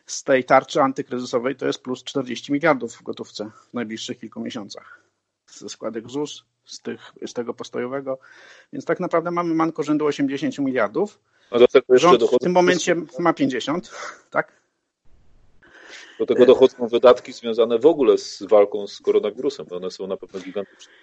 z 0.07 0.23
tej 0.23 0.43
tarczy 0.43 0.81
antykryzysowej 0.81 1.55
to 1.55 1.67
jest 1.67 1.83
plus 1.83 2.03
40 2.03 2.53
miliardów 2.53 2.93
w 2.93 3.03
gotówce 3.03 3.51
w 3.69 3.73
najbliższych 3.73 4.19
kilku 4.19 4.39
miesiącach. 4.39 5.01
Ze 5.47 5.69
składek 5.69 6.09
ZUS, 6.09 6.43
z, 6.65 6.79
tych, 6.79 7.11
z 7.25 7.33
tego 7.33 7.53
postojowego. 7.53 8.19
Więc 8.73 8.85
tak 8.85 8.99
naprawdę 8.99 9.31
mamy 9.31 9.53
manko 9.53 9.83
rzędu 9.83 10.05
80 10.05 10.59
miliardów. 10.59 11.19
A 11.51 11.59
do 11.59 11.67
tego 11.67 11.93
jeszcze 11.93 12.07
Rząd 12.07 12.23
w 12.23 12.39
tym 12.39 12.51
momencie 12.51 12.95
ma 13.19 13.33
50, 13.33 13.91
tak? 14.29 14.51
Do 16.19 16.25
tego 16.25 16.45
dochodzą 16.45 16.87
wydatki 16.87 17.33
związane 17.33 17.79
w 17.79 17.85
ogóle 17.85 18.17
z 18.17 18.43
walką 18.43 18.87
z 18.87 18.99
koronawirusem. 18.99 19.65
One 19.69 19.91
są 19.91 20.07
na 20.07 20.17
pewno 20.17 20.39
gigantyczne. 20.39 20.93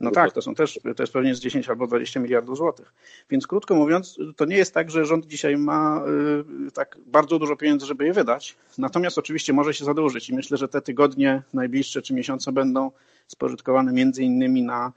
No 0.00 0.10
tak, 0.10 0.32
to 0.32 0.42
są 0.42 0.54
też, 0.54 0.80
to 0.96 1.02
jest 1.02 1.12
pewnie 1.12 1.34
z 1.34 1.40
10 1.40 1.68
albo 1.68 1.86
20 1.86 2.20
miliardów 2.20 2.56
złotych. 2.56 2.94
Więc 3.30 3.46
krótko 3.46 3.74
mówiąc, 3.74 4.18
to 4.36 4.44
nie 4.44 4.56
jest 4.56 4.74
tak, 4.74 4.90
że 4.90 5.04
rząd 5.04 5.26
dzisiaj 5.26 5.56
ma 5.56 6.04
y, 6.68 6.70
tak 6.70 6.98
bardzo 7.06 7.38
dużo 7.38 7.56
pieniędzy, 7.56 7.86
żeby 7.86 8.04
je 8.04 8.12
wydać. 8.12 8.56
Natomiast 8.78 9.18
oczywiście 9.18 9.52
może 9.52 9.74
się 9.74 9.84
zadłużyć 9.84 10.30
i 10.30 10.34
myślę, 10.34 10.56
że 10.56 10.68
te 10.68 10.82
tygodnie 10.82 11.42
najbliższe 11.54 12.02
czy 12.02 12.14
miesiące 12.14 12.52
będą 12.52 12.90
spożytkowane 13.26 13.92
między 13.92 14.22
innymi 14.22 14.62
na 14.62 14.92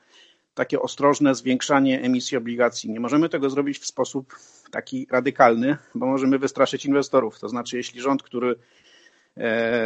takie 0.54 0.80
ostrożne 0.80 1.36
zwiększanie 1.36 2.02
emisji 2.02 2.38
obligacji. 2.38 2.90
Nie 2.90 3.00
możemy 3.00 3.30
tego 3.30 3.50
zrobić 3.50 3.80
w 3.80 3.86
sposób 3.86 4.36
taki 4.72 5.08
radykalny, 5.12 5.78
bo 5.96 6.06
możemy 6.06 6.40
wystraszyć 6.40 6.86
inwestorów. 6.86 7.40
To 7.40 7.50
znaczy, 7.50 7.78
jeśli 7.78 8.02
rząd, 8.02 8.24
który 8.24 8.56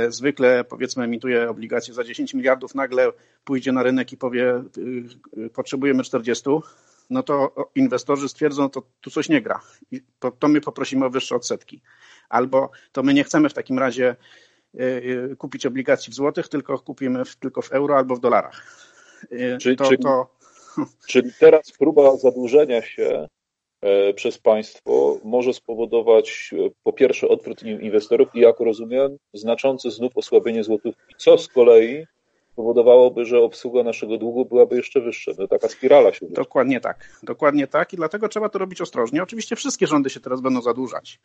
zwykle 0.09 0.63
powiedzmy 0.63 1.03
emituje 1.03 1.49
obligacje 1.49 1.93
za 1.93 2.03
10 2.03 2.33
miliardów, 2.33 2.75
nagle 2.75 3.11
pójdzie 3.43 3.71
na 3.71 3.83
rynek 3.83 4.11
i 4.13 4.17
powie 4.17 4.63
y, 4.77 5.41
y, 5.41 5.49
potrzebujemy 5.49 6.03
40, 6.03 6.49
no 7.09 7.23
to 7.23 7.55
inwestorzy 7.75 8.29
stwierdzą, 8.29 8.69
to 8.69 8.83
tu 9.01 9.11
coś 9.11 9.29
nie 9.29 9.41
gra. 9.41 9.61
I 9.91 10.01
to 10.39 10.47
my 10.47 10.61
poprosimy 10.61 11.05
o 11.05 11.09
wyższe 11.09 11.35
odsetki. 11.35 11.81
Albo 12.29 12.71
to 12.91 13.03
my 13.03 13.13
nie 13.13 13.23
chcemy 13.23 13.49
w 13.49 13.53
takim 13.53 13.79
razie 13.79 14.15
y, 14.75 15.35
kupić 15.37 15.65
obligacji 15.65 16.11
w 16.11 16.15
złotych, 16.15 16.47
tylko 16.47 16.79
kupimy 16.79 17.25
w, 17.25 17.35
tylko 17.35 17.61
w 17.61 17.71
euro 17.71 17.97
albo 17.97 18.15
w 18.15 18.19
dolarach. 18.19 18.87
Czyli, 19.59 19.77
to, 19.77 19.85
czyli, 19.85 19.97
to... 19.97 20.35
czyli 21.07 21.31
teraz 21.39 21.71
próba 21.71 22.17
zadłużenia 22.17 22.81
się 22.81 23.27
E, 23.31 23.40
przez 24.15 24.37
państwo 24.37 25.19
może 25.23 25.53
spowodować 25.53 26.51
e, 26.53 26.69
po 26.83 26.93
pierwsze 26.93 27.27
odwrót 27.27 27.63
inwestorów 27.63 28.35
i 28.35 28.39
jak 28.39 28.59
rozumiem 28.59 29.17
znaczące 29.33 29.91
znów 29.91 30.17
osłabienie 30.17 30.63
złotówki, 30.63 31.15
co 31.17 31.37
z 31.37 31.47
kolei 31.47 32.05
powodowałoby, 32.55 33.25
że 33.25 33.39
obsługa 33.39 33.83
naszego 33.83 34.17
długu 34.17 34.45
byłaby 34.45 34.75
jeszcze 34.75 35.01
wyższa. 35.01 35.31
Taka 35.49 35.67
spirala 35.67 36.13
się 36.13 36.25
Dokładnie 36.29 36.79
tak. 36.79 37.19
Dokładnie 37.23 37.67
tak 37.67 37.93
i 37.93 37.97
dlatego 37.97 38.29
trzeba 38.29 38.49
to 38.49 38.59
robić 38.59 38.81
ostrożnie. 38.81 39.23
Oczywiście 39.23 39.55
wszystkie 39.55 39.87
rządy 39.87 40.09
się 40.09 40.19
teraz 40.19 40.41
będą 40.41 40.61
zadłużać, 40.61 41.19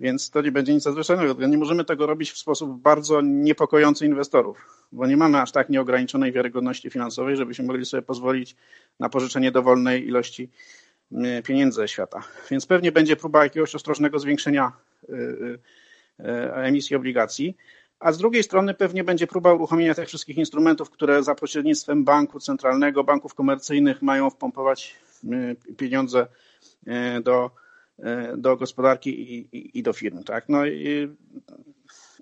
więc 0.00 0.30
to 0.30 0.42
nie 0.42 0.52
będzie 0.52 0.74
nic 0.74 0.86
nadzwyczajnego. 0.86 1.46
Nie 1.46 1.58
możemy 1.58 1.84
tego 1.84 2.06
robić 2.06 2.30
w 2.30 2.38
sposób 2.38 2.80
bardzo 2.80 3.20
niepokojący 3.20 4.06
inwestorów, 4.06 4.86
bo 4.92 5.06
nie 5.06 5.16
mamy 5.16 5.40
aż 5.40 5.52
tak 5.52 5.68
nieograniczonej 5.68 6.32
wiarygodności 6.32 6.90
finansowej, 6.90 7.36
żebyśmy 7.36 7.64
mogli 7.64 7.86
sobie 7.86 8.02
pozwolić 8.02 8.56
na 9.00 9.08
pożyczenie 9.08 9.52
dowolnej 9.52 10.06
ilości 10.06 10.48
E, 10.48 10.85
pieniędzy 11.44 11.76
ze 11.76 11.88
świata. 11.88 12.22
Więc 12.50 12.66
pewnie 12.66 12.92
będzie 12.92 13.16
próba 13.16 13.44
jakiegoś 13.44 13.74
ostrożnego 13.74 14.18
zwiększenia 14.18 14.72
e, 15.08 15.14
e, 16.18 16.54
emisji 16.54 16.96
obligacji, 16.96 17.56
a 18.00 18.12
z 18.12 18.18
drugiej 18.18 18.42
strony 18.42 18.74
pewnie 18.74 19.04
będzie 19.04 19.26
próba 19.26 19.52
uruchomienia 19.54 19.94
tych 19.94 20.08
wszystkich 20.08 20.36
instrumentów, 20.36 20.90
które 20.90 21.22
za 21.22 21.34
pośrednictwem 21.34 22.04
banku 22.04 22.40
centralnego, 22.40 23.04
banków 23.04 23.34
komercyjnych 23.34 24.02
mają 24.02 24.30
wpompować 24.30 24.96
pieniądze 25.76 26.26
do, 27.22 27.50
do 28.36 28.56
gospodarki 28.56 29.20
i, 29.20 29.56
i, 29.56 29.78
i 29.78 29.82
do 29.82 29.92
firm. 29.92 30.24
Tak? 30.24 30.48
No, 30.48 30.58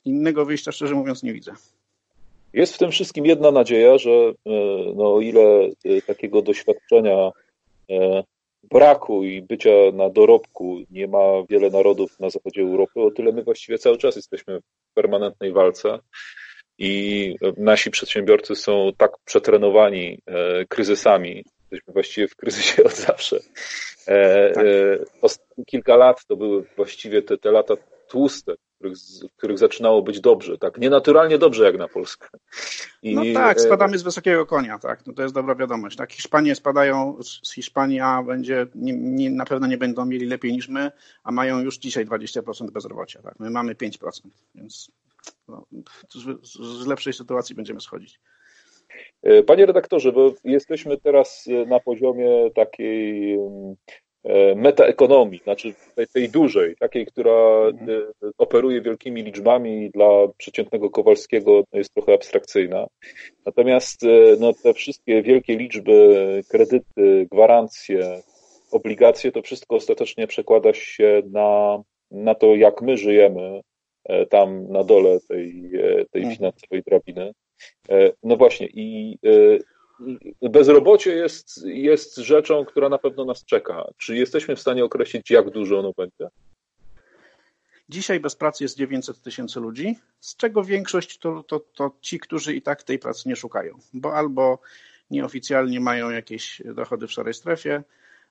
innego 0.05 0.45
wyjścia 0.45 0.73
szczerze 0.73 0.95
mówiąc 0.95 1.23
nie 1.23 1.33
widzę. 1.33 1.53
Jest 2.53 2.75
w 2.75 2.79
tym 2.79 2.91
wszystkim 2.91 3.27
jedna 3.27 3.51
nadzieja, 3.51 3.99
że 3.99 4.11
no, 4.97 5.15
o 5.15 5.21
ile 5.21 5.69
takiego 6.07 6.43
doświadczenia 6.43 7.31
braku 8.71 9.25
i 9.25 9.43
bycia 9.43 9.71
na 9.93 10.11
dorobku 10.11 10.79
nie 10.91 11.09
ma 11.09 11.43
wiele 11.49 11.71
narodów 11.71 12.21
na 12.21 12.31
zachodzie 12.31 12.63
Europy, 12.63 13.01
o 13.01 13.11
tyle 13.11 13.33
my 13.33 13.43
właściwie 13.43 13.79
cały 13.79 13.99
czas 13.99 14.17
jesteśmy 14.17 14.61
w 14.61 14.95
permanentnej 14.95 15.53
walce 15.53 15.99
i 16.79 17.35
nasi 17.57 17.91
przedsiębiorcy 17.91 18.57
są 18.57 18.91
tak 18.97 19.11
przetrenowani 19.25 20.19
e, 20.27 20.65
kryzysami, 20.65 21.45
jesteśmy 21.61 21.93
właściwie 21.93 22.29
w 22.29 22.37
kryzysie 22.37 22.85
od 22.85 22.95
zawsze. 22.95 23.37
E, 24.07 24.51
tak. 24.51 24.65
e, 24.67 25.65
kilka 25.67 25.97
lat 25.97 26.27
to 26.27 26.37
były 26.37 26.65
właściwie 26.77 27.23
te, 27.23 27.39
te 27.39 27.51
lata 27.51 27.75
tłuste, 28.09 28.55
których, 28.79 28.99
których 29.37 29.59
zaczynało 29.59 30.03
być 30.03 30.21
dobrze, 30.21 30.59
tak? 30.59 30.79
Nienaturalnie 30.79 31.39
dobrze 31.39 31.65
jak 31.65 31.79
na 31.79 31.89
Polskę. 31.89 32.29
I, 33.03 33.15
no 33.15 33.23
tak, 33.35 33.57
e, 33.57 33.61
spadamy 33.61 33.99
z 33.99 34.03
wysokiego 34.03 34.47
konia, 34.47 34.79
tak? 34.79 35.07
No 35.07 35.13
to 35.13 35.23
jest 35.23 35.35
dobra 35.35 35.55
wiadomość. 35.55 35.97
Tak, 35.97 36.13
Hiszpanie 36.13 36.55
spadają 36.55 37.19
z 37.23 37.55
Hiszpanii, 37.55 38.01
a 38.01 38.23
będzie, 38.23 38.67
nie, 38.75 38.93
nie, 38.93 39.31
na 39.31 39.45
pewno 39.45 39.67
nie 39.67 39.79
będą 39.79 40.05
mieli 40.05 40.27
lepiej 40.27 40.53
niż 40.53 40.69
my, 40.69 40.91
a 41.25 41.33
mają 41.33 41.61
już 41.61 41.79
dzisiaj 41.79 42.07
20% 42.07 42.71
bezrobocia, 42.71 43.23
tak? 43.23 43.41
My 43.41 43.51
mamy 43.51 43.75
5%, 43.75 43.99
więc 44.55 44.91
no, 45.49 45.67
z, 46.15 46.59
z 46.83 46.87
lepszej 46.87 47.13
sytuacji 47.13 47.55
będziemy 47.55 47.81
schodzić. 47.81 48.21
E, 49.23 49.43
panie 49.43 49.67
redaktorze, 49.67 50.13
bo 50.13 50.35
jesteśmy 50.45 50.97
teraz 50.97 51.49
na 51.67 51.81
poziomie 51.81 52.51
takiej 52.55 53.39
E, 53.39 53.77
metaekonomii, 54.57 55.39
znaczy 55.39 55.75
tej, 55.95 56.07
tej 56.07 56.29
dużej, 56.29 56.77
takiej, 56.77 57.07
która 57.07 57.33
e, 57.33 57.73
operuje 58.39 58.83
wielkimi 58.83 59.23
liczbami 59.23 59.85
i 59.85 59.91
dla 59.91 60.09
przeciętnego 60.37 60.91
Kowalskiego 60.91 61.65
jest 61.73 61.95
trochę 61.95 62.15
abstrakcyjna. 62.15 62.87
Natomiast 63.47 64.05
e, 64.05 64.37
no, 64.41 64.53
te 64.63 64.75
wszystkie 64.75 65.23
wielkie 65.23 65.57
liczby, 65.57 66.43
kredyty, 66.51 67.27
gwarancje, 67.33 68.23
obligacje, 68.71 69.33
to 69.33 69.43
wszystko 69.43 69.77
ostatecznie 69.77 70.27
przekłada 70.27 70.75
się 70.75 71.23
na, 71.31 71.83
na 72.11 72.35
to, 72.35 72.55
jak 72.55 72.83
my 72.83 72.97
żyjemy 72.97 73.61
tam 74.31 74.69
na 74.69 74.85
dole 74.85 75.19
tej, 75.29 75.71
tej 76.11 76.23
mhm. 76.23 76.37
finansowej 76.37 76.83
drabiny. 76.87 77.33
No 78.23 78.37
właśnie, 78.37 78.67
i 78.67 79.19
bezrobocie 80.43 81.15
jest, 81.15 81.65
jest 81.65 82.17
rzeczą, 82.17 82.65
która 82.65 82.89
na 82.89 82.99
pewno 82.99 83.25
nas 83.25 83.45
czeka. 83.45 83.85
Czy 83.97 84.17
jesteśmy 84.17 84.57
w 84.57 84.61
stanie 84.61 84.85
określić, 84.85 85.31
jak 85.31 85.51
dużo 85.51 85.79
ono 85.79 85.93
będzie? 85.97 86.29
Dzisiaj 87.89 88.21
bez 88.21 88.37
pracy 88.37 88.65
jest 88.65 88.77
900 88.77 89.23
tysięcy 89.23 89.61
ludzi, 89.61 89.99
z 90.21 90.37
czego 90.37 90.65
większość 90.65 91.19
to, 91.19 91.43
to, 91.43 91.61
to 91.61 91.97
ci, 92.01 92.21
którzy 92.21 92.55
i 92.55 92.63
tak 92.63 92.83
tej 92.83 92.99
pracy 92.99 93.29
nie 93.29 93.37
szukają, 93.37 93.79
bo 93.93 94.15
albo 94.15 94.59
nieoficjalnie 95.11 95.81
mają 95.81 96.11
jakieś 96.11 96.63
dochody 96.75 97.07
w 97.07 97.13
szarej 97.13 97.35
strefie, 97.35 97.83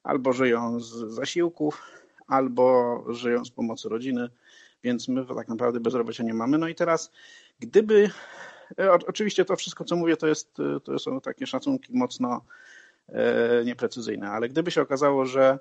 albo 0.03 0.33
żyją 0.33 0.79
z 0.79 0.89
zasiłków, 0.89 1.81
albo 2.27 3.03
żyją 3.13 3.45
z 3.45 3.51
pomocy 3.51 3.89
rodziny, 3.89 4.29
więc 4.83 5.07
my 5.07 5.25
tak 5.25 5.47
naprawdę 5.47 5.79
bezrobocia 5.79 6.23
nie 6.23 6.33
mamy. 6.33 6.57
No 6.57 6.67
i 6.67 6.75
teraz, 6.75 7.11
gdyby 7.59 8.09
oczywiście 9.07 9.45
to 9.45 9.55
wszystko, 9.55 9.83
co 9.83 9.95
mówię, 9.95 10.17
to, 10.17 10.27
jest, 10.27 10.59
e, 10.59 10.79
to 10.79 10.99
są 10.99 11.21
takie 11.21 11.47
szacunki 11.47 11.93
mocno 11.97 12.41
e, 13.09 13.65
nieprecyzyjne, 13.65 14.29
ale 14.29 14.49
gdyby 14.49 14.71
się 14.71 14.81
okazało, 14.81 15.25
że 15.25 15.59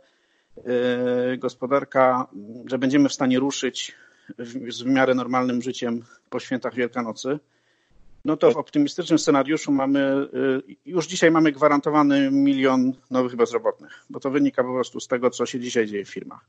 gospodarka, 1.39 2.27
że 2.67 2.79
będziemy 2.79 3.09
w 3.09 3.13
stanie 3.13 3.39
ruszyć 3.39 3.95
z 4.69 4.83
w 4.83 4.87
miarę 4.87 5.15
normalnym 5.15 5.63
życiem 5.63 6.05
po 6.31 6.41
świętach 6.41 6.75
Wielkanocy, 6.75 7.39
no 8.25 8.37
to 8.37 8.51
w 8.51 8.57
optymistycznym 8.57 9.19
scenariuszu 9.19 9.73
mamy, 9.73 10.29
już 10.87 11.07
dzisiaj 11.07 11.31
mamy 11.31 11.53
gwarantowany 11.53 12.31
milion 12.31 12.93
nowych 13.11 13.37
bezrobotnych, 13.37 14.05
bo 14.11 14.21
to 14.21 14.31
wynika 14.31 14.65
po 14.65 14.73
prostu 14.73 15.01
z 15.01 15.09
tego, 15.09 15.31
co 15.31 15.47
się 15.47 15.61
dzisiaj 15.61 15.87
dzieje 15.87 16.05
w 16.05 16.11
firmach. 16.11 16.41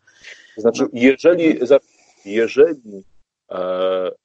Znaczy, 0.57 0.87
jeżeli, 0.93 1.59
jeżeli 2.25 2.81
E, 2.95 3.12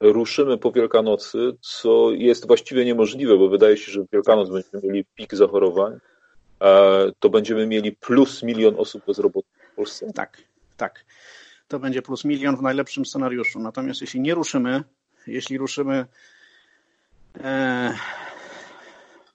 ruszymy 0.00 0.58
po 0.58 0.72
Wielkanocy, 0.72 1.52
co 1.60 2.10
jest 2.12 2.46
właściwie 2.46 2.84
niemożliwe, 2.84 3.38
bo 3.38 3.48
wydaje 3.48 3.76
się, 3.76 3.92
że 3.92 4.02
w 4.02 4.10
Wielkanoc 4.12 4.50
będziemy 4.50 4.82
mieli 4.82 5.04
pik 5.14 5.34
zachorowań, 5.34 5.98
e, 6.60 7.12
to 7.18 7.30
będziemy 7.30 7.66
mieli 7.66 7.92
plus 7.92 8.42
milion 8.42 8.74
osób 8.78 9.02
bezrobotnych 9.06 9.70
w 9.72 9.76
Polsce. 9.76 10.12
Tak, 10.12 10.42
tak. 10.76 11.04
To 11.68 11.78
będzie 11.78 12.02
plus 12.02 12.24
milion 12.24 12.56
w 12.56 12.62
najlepszym 12.62 13.06
scenariuszu. 13.06 13.60
Natomiast 13.60 14.00
jeśli 14.00 14.20
nie 14.20 14.34
ruszymy, 14.34 14.82
jeśli 15.26 15.58
ruszymy 15.58 16.06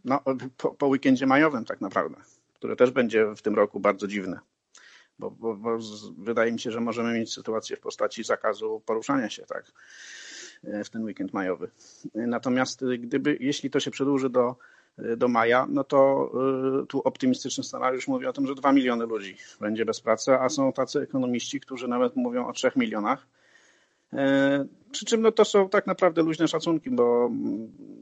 No, 0.06 0.20
po, 0.58 0.72
po 0.72 0.88
weekendzie 0.88 1.26
majowym 1.26 1.66
tak 1.66 1.82
naprawdę, 1.82 2.16
które 2.54 2.76
też 2.76 2.92
będzie 2.92 3.26
w 3.36 3.42
tym 3.42 3.56
roku 3.56 3.80
bardzo 3.80 4.08
dziwne. 4.08 4.40
Bo, 5.20 5.32
bo, 5.32 5.56
bo, 5.56 5.78
wydaje 6.18 6.52
mi 6.52 6.60
się, 6.60 6.72
że 6.72 6.80
możemy 6.80 7.14
mieć 7.14 7.34
sytuację 7.34 7.76
w 7.76 7.80
postaci 7.80 8.24
zakazu 8.24 8.82
poruszania 8.86 9.30
się 9.30 9.46
tak 9.46 9.72
w 10.64 10.90
ten 10.90 11.04
weekend 11.04 11.34
majowy. 11.34 11.72
Natomiast 12.16 12.86
gdyby, 13.00 13.38
jeśli 13.40 13.70
to 13.70 13.80
się 13.80 13.92
przedłuży 13.92 14.30
do 14.30 14.56
do 15.18 15.28
maja, 15.28 15.66
no 15.70 15.84
to 15.84 16.32
y, 16.84 16.88
tu 16.88 17.02
optymistyczny 17.02 17.64
scenariusz 17.64 18.08
mówi 18.08 18.26
o 18.26 18.34
tym, 18.34 18.48
że 18.48 18.56
2 18.56 18.72
miliony 18.72 19.06
ludzi 19.06 19.38
będzie 19.60 19.86
bez 19.86 20.02
pracy, 20.02 20.34
a 20.34 20.50
są 20.50 20.74
tacy 20.74 21.00
ekonomiści, 21.00 21.60
którzy 21.60 21.88
nawet 21.88 22.16
mówią 22.16 22.48
o 22.48 22.54
3 22.54 22.72
milionach. 22.76 23.28
E, 24.14 24.66
przy 24.92 25.06
czym 25.06 25.22
no 25.22 25.32
to 25.32 25.46
są 25.46 25.70
tak 25.70 25.88
naprawdę 25.88 26.22
luźne 26.22 26.48
szacunki, 26.48 26.90
bo, 26.90 27.30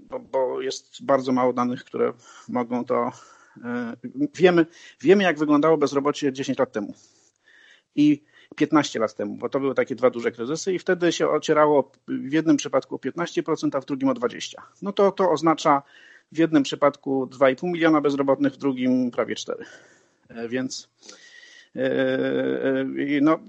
bo, 0.09 0.19
bo 0.19 0.61
jest 0.61 1.05
bardzo 1.05 1.31
mało 1.31 1.53
danych, 1.53 1.83
które 1.83 2.13
mogą 2.49 2.85
to. 2.85 3.11
E, 3.63 3.93
wiemy, 4.35 4.65
wiemy, 5.01 5.23
jak 5.23 5.39
wyglądało 5.39 5.77
bezrobocie 5.77 6.33
10 6.33 6.59
lat 6.59 6.71
temu 6.71 6.93
i 7.95 8.23
15 8.55 8.99
lat 8.99 9.15
temu, 9.15 9.35
bo 9.35 9.49
to 9.49 9.59
były 9.59 9.75
takie 9.75 9.95
dwa 9.95 10.09
duże 10.09 10.31
kryzysy, 10.31 10.73
i 10.73 10.79
wtedy 10.79 11.11
się 11.11 11.29
ocierało 11.29 11.91
w 12.07 12.33
jednym 12.33 12.57
przypadku 12.57 12.95
o 12.95 12.97
15%, 12.97 13.77
a 13.77 13.81
w 13.81 13.85
drugim 13.85 14.09
o 14.09 14.13
20%. 14.13 14.55
No 14.81 14.93
to 14.93 15.11
to 15.11 15.31
oznacza 15.31 15.81
w 16.31 16.37
jednym 16.37 16.63
przypadku 16.63 17.25
2,5 17.25 17.63
miliona 17.63 18.01
bezrobotnych, 18.01 18.53
w 18.53 18.57
drugim 18.57 19.11
prawie 19.11 19.35
4. 19.35 19.65
E, 20.29 20.49
więc 20.49 20.89
e, 21.75 22.85
no, 23.21 23.39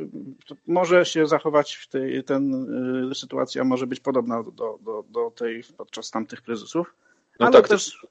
może 0.66 1.04
się 1.04 1.26
zachować 1.26 1.88
tej, 1.88 2.24
ten, 2.24 2.66
sytuacja 3.14 3.64
może 3.64 3.86
być 3.86 4.00
podobna 4.00 4.42
do, 4.42 4.78
do, 4.82 5.04
do 5.10 5.30
tej 5.30 5.64
podczas 5.76 6.10
tamtych 6.10 6.42
kryzysów. 6.42 6.94
No 7.40 7.46
ale 7.46 7.52
tak, 7.52 7.68
też 7.68 8.06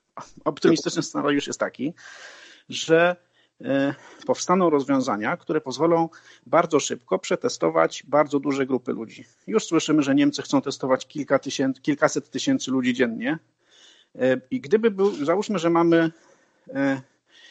optymistyczny 0.45 1.03
scenariusz 1.03 1.47
jest 1.47 1.59
taki, 1.59 1.93
że 2.69 3.15
powstaną 4.25 4.69
rozwiązania, 4.69 5.37
które 5.37 5.61
pozwolą 5.61 6.09
bardzo 6.45 6.79
szybko 6.79 7.19
przetestować 7.19 8.03
bardzo 8.07 8.39
duże 8.39 8.65
grupy 8.65 8.91
ludzi. 8.91 9.25
Już 9.47 9.63
słyszymy, 9.65 10.01
że 10.01 10.15
Niemcy 10.15 10.41
chcą 10.41 10.61
testować 10.61 11.07
kilka 11.07 11.39
tysięcy, 11.39 11.81
kilkaset 11.81 12.29
tysięcy 12.29 12.71
ludzi 12.71 12.93
dziennie 12.93 13.39
E, 14.15 14.41
I 14.51 14.61
gdyby 14.61 14.91
był, 14.91 15.25
załóżmy, 15.25 15.59
że 15.59 15.69
mamy, 15.69 16.11
e, 16.69 17.01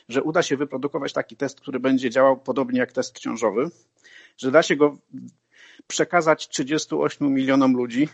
że 0.09 0.23
uda 0.23 0.43
się 0.43 0.57
wyprodukować 0.57 1.13
taki 1.13 1.37
test, 1.37 1.61
który 1.61 1.81
będzie 1.81 2.11
działał 2.11 2.37
podobnie 2.37 2.79
jak 2.81 2.93
test 2.93 3.19
ciążowy, 3.19 3.71
że 4.39 4.51
da 4.51 4.63
się 4.63 4.77
go 4.77 4.99
przekazać 5.87 6.49
38 6.49 7.35
milionom 7.35 7.77
ludzi 7.77 8.09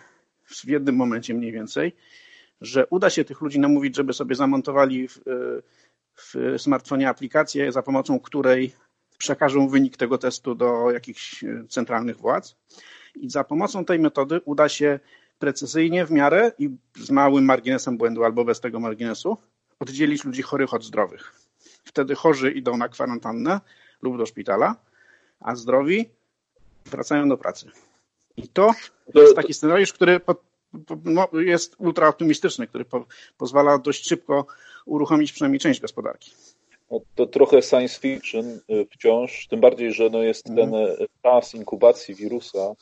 w 0.47 0.69
jednym 0.69 0.97
momencie 0.97 1.35
mniej 1.35 1.53
więcej, 1.53 1.97
że 2.61 2.87
uda 2.87 3.11
się 3.11 3.25
tych 3.25 3.41
ludzi 3.41 3.61
namówić, 3.61 3.97
żeby 3.97 4.13
sobie 4.13 4.35
zamontowali 4.35 5.09
w, 5.09 5.21
w 6.15 6.55
smartfonie 6.59 7.09
aplikację, 7.09 7.73
za 7.73 7.83
pomocą 7.83 8.21
której 8.21 8.73
przekażą 9.19 9.69
wynik 9.69 9.97
tego 9.97 10.19
testu 10.19 10.55
do 10.55 10.91
jakichś 10.91 11.45
centralnych 11.69 12.17
władz. 12.17 12.57
I 13.15 13.31
za 13.31 13.45
pomocą 13.45 13.85
tej 13.85 13.99
metody 13.99 14.41
uda 14.45 14.69
się 14.69 15.01
precyzyjnie 15.39 16.07
w 16.07 16.11
miarę 16.11 16.53
i 16.59 16.71
z 16.97 17.11
małym 17.11 17.45
marginesem 17.45 17.97
błędu 17.97 18.25
albo 18.25 18.45
bez 18.45 18.61
tego 18.61 18.81
marginesu 18.81 19.37
oddzielić 19.81 20.25
ludzi 20.25 20.43
chorych 20.43 20.75
od 20.75 20.85
zdrowych. 20.85 21.33
Wtedy 21.85 22.15
chorzy 22.15 22.51
idą 22.51 22.77
na 22.77 22.89
kwarantannę 22.89 23.61
lub 24.03 24.19
do 24.19 24.27
szpitala, 24.27 24.77
a 25.41 25.57
zdrowi 25.57 26.09
wracają 26.87 27.29
do 27.29 27.37
pracy. 27.37 27.71
I 28.37 28.49
to 28.49 28.75
jest 29.15 29.37
taki 29.37 29.55
scenariusz, 29.55 29.93
który 29.93 30.21
po, 30.21 30.35
po, 30.35 30.43
no, 31.05 31.29
jest 31.33 31.75
ultra 31.79 32.09
optymistyczny, 32.09 32.67
który 32.67 32.85
po, 32.85 33.07
pozwala 33.39 33.79
dość 33.79 34.09
szybko 34.09 34.47
uruchomić 34.87 35.33
przynajmniej 35.33 35.61
część 35.61 35.81
gospodarki. 35.81 36.31
No, 36.91 37.01
to 37.15 37.27
trochę 37.27 37.63
science 37.63 38.01
fiction 38.01 38.61
y, 38.71 38.87
wciąż, 38.91 39.47
tym 39.47 39.61
bardziej, 39.61 39.93
że 39.93 40.11
no 40.11 40.23
jest 40.23 40.45
ten 40.45 40.59
mhm. 40.59 41.03
y, 41.03 41.07
czas 41.23 41.55
inkubacji 41.55 42.15
wirusa 42.15 42.73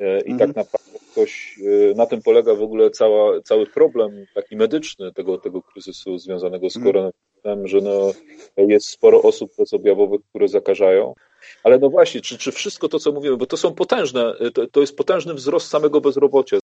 y, 0.00 0.18
i 0.18 0.30
tak 0.38 0.48
mhm. 0.48 0.52
naprawdę 0.54 0.98
ktoś, 1.12 1.58
na 1.96 2.06
tym 2.06 2.22
polega 2.22 2.54
w 2.54 2.62
ogóle 2.62 2.90
cała, 2.90 3.40
cały 3.40 3.66
problem 3.66 4.26
taki 4.34 4.56
medyczny 4.56 5.12
tego, 5.12 5.38
tego 5.38 5.62
kryzysu 5.62 6.18
związanego 6.18 6.70
z 6.70 6.76
mhm. 6.76 6.92
koronawirusem, 6.92 7.68
że 7.68 7.80
no 7.80 8.12
jest 8.56 8.88
sporo 8.88 9.22
osób 9.22 9.50
bezobjawowych, 9.58 10.20
które 10.28 10.48
zakażają. 10.48 11.14
Ale 11.64 11.78
no 11.78 11.90
właśnie, 11.90 12.20
czy, 12.20 12.38
czy 12.38 12.52
wszystko 12.52 12.88
to, 12.88 12.98
co 12.98 13.12
mówimy, 13.12 13.36
bo 13.36 13.46
to 13.46 13.56
są 13.56 13.74
potężne, 13.74 14.34
to, 14.54 14.66
to 14.66 14.80
jest 14.80 14.96
potężny 14.96 15.34
wzrost 15.34 15.68
samego 15.68 16.00
bezrobocia 16.00 16.58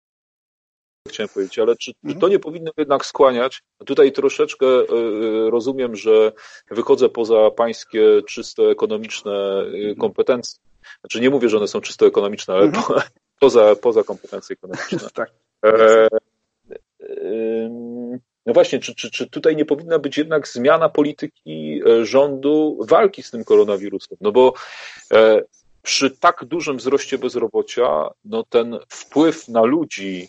chciałem 1.18 1.28
powiedzieć, 1.28 1.58
ale 1.58 1.76
czy, 1.76 1.92
czy 1.92 1.98
mhm. 2.04 2.20
to 2.20 2.28
nie 2.28 2.38
powinno 2.38 2.70
jednak 2.76 3.06
skłaniać? 3.06 3.62
Tutaj 3.86 4.12
troszeczkę 4.12 4.66
e, 4.66 4.80
e, 4.80 5.50
rozumiem, 5.50 5.96
że 5.96 6.32
wychodzę 6.70 7.08
poza 7.08 7.50
pańskie 7.50 8.22
czysto 8.28 8.70
ekonomiczne 8.70 9.32
e, 9.32 9.64
mhm. 9.64 9.96
kompetencje. 9.96 10.60
Znaczy 11.00 11.20
nie 11.20 11.30
mówię, 11.30 11.48
że 11.48 11.56
one 11.56 11.68
są 11.68 11.80
czysto 11.80 12.06
ekonomiczne, 12.06 12.54
ale 12.54 12.64
mhm. 12.64 12.84
po, 12.84 12.94
poza, 13.40 13.76
poza 13.76 14.02
kompetencje 14.02 14.56
ekonomiczne. 14.62 15.10
tak. 15.14 15.30
E, 15.64 16.08
no 18.46 18.52
właśnie, 18.54 18.78
czy, 18.78 18.94
czy, 18.94 19.10
czy 19.10 19.30
tutaj 19.30 19.56
nie 19.56 19.64
powinna 19.64 19.98
być 19.98 20.18
jednak 20.18 20.48
zmiana 20.48 20.88
polityki 20.88 21.80
rządu 22.02 22.78
walki 22.88 23.22
z 23.22 23.30
tym 23.30 23.44
koronawirusem? 23.44 24.18
No 24.20 24.32
bo 24.32 24.52
przy 25.82 26.10
tak 26.10 26.44
dużym 26.44 26.76
wzroście 26.76 27.18
bezrobocia, 27.18 28.10
no 28.24 28.44
ten 28.44 28.78
wpływ 28.88 29.48
na 29.48 29.62
ludzi 29.62 30.28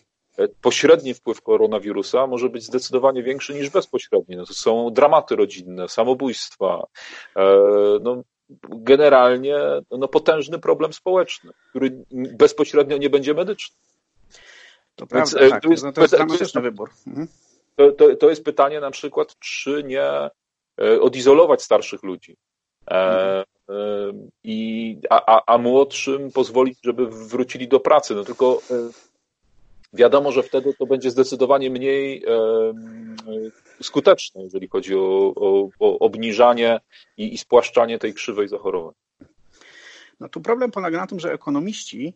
pośredni 0.61 1.13
wpływ 1.13 1.41
koronawirusa 1.41 2.27
może 2.27 2.49
być 2.49 2.63
zdecydowanie 2.63 3.23
większy 3.23 3.53
niż 3.53 3.69
bezpośredni. 3.69 4.35
No 4.35 4.45
to 4.45 4.53
są 4.53 4.89
dramaty 4.93 5.35
rodzinne, 5.35 5.87
samobójstwa, 5.89 6.87
e, 7.35 7.45
no, 8.01 8.23
generalnie 8.69 9.57
no, 9.91 10.07
potężny 10.07 10.59
problem 10.59 10.93
społeczny, 10.93 11.51
który 11.69 12.03
bezpośrednio 12.11 12.97
nie 12.97 13.09
będzie 13.09 13.33
medyczny. 13.33 13.75
To 14.95 15.05
Więc, 15.05 15.31
prawda, 15.31 15.47
e, 15.47 15.49
tak. 15.49 15.63
to 15.63 15.69
jest, 15.69 15.83
no 15.83 15.91
to 15.91 16.01
jest 16.01 16.13
dramatyczny 16.13 16.61
wybór. 16.61 16.89
Mhm. 17.07 17.27
To, 17.75 17.91
to, 17.91 18.15
to 18.15 18.29
jest 18.29 18.43
pytanie 18.43 18.79
na 18.79 18.91
przykład, 18.91 19.35
czy 19.39 19.83
nie 19.83 20.29
odizolować 21.01 21.61
starszych 21.61 22.03
ludzi. 22.03 22.37
Mhm. 22.85 23.45
I, 24.43 24.97
a, 25.09 25.35
a, 25.35 25.53
a 25.53 25.57
młodszym 25.57 26.31
pozwolić, 26.31 26.79
żeby 26.83 27.07
wrócili 27.07 27.67
do 27.67 27.79
pracy. 27.79 28.15
No 28.15 28.23
tylko 28.23 28.61
Wiadomo, 29.93 30.31
że 30.31 30.43
wtedy 30.43 30.73
to 30.73 30.85
będzie 30.85 31.11
zdecydowanie 31.11 31.69
mniej 31.69 32.23
skuteczne, 33.81 34.43
jeżeli 34.43 34.67
chodzi 34.67 34.95
o, 34.95 35.33
o, 35.35 35.69
o 35.79 35.99
obniżanie 35.99 36.79
i, 37.17 37.33
i 37.33 37.37
spłaszczanie 37.37 37.99
tej 37.99 38.13
krzywej 38.13 38.47
zachorowań. 38.47 38.93
No 40.19 40.29
tu 40.29 40.41
problem 40.41 40.71
polega 40.71 40.97
na 40.97 41.07
tym, 41.07 41.19
że 41.19 41.33
ekonomiści 41.33 42.13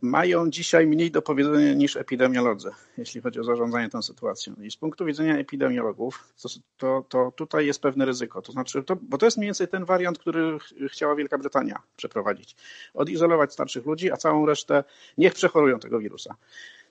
mają 0.00 0.50
dzisiaj 0.50 0.86
mniej 0.86 1.10
do 1.10 1.22
powiedzenia 1.22 1.74
niż 1.74 1.96
epidemiolodzy, 1.96 2.70
jeśli 2.98 3.20
chodzi 3.20 3.40
o 3.40 3.44
zarządzanie 3.44 3.88
tą 3.88 4.02
sytuacją. 4.02 4.54
I 4.62 4.70
z 4.70 4.76
punktu 4.76 5.04
widzenia 5.04 5.38
epidemiologów, 5.38 6.32
to, 6.42 6.48
to, 6.76 7.04
to 7.08 7.32
tutaj 7.36 7.66
jest 7.66 7.82
pewne 7.82 8.04
ryzyko. 8.04 8.42
To 8.42 8.52
znaczy, 8.52 8.82
to, 8.82 8.96
bo 9.02 9.18
to 9.18 9.26
jest 9.26 9.36
mniej 9.36 9.46
więcej 9.46 9.68
ten 9.68 9.84
wariant, 9.84 10.18
który 10.18 10.58
chciała 10.88 11.14
Wielka 11.14 11.38
Brytania 11.38 11.82
przeprowadzić. 11.96 12.56
Odizolować 12.94 13.52
starszych 13.52 13.86
ludzi, 13.86 14.12
a 14.12 14.16
całą 14.16 14.46
resztę 14.46 14.84
niech 15.18 15.34
przechorują 15.34 15.78
tego 15.78 15.98
wirusa. 15.98 16.34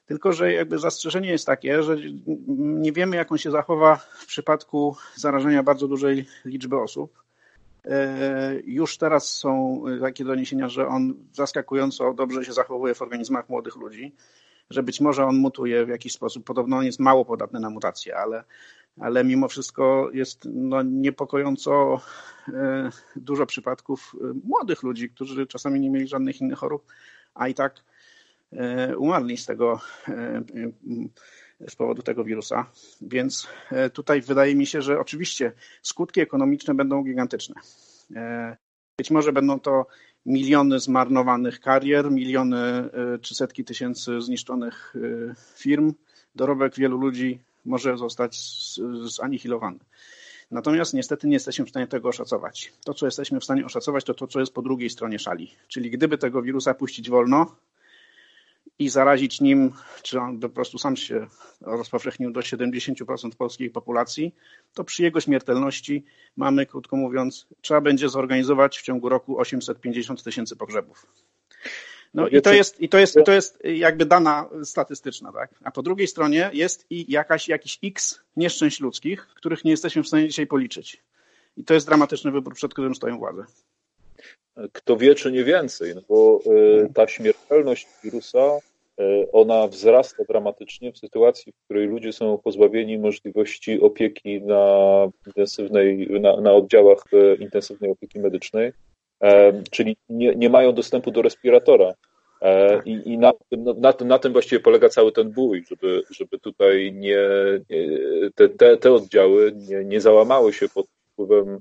Tylko, 0.06 0.34
że 0.34 0.54
jakby 0.54 0.80
zastrzeżenie 0.80 1.30
jest 1.30 1.46
takie, 1.46 1.84
że 1.84 1.98
nie 2.58 2.92
wiemy, 2.92 3.16
jak 3.16 3.32
on 3.32 3.38
się 3.38 3.52
zachowa 3.52 3.96
w 3.96 4.26
przypadku 4.26 4.96
zarażenia 5.16 5.64
bardzo 5.64 5.88
dużej 5.88 6.26
liczby 6.46 6.78
osób. 6.78 7.27
E, 7.90 8.60
już 8.66 8.98
teraz 8.98 9.34
są 9.34 9.84
takie 10.02 10.26
doniesienia, 10.26 10.70
że 10.70 10.88
on 10.88 11.14
zaskakująco 11.34 12.14
dobrze 12.14 12.46
się 12.46 12.54
zachowuje 12.54 12.94
w 12.94 13.02
organizmach 13.02 13.50
młodych 13.50 13.76
ludzi, 13.76 14.16
że 14.70 14.84
być 14.84 15.02
może 15.02 15.26
on 15.26 15.38
mutuje 15.38 15.86
w 15.86 15.90
jakiś 15.90 16.14
sposób. 16.14 16.46
Podobno 16.46 16.78
on 16.78 16.86
jest 16.86 17.00
mało 17.00 17.26
podatny 17.26 17.60
na 17.60 17.70
mutacje, 17.70 18.18
ale, 18.18 18.44
ale 19.00 19.24
mimo 19.24 19.48
wszystko 19.48 20.10
jest 20.14 20.48
no, 20.54 20.82
niepokojąco 20.84 22.02
e, 22.48 22.90
dużo 23.16 23.46
przypadków 23.46 24.16
e, 24.22 24.34
młodych 24.44 24.84
ludzi, 24.84 25.10
którzy 25.10 25.48
czasami 25.48 25.80
nie 25.80 25.90
mieli 25.90 26.08
żadnych 26.08 26.42
innych 26.42 26.58
chorób, 26.58 26.86
a 27.34 27.48
i 27.48 27.54
tak 27.54 27.84
umarli 28.98 29.38
z 29.38 29.46
tego 29.46 29.80
z 31.70 31.76
powodu 31.76 32.02
tego 32.02 32.24
wirusa. 32.24 32.66
Więc 33.02 33.48
e, 33.72 33.90
tutaj 33.90 34.22
wydaje 34.22 34.56
mi 34.56 34.66
się, 34.66 34.82
że 34.82 35.00
oczywiście 35.00 35.52
skutki 35.82 36.22
ekonomiczne 36.22 36.76
będą 36.76 37.04
gigantyczne. 37.04 37.56
E, 38.16 38.58
być 38.98 39.12
może 39.12 39.34
będą 39.34 39.60
to 39.60 39.88
miliony 40.26 40.80
zmarnowanych 40.80 41.60
karier, 41.60 42.12
miliony 42.12 42.58
e, 42.58 42.90
czy 43.22 43.36
setki 43.36 43.64
tysięcy 43.64 44.22
zniszczonych 44.22 44.94
firm. 45.56 45.94
Dorobek 46.36 46.76
wielu 46.76 46.98
ludzi 46.98 47.40
może 47.66 47.98
zostać 47.98 48.40
zanihilowany. 49.06 49.80
Natomiast 50.52 50.94
niestety 50.94 51.28
nie 51.28 51.34
jesteśmy 51.34 51.66
w 51.66 51.70
stanie 51.70 51.88
tego 51.88 52.10
oszacować. 52.10 52.74
To, 52.86 52.94
co 52.94 53.06
jesteśmy 53.06 53.40
w 53.40 53.44
stanie 53.44 53.66
oszacować, 53.66 54.04
to 54.04 54.14
to, 54.14 54.28
co 54.28 54.40
jest 54.40 54.54
po 54.54 54.62
drugiej 54.62 54.90
stronie 54.90 55.20
szali. 55.20 55.52
Czyli 55.68 55.92
gdyby 55.92 56.18
tego 56.18 56.42
wirusa 56.42 56.74
puścić 56.74 57.10
wolno, 57.10 57.56
i 58.80 58.90
zarazić 58.90 59.42
nim, 59.42 59.74
czy 60.02 60.20
on 60.20 60.40
po 60.40 60.50
prostu 60.50 60.78
sam 60.78 60.96
się 60.96 61.28
rozpowszechnił 61.62 62.32
do 62.32 62.40
70% 62.40 63.36
polskiej 63.38 63.70
populacji, 63.70 64.36
to 64.74 64.84
przy 64.84 65.04
jego 65.04 65.22
śmiertelności 65.22 66.06
mamy, 66.36 66.66
krótko 66.66 66.96
mówiąc, 66.96 67.48
trzeba 67.62 67.82
będzie 67.82 68.10
zorganizować 68.10 68.78
w 68.78 68.82
ciągu 68.82 69.10
roku 69.10 69.40
850 69.40 70.24
tysięcy 70.24 70.56
pogrzebów. 70.56 71.06
No 72.14 72.28
i 72.28 72.42
to 72.42 72.54
jest, 72.54 72.82
i 72.82 72.90
to 72.90 72.98
jest, 72.98 73.18
to 73.26 73.32
jest 73.32 73.60
jakby 73.64 74.06
dana 74.06 74.50
statystyczna, 74.64 75.32
tak? 75.32 75.50
A 75.64 75.72
po 75.72 75.84
drugiej 75.84 76.08
stronie 76.08 76.50
jest 76.54 76.86
i 76.90 77.12
jakaś, 77.12 77.48
jakiś 77.48 77.80
x 77.84 78.20
nieszczęść 78.36 78.80
ludzkich, 78.80 79.28
których 79.28 79.66
nie 79.66 79.72
jesteśmy 79.72 80.04
w 80.04 80.08
stanie 80.08 80.28
dzisiaj 80.28 80.48
policzyć. 80.48 81.04
I 81.58 81.64
to 81.64 81.74
jest 81.74 81.88
dramatyczny 81.88 82.32
wybór, 82.32 82.54
przed 82.54 82.74
którym 82.74 82.96
stoją 82.96 83.18
władze. 83.18 83.46
Kto 84.74 84.98
wie, 84.98 85.16
czy 85.16 85.32
nie 85.32 85.44
więcej, 85.44 85.96
no 85.96 86.02
bo 86.10 86.40
e, 86.46 86.90
ta 86.94 87.08
śmiertelność 87.08 87.88
wirusa, 88.04 88.60
e, 89.00 89.32
ona 89.32 89.68
wzrasta 89.68 90.24
dramatycznie 90.30 90.92
w 90.92 90.98
sytuacji, 90.98 91.52
w 91.52 91.66
której 91.66 91.88
ludzie 91.88 92.14
są 92.14 92.38
pozbawieni 92.38 92.98
możliwości 92.98 93.82
opieki 93.82 94.42
na 94.42 94.68
intensywnej, 95.28 96.08
na, 96.22 96.42
na 96.42 96.54
oddziałach 96.54 97.04
e, 97.14 97.36
intensywnej 97.36 97.92
opieki 97.92 98.20
medycznej 98.20 98.74
czyli 99.72 99.98
nie, 100.10 100.36
nie 100.36 100.50
mają 100.50 100.74
dostępu 100.74 101.12
do 101.12 101.22
respiratora. 101.22 101.94
E, 102.42 102.82
I, 102.86 103.02
i 103.06 103.18
na, 103.18 103.34
no, 103.52 103.74
na, 103.74 103.94
na, 104.06 104.20
tym 104.20 104.34
właściwie 104.34 104.60
polega 104.60 104.90
cały 104.90 105.12
ten 105.12 105.32
bój, 105.32 105.66
żeby, 105.70 106.04
żeby 106.10 106.40
tutaj 106.40 106.94
nie, 106.94 107.20
te, 108.36 108.50
te, 108.50 108.78
te 108.78 108.94
oddziały 108.94 109.54
nie, 109.56 109.86
nie 109.86 110.02
załamały 110.02 110.54
się 110.54 110.70
pod 110.70 110.88
wpływem 111.14 111.60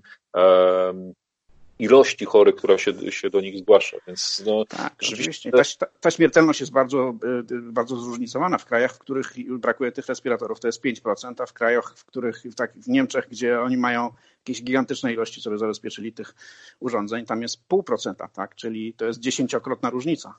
ilości 1.79 2.25
chorych, 2.25 2.57
która 2.57 2.79
się, 2.79 3.13
się 3.13 3.31
do 3.31 3.41
nich 3.41 3.59
zgłasza. 3.59 3.97
Więc 4.07 4.43
no, 4.47 4.65
tak, 4.65 4.95
rzeczywiście. 5.01 5.51
Ta, 5.51 5.87
ta, 6.01 6.11
śmiertelność 6.11 6.61
jest 6.61 6.73
bardzo, 6.73 7.15
y, 7.51 7.63
bardzo 7.63 7.97
zróżnicowana. 7.97 8.59
W 8.59 8.65
krajach, 8.65 8.95
w 8.95 8.99
których 8.99 9.35
brakuje 9.59 9.93
tych 9.93 10.07
respiratorów, 10.07 10.61
to 10.61 10.69
jest 10.69 10.85
5%, 10.85 11.43
a 11.43 11.47
w 11.47 11.53
krajach, 11.53 11.95
w 11.97 12.05
których, 12.05 12.43
tak, 12.57 12.73
w 12.75 12.89
Niemczech, 12.89 13.29
gdzie 13.31 13.61
oni 13.61 13.77
mają 13.77 14.13
jakieś 14.39 14.63
gigantyczne 14.63 15.13
ilości 15.13 15.41
sobie 15.41 15.59
zabezpieczyli 15.59 16.13
tych 16.13 16.35
urządzeń, 16.81 17.27
tam 17.27 17.43
jest 17.43 17.65
pół 17.69 17.83
procenta, 17.83 18.29
tak? 18.29 18.55
czyli 18.55 18.95
to 18.95 19.05
jest 19.05 19.21
dziesięciokrotna 19.21 19.91
różnica. 19.91 20.35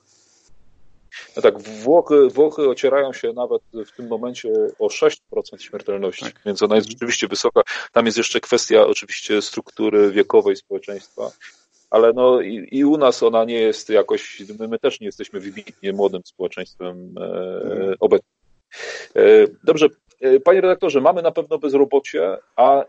No 1.36 1.42
tak, 1.42 1.62
Włochy, 1.62 2.28
Włochy 2.28 2.68
ocierają 2.68 3.12
się 3.12 3.32
nawet 3.32 3.62
w 3.86 3.96
tym 3.96 4.08
momencie 4.08 4.52
o 4.78 4.86
6% 4.86 5.12
śmiertelności, 5.58 6.24
tak. 6.24 6.40
więc 6.46 6.62
ona 6.62 6.76
jest 6.76 6.88
rzeczywiście 6.88 7.28
wysoka. 7.28 7.62
Tam 7.92 8.06
jest 8.06 8.18
jeszcze 8.18 8.40
kwestia 8.40 8.86
oczywiście 8.86 9.42
struktury 9.42 10.10
wiekowej 10.10 10.56
społeczeństwa, 10.56 11.30
ale 11.90 12.12
no 12.12 12.40
i, 12.40 12.68
i 12.70 12.84
u 12.84 12.96
nas 12.96 13.22
ona 13.22 13.44
nie 13.44 13.60
jest 13.60 13.88
jakoś, 13.88 14.42
my, 14.58 14.68
my 14.68 14.78
też 14.78 15.00
nie 15.00 15.06
jesteśmy 15.06 15.40
wybitnie 15.40 15.92
młodym 15.92 16.22
społeczeństwem 16.24 17.14
e, 17.18 17.24
mhm. 17.62 17.94
obecnym. 18.00 18.38
E, 19.16 19.20
dobrze, 19.64 19.86
e, 20.20 20.40
panie 20.40 20.60
redaktorze, 20.60 21.00
mamy 21.00 21.22
na 21.22 21.30
pewno 21.30 21.58
bezrobocie, 21.58 22.36
a 22.56 22.82
e, 22.82 22.84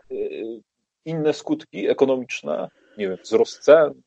inne 1.04 1.32
skutki 1.32 1.88
ekonomiczne, 1.88 2.68
nie 2.98 3.08
wiem, 3.08 3.18
wzrost 3.22 3.58
cen, 3.62 4.02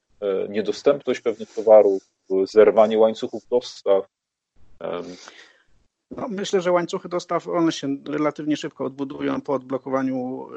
niedostępność 0.49 1.21
pewnych 1.21 1.53
towarów, 1.53 2.12
zerwanie 2.45 2.97
łańcuchów 2.97 3.47
dostaw. 3.47 4.07
No, 6.17 6.27
myślę, 6.29 6.61
że 6.61 6.71
łańcuchy 6.71 7.09
dostaw 7.09 7.47
one 7.47 7.71
się 7.71 7.97
relatywnie 8.07 8.57
szybko 8.57 8.85
odbudują 8.85 9.41
po 9.41 9.53
odblokowaniu 9.53 10.47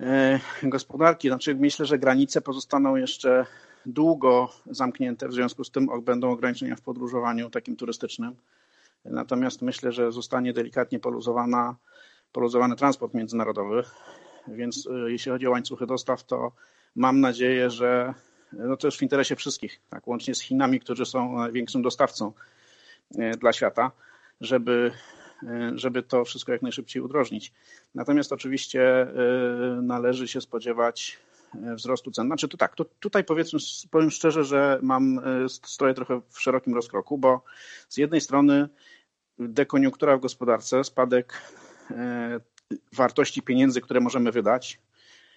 e, 0.00 0.06
e, 0.06 0.40
gospodarki. 0.62 1.28
Znaczy, 1.28 1.54
myślę, 1.54 1.86
że 1.86 1.98
granice 1.98 2.40
pozostaną 2.40 2.96
jeszcze 2.96 3.46
długo 3.86 4.48
zamknięte, 4.66 5.28
w 5.28 5.32
związku 5.32 5.64
z 5.64 5.70
tym 5.70 5.88
będą 6.02 6.30
ograniczenia 6.30 6.76
w 6.76 6.80
podróżowaniu 6.80 7.50
takim 7.50 7.76
turystycznym. 7.76 8.36
Natomiast 9.04 9.62
myślę, 9.62 9.92
że 9.92 10.12
zostanie 10.12 10.52
delikatnie 10.52 11.00
poluzowana, 11.00 11.76
poluzowany 12.32 12.76
transport 12.76 13.14
międzynarodowy. 13.14 13.82
Więc 14.48 14.86
e, 14.86 15.10
jeśli 15.10 15.32
chodzi 15.32 15.46
o 15.46 15.50
łańcuchy 15.50 15.86
dostaw, 15.86 16.24
to 16.24 16.52
mam 16.96 17.20
nadzieję, 17.20 17.70
że 17.70 18.14
no 18.52 18.76
to 18.76 18.86
jest 18.86 18.98
w 18.98 19.02
interesie 19.02 19.36
wszystkich, 19.36 19.80
tak, 19.90 20.08
łącznie 20.08 20.34
z 20.34 20.40
Chinami, 20.40 20.80
którzy 20.80 21.06
są 21.06 21.36
największym 21.36 21.82
dostawcą 21.82 22.32
e, 23.18 23.36
dla 23.36 23.52
świata, 23.52 23.90
żeby, 24.40 24.92
e, 25.42 25.72
żeby 25.74 26.02
to 26.02 26.24
wszystko 26.24 26.52
jak 26.52 26.62
najszybciej 26.62 27.02
udrożnić. 27.02 27.52
Natomiast 27.94 28.32
oczywiście 28.32 29.02
e, 29.02 29.06
należy 29.82 30.28
się 30.28 30.40
spodziewać 30.40 31.18
wzrostu 31.76 32.10
cen. 32.10 32.26
Znaczy 32.26 32.48
to 32.48 32.56
tak, 32.56 32.76
to 32.76 32.84
tutaj 32.84 33.24
powiedzmy, 33.24 33.58
powiem 33.90 34.10
szczerze, 34.10 34.44
że 34.44 34.78
mam, 34.82 35.20
stoję 35.48 35.94
trochę 35.94 36.20
w 36.30 36.40
szerokim 36.40 36.74
rozkroku, 36.74 37.18
bo 37.18 37.44
z 37.88 37.96
jednej 37.96 38.20
strony 38.20 38.68
dekoniunktura 39.38 40.16
w 40.16 40.20
gospodarce, 40.20 40.84
spadek 40.84 41.42
wartości 42.92 43.42
pieniędzy, 43.42 43.80
które 43.80 44.00
możemy 44.00 44.32
wydać, 44.32 44.80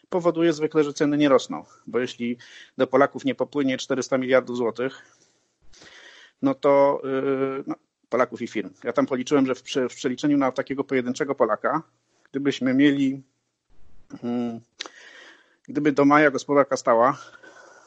powoduje 0.09 0.53
zwykle, 0.53 0.83
że 0.83 0.93
ceny 0.93 1.17
nie 1.17 1.29
rosną, 1.29 1.65
bo 1.87 1.99
jeśli 1.99 2.37
do 2.77 2.87
Polaków 2.87 3.25
nie 3.25 3.35
popłynie 3.35 3.77
400 3.77 4.17
miliardów 4.17 4.57
złotych, 4.57 5.01
no 6.41 6.55
to 6.55 7.01
yy, 7.03 7.63
no, 7.67 7.75
Polaków 8.09 8.41
i 8.41 8.47
firm. 8.47 8.69
Ja 8.83 8.93
tam 8.93 9.05
policzyłem, 9.05 9.45
że 9.45 9.55
w, 9.55 9.63
w 9.89 9.95
przeliczeniu 9.95 10.37
na 10.37 10.51
takiego 10.51 10.83
pojedynczego 10.83 11.35
Polaka, 11.35 11.81
gdybyśmy 12.31 12.73
mieli, 12.73 13.23
yy, 14.23 14.59
gdyby 15.67 15.91
do 15.91 16.05
maja 16.05 16.31
gospodarka 16.31 16.77
stała, 16.77 17.17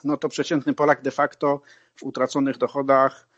no 0.04 0.16
to 0.16 0.28
przeciętny 0.28 0.74
Polak 0.74 1.02
de 1.02 1.10
facto 1.10 1.60
w 1.96 2.02
utraconych 2.02 2.58
dochodach 2.58 3.28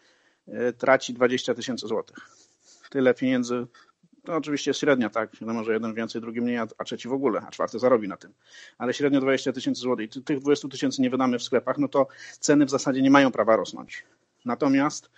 yy, 0.46 0.72
traci 0.72 1.14
20 1.14 1.54
tysięcy 1.54 1.86
złotych. 1.86 2.16
Tyle 2.90 3.14
pieniędzy 3.14 3.66
to 4.24 4.36
oczywiście 4.36 4.74
średnia, 4.74 5.10
tak, 5.10 5.40
no 5.40 5.54
może 5.54 5.72
jeden 5.72 5.94
więcej, 5.94 6.20
drugi 6.20 6.40
mniej, 6.40 6.58
a 6.58 6.84
trzeci 6.84 7.08
w 7.08 7.12
ogóle, 7.12 7.40
a 7.40 7.50
czwarty 7.50 7.78
zarobi 7.78 8.08
na 8.08 8.16
tym. 8.16 8.32
Ale 8.78 8.94
średnio 8.94 9.20
20 9.20 9.52
tysięcy 9.52 9.80
złotych. 9.80 10.10
Tych 10.24 10.40
20 10.40 10.68
tysięcy 10.68 11.02
nie 11.02 11.10
wydamy 11.10 11.38
w 11.38 11.42
sklepach, 11.42 11.78
no 11.78 11.88
to 11.88 12.06
ceny 12.40 12.66
w 12.66 12.70
zasadzie 12.70 13.02
nie 13.02 13.10
mają 13.10 13.32
prawa 13.32 13.56
rosnąć. 13.56 14.04
Natomiast 14.44 15.10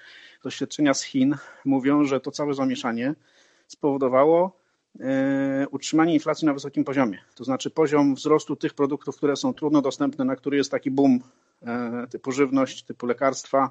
doświadczenia 0.43 0.95
z 0.95 1.03
Chin 1.03 1.37
mówią, 1.65 2.05
że 2.05 2.21
to 2.21 2.31
całe 2.31 2.55
zamieszanie 2.55 3.15
spowodowało 3.67 4.57
e, 5.01 5.67
utrzymanie 5.71 6.15
inflacji 6.15 6.47
na 6.47 6.55
wysokim 6.55 6.85
poziomie. 6.85 7.19
To 7.35 7.45
znaczy 7.45 7.71
poziom 7.71 8.15
wzrostu 8.15 8.57
tych 8.57 8.75
produktów, 8.75 9.17
które 9.17 9.37
są 9.37 9.55
trudno 9.55 9.83
dostępne, 9.83 10.25
na 10.25 10.37
który 10.37 10.57
jest 10.57 10.71
taki 10.71 10.91
boom 10.91 11.21
e, 11.63 12.07
typu 12.11 12.33
żywność, 12.33 12.83
typu 12.83 13.07
lekarstwa, 13.07 13.71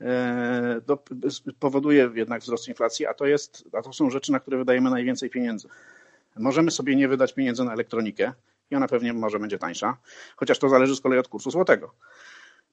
E, 0.00 0.80
powoduje 1.58 2.10
jednak 2.14 2.42
wzrost 2.42 2.68
inflacji, 2.68 3.06
a 3.06 3.14
to, 3.14 3.26
jest, 3.26 3.64
a 3.72 3.82
to 3.82 3.92
są 3.92 4.10
rzeczy, 4.10 4.32
na 4.32 4.40
które 4.40 4.58
wydajemy 4.58 4.90
najwięcej 4.90 5.30
pieniędzy. 5.30 5.68
Możemy 6.36 6.70
sobie 6.70 6.96
nie 6.96 7.08
wydać 7.08 7.34
pieniędzy 7.34 7.64
na 7.64 7.72
elektronikę 7.72 8.32
i 8.70 8.76
ona 8.76 8.88
pewnie 8.88 9.12
może 9.12 9.38
będzie 9.38 9.58
tańsza, 9.58 9.96
chociaż 10.36 10.58
to 10.58 10.68
zależy 10.68 10.96
z 10.96 11.00
kolei 11.00 11.18
od 11.18 11.28
kursu 11.28 11.50
złotego. 11.50 11.94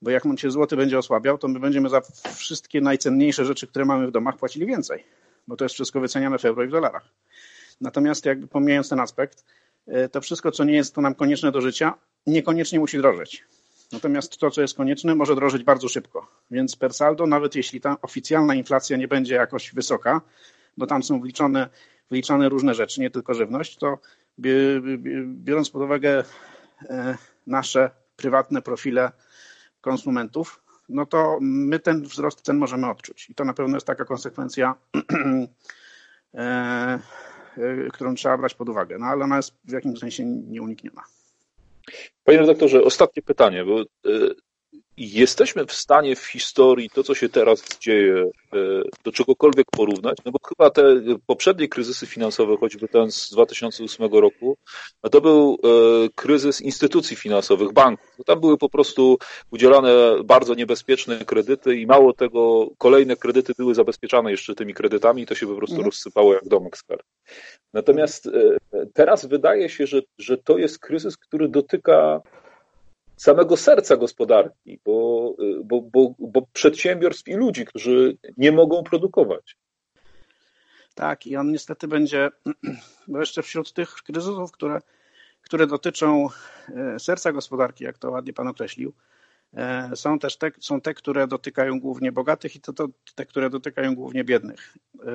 Bo 0.02 0.12
jak 0.12 0.24
się 0.38 0.52
złoty 0.52 0.78
będzie 0.78 0.98
osłabiał, 0.98 1.38
to 1.38 1.48
my 1.48 1.60
będziemy 1.60 1.90
za 1.90 2.02
wszystkie 2.36 2.82
najcenniejsze 2.82 3.46
rzeczy, 3.46 3.68
które 3.68 3.86
mamy 3.86 4.08
w 4.08 4.12
domach, 4.12 4.38
płacili 4.38 4.66
więcej, 4.66 5.04
bo 5.48 5.56
to 5.56 5.66
jest 5.66 5.76
wszystko 5.76 6.00
wyceniane 6.00 6.38
w 6.38 6.46
euro 6.46 6.64
i 6.64 6.68
w 6.68 6.72
dolarach. 6.72 7.10
Natomiast 7.82 8.26
jakby 8.26 8.48
pomijając 8.48 8.90
ten 8.90 9.00
aspekt, 9.00 9.46
e, 9.88 10.10
to 10.10 10.22
wszystko, 10.22 10.52
co 10.52 10.64
nie 10.64 10.74
jest 10.74 10.96
to 10.96 11.02
nam 11.02 11.16
konieczne 11.16 11.52
do 11.52 11.62
życia, 11.62 11.94
niekoniecznie 12.28 12.80
musi 12.80 12.98
drożeć. 12.98 13.46
Natomiast 13.92 14.38
to, 14.38 14.52
co 14.52 14.62
jest 14.62 14.78
konieczne, 14.78 15.16
może 15.16 15.36
drożyć 15.36 15.64
bardzo 15.64 15.90
szybko. 15.90 16.28
Więc 16.52 16.76
per 16.76 16.94
saldo, 16.94 17.28
nawet 17.28 17.56
jeśli 17.56 17.82
ta 17.82 17.98
oficjalna 18.02 18.56
inflacja 18.56 18.98
nie 18.98 19.08
będzie 19.08 19.36
jakoś 19.36 19.74
wysoka, 19.74 20.22
bo 20.78 20.88
tam 20.88 21.04
są 21.04 21.22
wliczone, 21.22 21.70
wliczane 22.12 22.50
różne 22.50 22.74
rzeczy, 22.74 23.02
nie 23.02 23.10
tylko 23.10 23.34
żywność, 23.34 23.78
to 23.78 23.98
biorąc 25.26 25.70
pod 25.70 25.82
uwagę 25.82 26.24
e, 26.90 27.18
nasze 27.48 27.92
prywatne 28.16 28.62
profile 28.62 29.12
konsumentów, 29.82 30.64
no 30.90 31.06
to 31.06 31.38
my 31.42 31.80
ten 31.80 32.04
wzrost 32.04 32.42
cen 32.42 32.58
możemy 32.58 32.90
odczuć. 32.90 33.30
I 33.30 33.36
to 33.36 33.46
na 33.46 33.54
pewno 33.54 33.78
jest 33.78 33.88
taka 33.88 34.06
konsekwencja, 34.06 34.76
e, 36.34 37.00
e, 37.58 37.90
którą 37.94 38.16
trzeba 38.16 38.38
brać 38.38 38.54
pod 38.54 38.70
uwagę. 38.70 38.98
No 39.00 39.06
ale 39.06 39.24
ona 39.24 39.38
jest 39.38 39.58
w 39.66 39.72
jakimś 39.72 40.00
sensie 40.00 40.26
nieunikniona. 40.26 41.04
Panie 42.24 42.40
redaktorze, 42.40 42.84
ostatnie 42.84 43.24
pytanie, 43.24 43.66
bo 43.66 43.82
y, 43.82 43.86
jesteśmy 44.98 45.66
w 45.66 45.74
stanie 45.74 46.16
w 46.16 46.26
historii 46.26 46.90
to, 46.90 47.04
co 47.04 47.16
się 47.16 47.30
teraz 47.30 47.64
dzieje, 47.80 48.16
e, 48.54 48.58
do 49.04 49.12
czegokolwiek 49.12 49.68
porównać? 49.72 50.18
No 50.26 50.32
bo 50.32 50.40
chyba 50.48 50.70
te 50.70 50.84
poprzednie 51.26 51.68
kryzysy 51.68 52.06
finansowe, 52.06 52.58
choćby 52.60 52.88
ten 52.88 53.12
z 53.12 53.32
2008 53.32 54.12
roku, 54.12 54.58
no 55.04 55.10
to 55.10 55.22
był 55.22 55.58
e, 55.64 55.68
kryzys 56.16 56.62
instytucji 56.62 57.16
finansowych, 57.16 57.74
banków. 57.74 58.16
No 58.20 58.24
tam 58.24 58.40
były 58.40 58.58
po 58.58 58.70
prostu 58.70 59.18
udzielane 59.52 59.94
bardzo 60.26 60.54
niebezpieczne 60.54 61.26
kredyty 61.26 61.76
i 61.76 61.88
mało 61.88 62.14
tego, 62.14 62.70
kolejne 62.78 63.16
kredyty 63.16 63.54
były 63.58 63.76
zabezpieczane 63.76 64.32
jeszcze 64.32 64.56
tymi 64.56 64.74
kredytami 64.74 65.22
i 65.22 65.26
to 65.26 65.36
się 65.36 65.48
po 65.48 65.56
prostu 65.56 65.76
mhm. 65.76 65.86
rozsypało 65.86 66.34
jak 66.34 66.48
domek 66.48 66.78
z 66.78 66.84
kart. 66.84 67.04
Natomiast 67.74 68.28
e, 68.28 68.58
teraz 68.94 69.26
wydaje 69.26 69.70
się, 69.70 69.88
że, 69.88 70.02
że 70.18 70.38
to 70.38 70.58
jest 70.58 70.80
kryzys, 70.80 71.18
który 71.18 71.50
dotyka 71.50 72.22
samego 73.18 73.58
serca 73.58 73.98
gospodarki, 73.98 74.80
bo, 74.86 75.36
bo, 75.64 75.82
bo, 75.82 76.16
bo 76.20 76.42
przedsiębiorstw 76.54 77.28
i 77.28 77.34
ludzi, 77.34 77.66
którzy 77.66 78.18
nie 78.38 78.52
mogą 78.52 78.84
produkować. 78.84 79.58
Tak, 80.96 81.28
i 81.28 81.36
on 81.36 81.52
niestety 81.52 81.88
będzie, 81.88 82.30
bo 83.08 83.20
jeszcze 83.20 83.44
wśród 83.44 83.74
tych 83.74 83.94
kryzysów, 83.94 84.52
które, 84.52 84.82
które 85.42 85.68
dotyczą 85.68 86.28
e, 86.70 87.00
serca 87.00 87.32
gospodarki, 87.32 87.84
jak 87.84 87.98
to 87.98 88.12
ładnie 88.12 88.34
Pan 88.34 88.48
określił, 88.48 88.94
e, 89.54 89.92
są 89.96 90.20
też 90.20 90.38
te, 90.38 90.52
są 90.60 90.82
te, 90.82 90.94
które 90.94 91.28
dotykają 91.28 91.80
głównie 91.80 92.12
bogatych 92.12 92.56
i 92.56 92.62
to, 92.62 92.74
to 92.74 92.88
te, 93.16 93.26
które 93.26 93.50
dotykają 93.50 93.96
głównie 93.96 94.24
biednych. 94.24 94.78
E, 95.00 95.10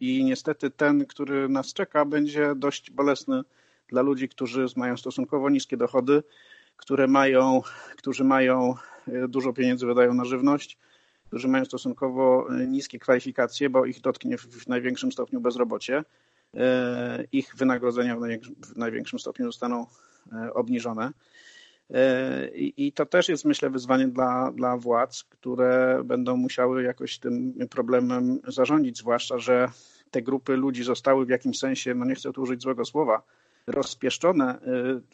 I 0.00 0.24
niestety 0.24 0.70
ten, 0.70 1.06
który 1.06 1.48
nas 1.48 1.72
czeka, 1.72 2.04
będzie 2.04 2.54
dość 2.56 2.90
bolesny 2.90 3.42
dla 3.88 4.02
ludzi, 4.02 4.28
którzy 4.28 4.66
mają 4.76 4.96
stosunkowo 4.96 5.50
niskie 5.50 5.76
dochody, 5.76 6.22
które 6.76 7.06
mają, 7.06 7.62
którzy 7.96 8.24
mają 8.24 8.74
dużo 9.28 9.52
pieniędzy, 9.52 9.86
wydają 9.86 10.14
na 10.14 10.24
żywność, 10.24 10.78
którzy 11.26 11.48
mają 11.48 11.64
stosunkowo 11.64 12.48
niskie 12.68 12.98
kwalifikacje, 12.98 13.70
bo 13.70 13.86
ich 13.86 14.00
dotknie 14.00 14.38
w 14.38 14.66
największym 14.66 15.12
stopniu 15.12 15.40
bezrobocie. 15.40 16.04
E, 16.54 17.24
ich 17.32 17.56
wynagrodzenia 17.56 18.16
w 18.16 18.76
największym 18.76 19.18
stopniu 19.18 19.46
zostaną 19.46 19.86
e, 20.32 20.54
obniżone. 20.54 21.10
E, 21.90 22.48
I 22.56 22.92
to 22.92 23.06
też 23.06 23.28
jest, 23.28 23.44
myślę, 23.44 23.70
wyzwanie 23.70 24.08
dla, 24.08 24.52
dla 24.52 24.76
władz, 24.76 25.24
które 25.24 26.02
będą 26.04 26.36
musiały 26.36 26.82
jakoś 26.82 27.18
tym 27.18 27.54
problemem 27.70 28.40
zarządzić, 28.46 28.98
zwłaszcza, 28.98 29.38
że 29.38 29.68
te 30.10 30.22
grupy 30.22 30.56
ludzi 30.56 30.84
zostały 30.84 31.26
w 31.26 31.28
jakimś 31.28 31.58
sensie, 31.58 31.94
no 31.94 32.04
nie 32.04 32.14
chcę 32.14 32.32
tu 32.32 32.42
użyć 32.42 32.62
złego 32.62 32.84
słowa, 32.84 33.22
rozpieszczone 33.66 34.58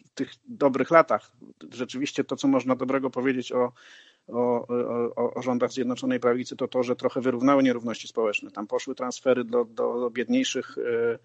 w 0.05 0.11
tych 0.15 0.35
dobrych 0.49 0.91
latach. 0.91 1.33
Rzeczywiście 1.71 2.25
to, 2.25 2.37
co 2.37 2.49
można 2.49 2.77
dobrego 2.77 3.11
powiedzieć 3.11 3.53
o 3.53 3.73
o, 4.29 4.67
o, 5.17 5.35
o 5.35 5.43
rządach 5.43 5.73
Zjednoczonej 5.73 6.21
Prawicy, 6.21 6.57
to 6.57 6.69
to, 6.69 6.83
że 6.83 6.97
trochę 6.97 7.21
wyrównały 7.21 7.63
nierówności 7.63 8.09
społeczne. 8.09 8.51
Tam 8.51 8.67
poszły 8.67 8.95
transfery 8.95 9.45
do, 9.45 9.65
do 9.65 10.11
biedniejszych, 10.11 10.79
e, 10.79 11.19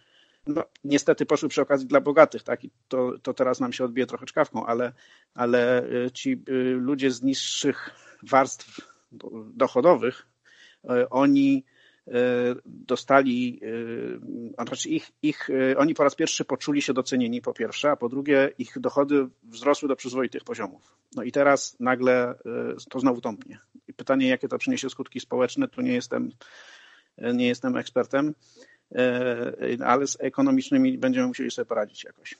no, 0.48 0.64
niestety 0.84 1.26
poszły 1.26 1.50
przy 1.50 1.62
okazji 1.62 1.88
dla 1.88 2.02
bogatych, 2.02 2.44
tak? 2.44 2.64
I 2.64 2.72
to, 2.88 3.14
to 3.22 3.34
teraz 3.34 3.60
nam 3.60 3.74
się 3.74 3.86
odbije 3.86 4.08
trochę 4.08 4.26
czkawką, 4.26 4.66
ale, 4.66 4.94
ale 5.34 5.84
e, 6.06 6.12
ci 6.12 6.44
ludzie 6.74 7.12
z 7.12 7.24
niższych 7.24 7.90
warstw 8.24 8.82
dochodowych, 9.54 10.28
oni 11.10 11.66
dostali, 12.66 13.60
e, 14.58 14.66
znaczy 14.66 14.90
ich, 14.90 15.12
ich, 15.22 15.50
e, 15.50 15.78
oni 15.78 15.94
po 15.94 16.04
raz 16.04 16.16
pierwszy 16.16 16.46
poczuli 16.46 16.82
się 16.82 16.94
docenieni 16.94 17.42
po 17.42 17.54
pierwsze, 17.54 17.92
a 17.92 17.96
po 17.96 18.10
drugie 18.10 18.52
ich 18.58 18.80
dochody 18.80 19.28
wzrosły 19.44 19.90
do 19.90 19.96
przyzwoitych 19.96 20.44
poziomów. 20.44 20.96
No 21.16 21.24
i 21.24 21.32
teraz 21.32 21.76
nagle 21.80 22.36
to 22.90 23.00
znowu 23.00 23.22
tąpnie. 23.22 23.60
I 23.88 23.94
pytanie, 23.94 24.28
jakie 24.28 24.48
to 24.48 24.58
przyniesie 24.58 24.90
skutki 24.90 25.20
społeczne, 25.20 25.68
tu 25.68 25.82
nie 25.82 25.94
jestem, 25.94 26.32
nie 27.34 27.48
jestem 27.48 27.78
ekspertem, 27.78 28.34
ale 29.86 30.08
z 30.08 30.18
ekonomicznymi 30.20 30.98
będziemy 30.98 31.28
musieli 31.28 31.52
sobie 31.52 31.66
poradzić 31.66 32.04
jakoś. 32.04 32.36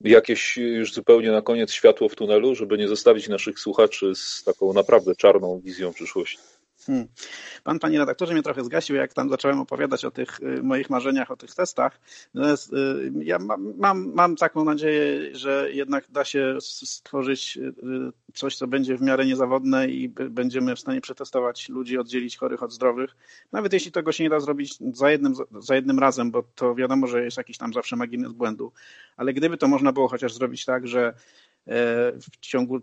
Jakieś 0.00 0.56
już 0.56 0.92
zupełnie 0.92 1.30
na 1.30 1.42
koniec 1.42 1.72
światło 1.72 2.08
w 2.08 2.14
tunelu, 2.14 2.54
żeby 2.54 2.78
nie 2.78 2.88
zostawić 2.88 3.28
naszych 3.28 3.58
słuchaczy 3.58 4.14
z 4.14 4.44
taką 4.44 4.72
naprawdę 4.72 5.16
czarną 5.16 5.60
wizją 5.60 5.92
przyszłości. 5.92 6.38
Hmm. 6.88 7.08
Pan, 7.64 7.78
panie 7.78 7.98
redaktorze, 7.98 8.32
mnie 8.32 8.42
trochę 8.42 8.64
zgasił, 8.64 8.96
jak 8.96 9.14
tam 9.14 9.30
zacząłem 9.30 9.60
opowiadać 9.60 10.04
o 10.04 10.10
tych 10.10 10.40
y, 10.40 10.62
moich 10.62 10.90
marzeniach, 10.90 11.30
o 11.30 11.36
tych 11.36 11.54
testach. 11.54 12.00
Natomiast 12.34 12.72
y, 12.72 13.12
ja 13.22 13.38
mam, 13.38 13.74
mam, 13.76 14.12
mam 14.14 14.36
taką 14.36 14.64
nadzieję, 14.64 15.36
że 15.36 15.68
jednak 15.72 16.10
da 16.10 16.24
się 16.24 16.58
stworzyć 16.60 17.56
y, 17.56 17.72
coś, 18.34 18.56
co 18.56 18.66
będzie 18.66 18.96
w 18.96 19.02
miarę 19.02 19.26
niezawodne 19.26 19.88
i 19.88 20.08
będziemy 20.08 20.76
w 20.76 20.80
stanie 20.80 21.00
przetestować 21.00 21.68
ludzi, 21.68 21.98
oddzielić 21.98 22.36
chorych 22.36 22.62
od 22.62 22.72
zdrowych. 22.72 23.16
Nawet 23.52 23.72
jeśli 23.72 23.92
tego 23.92 24.12
się 24.12 24.24
nie 24.24 24.30
da 24.30 24.40
zrobić 24.40 24.78
za 24.92 25.10
jednym, 25.10 25.34
za 25.58 25.74
jednym 25.74 25.98
razem, 25.98 26.30
bo 26.30 26.42
to 26.42 26.74
wiadomo, 26.74 27.06
że 27.06 27.24
jest 27.24 27.36
jakiś 27.36 27.58
tam 27.58 27.72
zawsze 27.72 27.96
margines 27.96 28.32
błędu, 28.32 28.72
ale 29.16 29.32
gdyby 29.32 29.56
to 29.56 29.68
można 29.68 29.92
było 29.92 30.08
chociaż 30.08 30.34
zrobić 30.34 30.64
tak, 30.64 30.86
że 30.86 31.06
e, 31.06 31.14
w 32.12 32.38
ciągu 32.40 32.80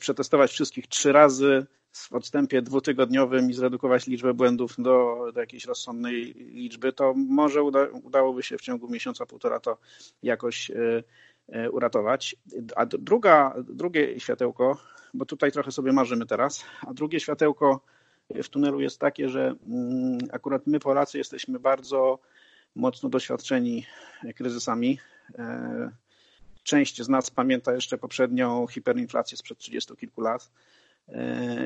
przetestować 0.00 0.50
wszystkich 0.50 0.86
trzy 0.86 1.12
razy, 1.12 1.66
w 1.92 2.12
odstępie 2.12 2.62
dwutygodniowym 2.62 3.50
i 3.50 3.54
zredukować 3.54 4.06
liczbę 4.06 4.34
błędów 4.34 4.74
do, 4.78 5.26
do 5.34 5.40
jakiejś 5.40 5.64
rozsądnej 5.64 6.34
liczby, 6.34 6.92
to 6.92 7.14
może 7.16 7.62
uda, 7.62 7.86
udałoby 8.02 8.42
się 8.42 8.58
w 8.58 8.60
ciągu 8.60 8.88
miesiąca, 8.88 9.26
półtora 9.26 9.60
to 9.60 9.78
jakoś 10.22 10.70
e, 10.70 11.02
e, 11.48 11.70
uratować. 11.70 12.36
A 12.76 12.86
druga, 12.86 13.54
drugie 13.68 14.20
światełko, 14.20 14.78
bo 15.14 15.26
tutaj 15.26 15.52
trochę 15.52 15.72
sobie 15.72 15.92
marzymy 15.92 16.26
teraz, 16.26 16.64
a 16.86 16.94
drugie 16.94 17.20
światełko 17.20 17.80
w 18.42 18.48
tunelu 18.48 18.80
jest 18.80 18.98
takie, 18.98 19.28
że 19.28 19.54
mm, 19.66 20.18
akurat 20.32 20.66
my 20.66 20.80
Polacy 20.80 21.18
jesteśmy 21.18 21.58
bardzo 21.58 22.18
mocno 22.74 23.08
doświadczeni 23.08 23.86
kryzysami. 24.36 24.98
E, 25.38 25.90
część 26.62 27.02
z 27.02 27.08
nas 27.08 27.30
pamięta 27.30 27.74
jeszcze 27.74 27.98
poprzednią 27.98 28.66
hiperinflację 28.66 29.38
sprzed 29.38 29.58
30 29.58 29.96
kilku 29.96 30.20
lat 30.20 30.50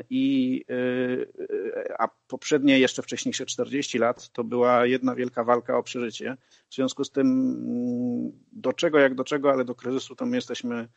I, 0.09 0.65
e, 0.69 2.01
a 2.01 2.07
poprzednie, 2.27 2.79
jeszcze 2.79 3.01
wcześniejsze 3.01 3.45
40 3.45 3.99
lat, 3.99 4.29
to 4.29 4.43
była 4.43 4.85
jedna 4.85 5.15
wielka 5.15 5.43
walka 5.43 5.77
o 5.77 5.83
przeżycie. 5.83 6.37
W 6.69 6.75
związku 6.75 7.03
z 7.03 7.11
tym, 7.11 7.27
mm, 7.27 8.31
do 8.51 8.73
czego 8.73 8.99
jak 8.99 9.15
do 9.15 9.23
czego, 9.23 9.51
ale 9.51 9.65
do 9.65 9.75
kryzysu 9.75 10.15
to 10.15 10.25
my 10.25 10.35
jesteśmy 10.35 10.87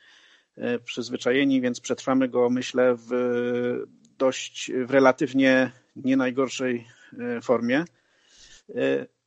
e, 0.56 0.78
przyzwyczajeni, 0.78 1.60
więc 1.60 1.80
przetrwamy 1.80 2.28
go, 2.28 2.50
myślę, 2.50 2.94
w 2.96 3.10
dość, 4.18 4.72
w 4.86 4.90
relatywnie 4.90 5.70
nie 5.96 6.16
najgorszej 6.16 6.86
formie. 7.42 7.84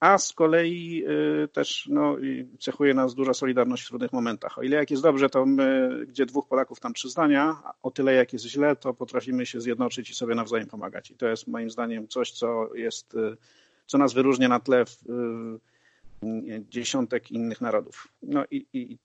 A 0.04 0.18
z 0.18 0.34
kolei 0.34 1.04
y, 1.44 1.48
też 1.48 1.88
no, 1.92 2.18
cechuje 2.60 2.94
nas 2.94 3.16
duża 3.16 3.34
solidarność 3.34 3.84
w 3.84 3.88
trudnych 3.88 4.14
momentach. 4.14 4.58
O 4.58 4.62
ile 4.62 4.78
jak 4.78 4.92
jest 4.92 5.04
dobrze, 5.04 5.30
to 5.30 5.46
my, 5.46 5.90
gdzie 6.08 6.26
dwóch 6.26 6.48
Polaków, 6.48 6.80
tam 6.80 6.94
trzy 6.94 7.10
zdania, 7.10 7.64
o 7.84 7.92
tyle 7.92 8.14
jak 8.14 8.34
jest 8.34 8.46
źle, 8.46 8.76
to 8.76 8.94
potrafimy 8.94 9.46
się 9.46 9.62
zjednoczyć 9.62 10.10
i 10.10 10.16
sobie 10.16 10.36
nawzajem 10.36 10.68
pomagać. 10.68 11.12
I 11.12 11.16
to 11.16 11.28
jest 11.28 11.48
moim 11.48 11.70
zdaniem 11.70 12.08
coś, 12.08 12.32
co 12.32 12.76
jest, 12.76 13.16
y, 13.16 13.38
co 13.86 13.98
nas 13.98 14.14
wyróżnia 14.14 14.48
na 14.48 14.60
tle 14.60 14.82
y, 14.82 16.64
dziesiątek 16.70 17.32
innych 17.32 17.62
narodów. 17.62 18.08
No 18.24 18.44
i, 18.52 18.66
i 18.74 18.98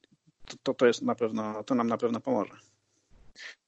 to, 0.63 0.75
to 0.75 0.87
jest 0.87 1.03
na 1.03 1.15
pewno, 1.15 1.65
to 1.65 1.75
nam 1.75 1.89
na 1.89 1.99
pewno 1.99 2.21
pomoże. 2.21 2.55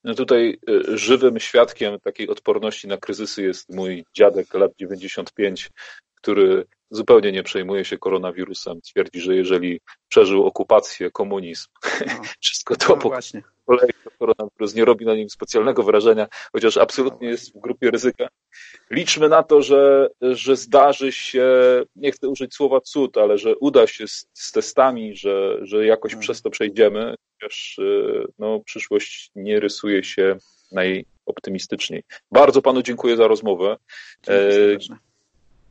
No 0.05 0.15
tutaj 0.15 0.59
żywym 0.95 1.41
świadkiem 1.41 2.01
takiej 2.01 2.29
odporności 2.29 2.89
na 2.89 2.97
kryzysy 2.97 3.43
jest 3.43 3.69
mój 3.69 4.05
dziadek 4.15 4.55
lat 4.55 4.73
95, 4.77 5.71
który 6.21 6.65
zupełnie 6.91 7.33
nie 7.33 7.43
przejmuje 7.43 7.85
się 7.85 7.99
koronawirusem. 7.99 8.81
Twierdzi, 8.81 9.21
że 9.21 9.37
jeżeli 9.37 9.81
przeżył 10.09 10.47
okupację, 10.47 11.11
komunizm, 11.11 11.67
no. 12.07 12.23
wszystko 12.41 12.77
to 12.77 12.89
no, 12.89 12.97
po 12.97 13.11
kolei 13.67 13.91
koronawirus 14.19 14.75
nie 14.75 14.85
robi 14.85 15.07
na 15.07 15.15
nim 15.15 15.31
specjalnego 15.31 15.83
wrażenia, 15.83 16.27
chociaż 16.53 16.77
absolutnie 16.77 17.27
no 17.27 17.33
jest 17.33 17.55
w 17.55 17.61
grupie 17.61 17.91
ryzyka. 17.91 18.29
Liczmy 18.91 19.29
na 19.29 19.43
to, 19.43 19.63
że, 19.63 20.09
że 20.21 20.57
zdarzy 20.57 21.13
się, 21.13 21.47
nie 21.97 22.13
chcę 22.13 22.29
użyć 22.29 22.55
słowa 22.55 22.81
cud, 22.81 23.19
ale 23.19 23.39
że 23.39 23.57
uda 23.57 23.87
się 23.87 24.09
z, 24.09 24.27
z 24.35 24.53
testami, 24.53 25.17
że, 25.17 25.59
że 25.63 25.87
jakoś 25.87 26.13
hmm. 26.13 26.23
przez 26.23 26.43
to 26.43 26.51
przejdziemy, 26.51 27.15
chociaż 27.33 27.79
y, 27.79 28.25
no, 28.39 28.61
przyszłość 28.65 29.31
nie 29.35 29.61
rysuje 29.61 30.05
się 30.05 30.37
najoptymistyczniej. 30.73 32.03
Bardzo 32.33 32.63
panu 32.63 32.83
dziękuję 32.83 33.17
za 33.17 33.29
rozmowę. 33.29 33.77
Dziękuję 34.23 34.79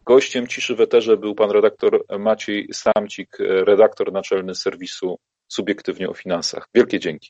Gościem 0.09 0.47
Ciszy 0.47 0.75
w 0.75 0.81
Eterze 0.81 1.17
był 1.17 1.35
pan 1.35 1.51
redaktor 1.51 2.05
Maciej 2.19 2.67
Samcik, 2.73 3.37
redaktor 3.39 4.11
naczelny 4.11 4.55
serwisu 4.55 5.19
Subiektywnie 5.47 6.09
o 6.09 6.13
Finansach. 6.13 6.67
Wielkie 6.75 6.99
dzięki. 6.99 7.27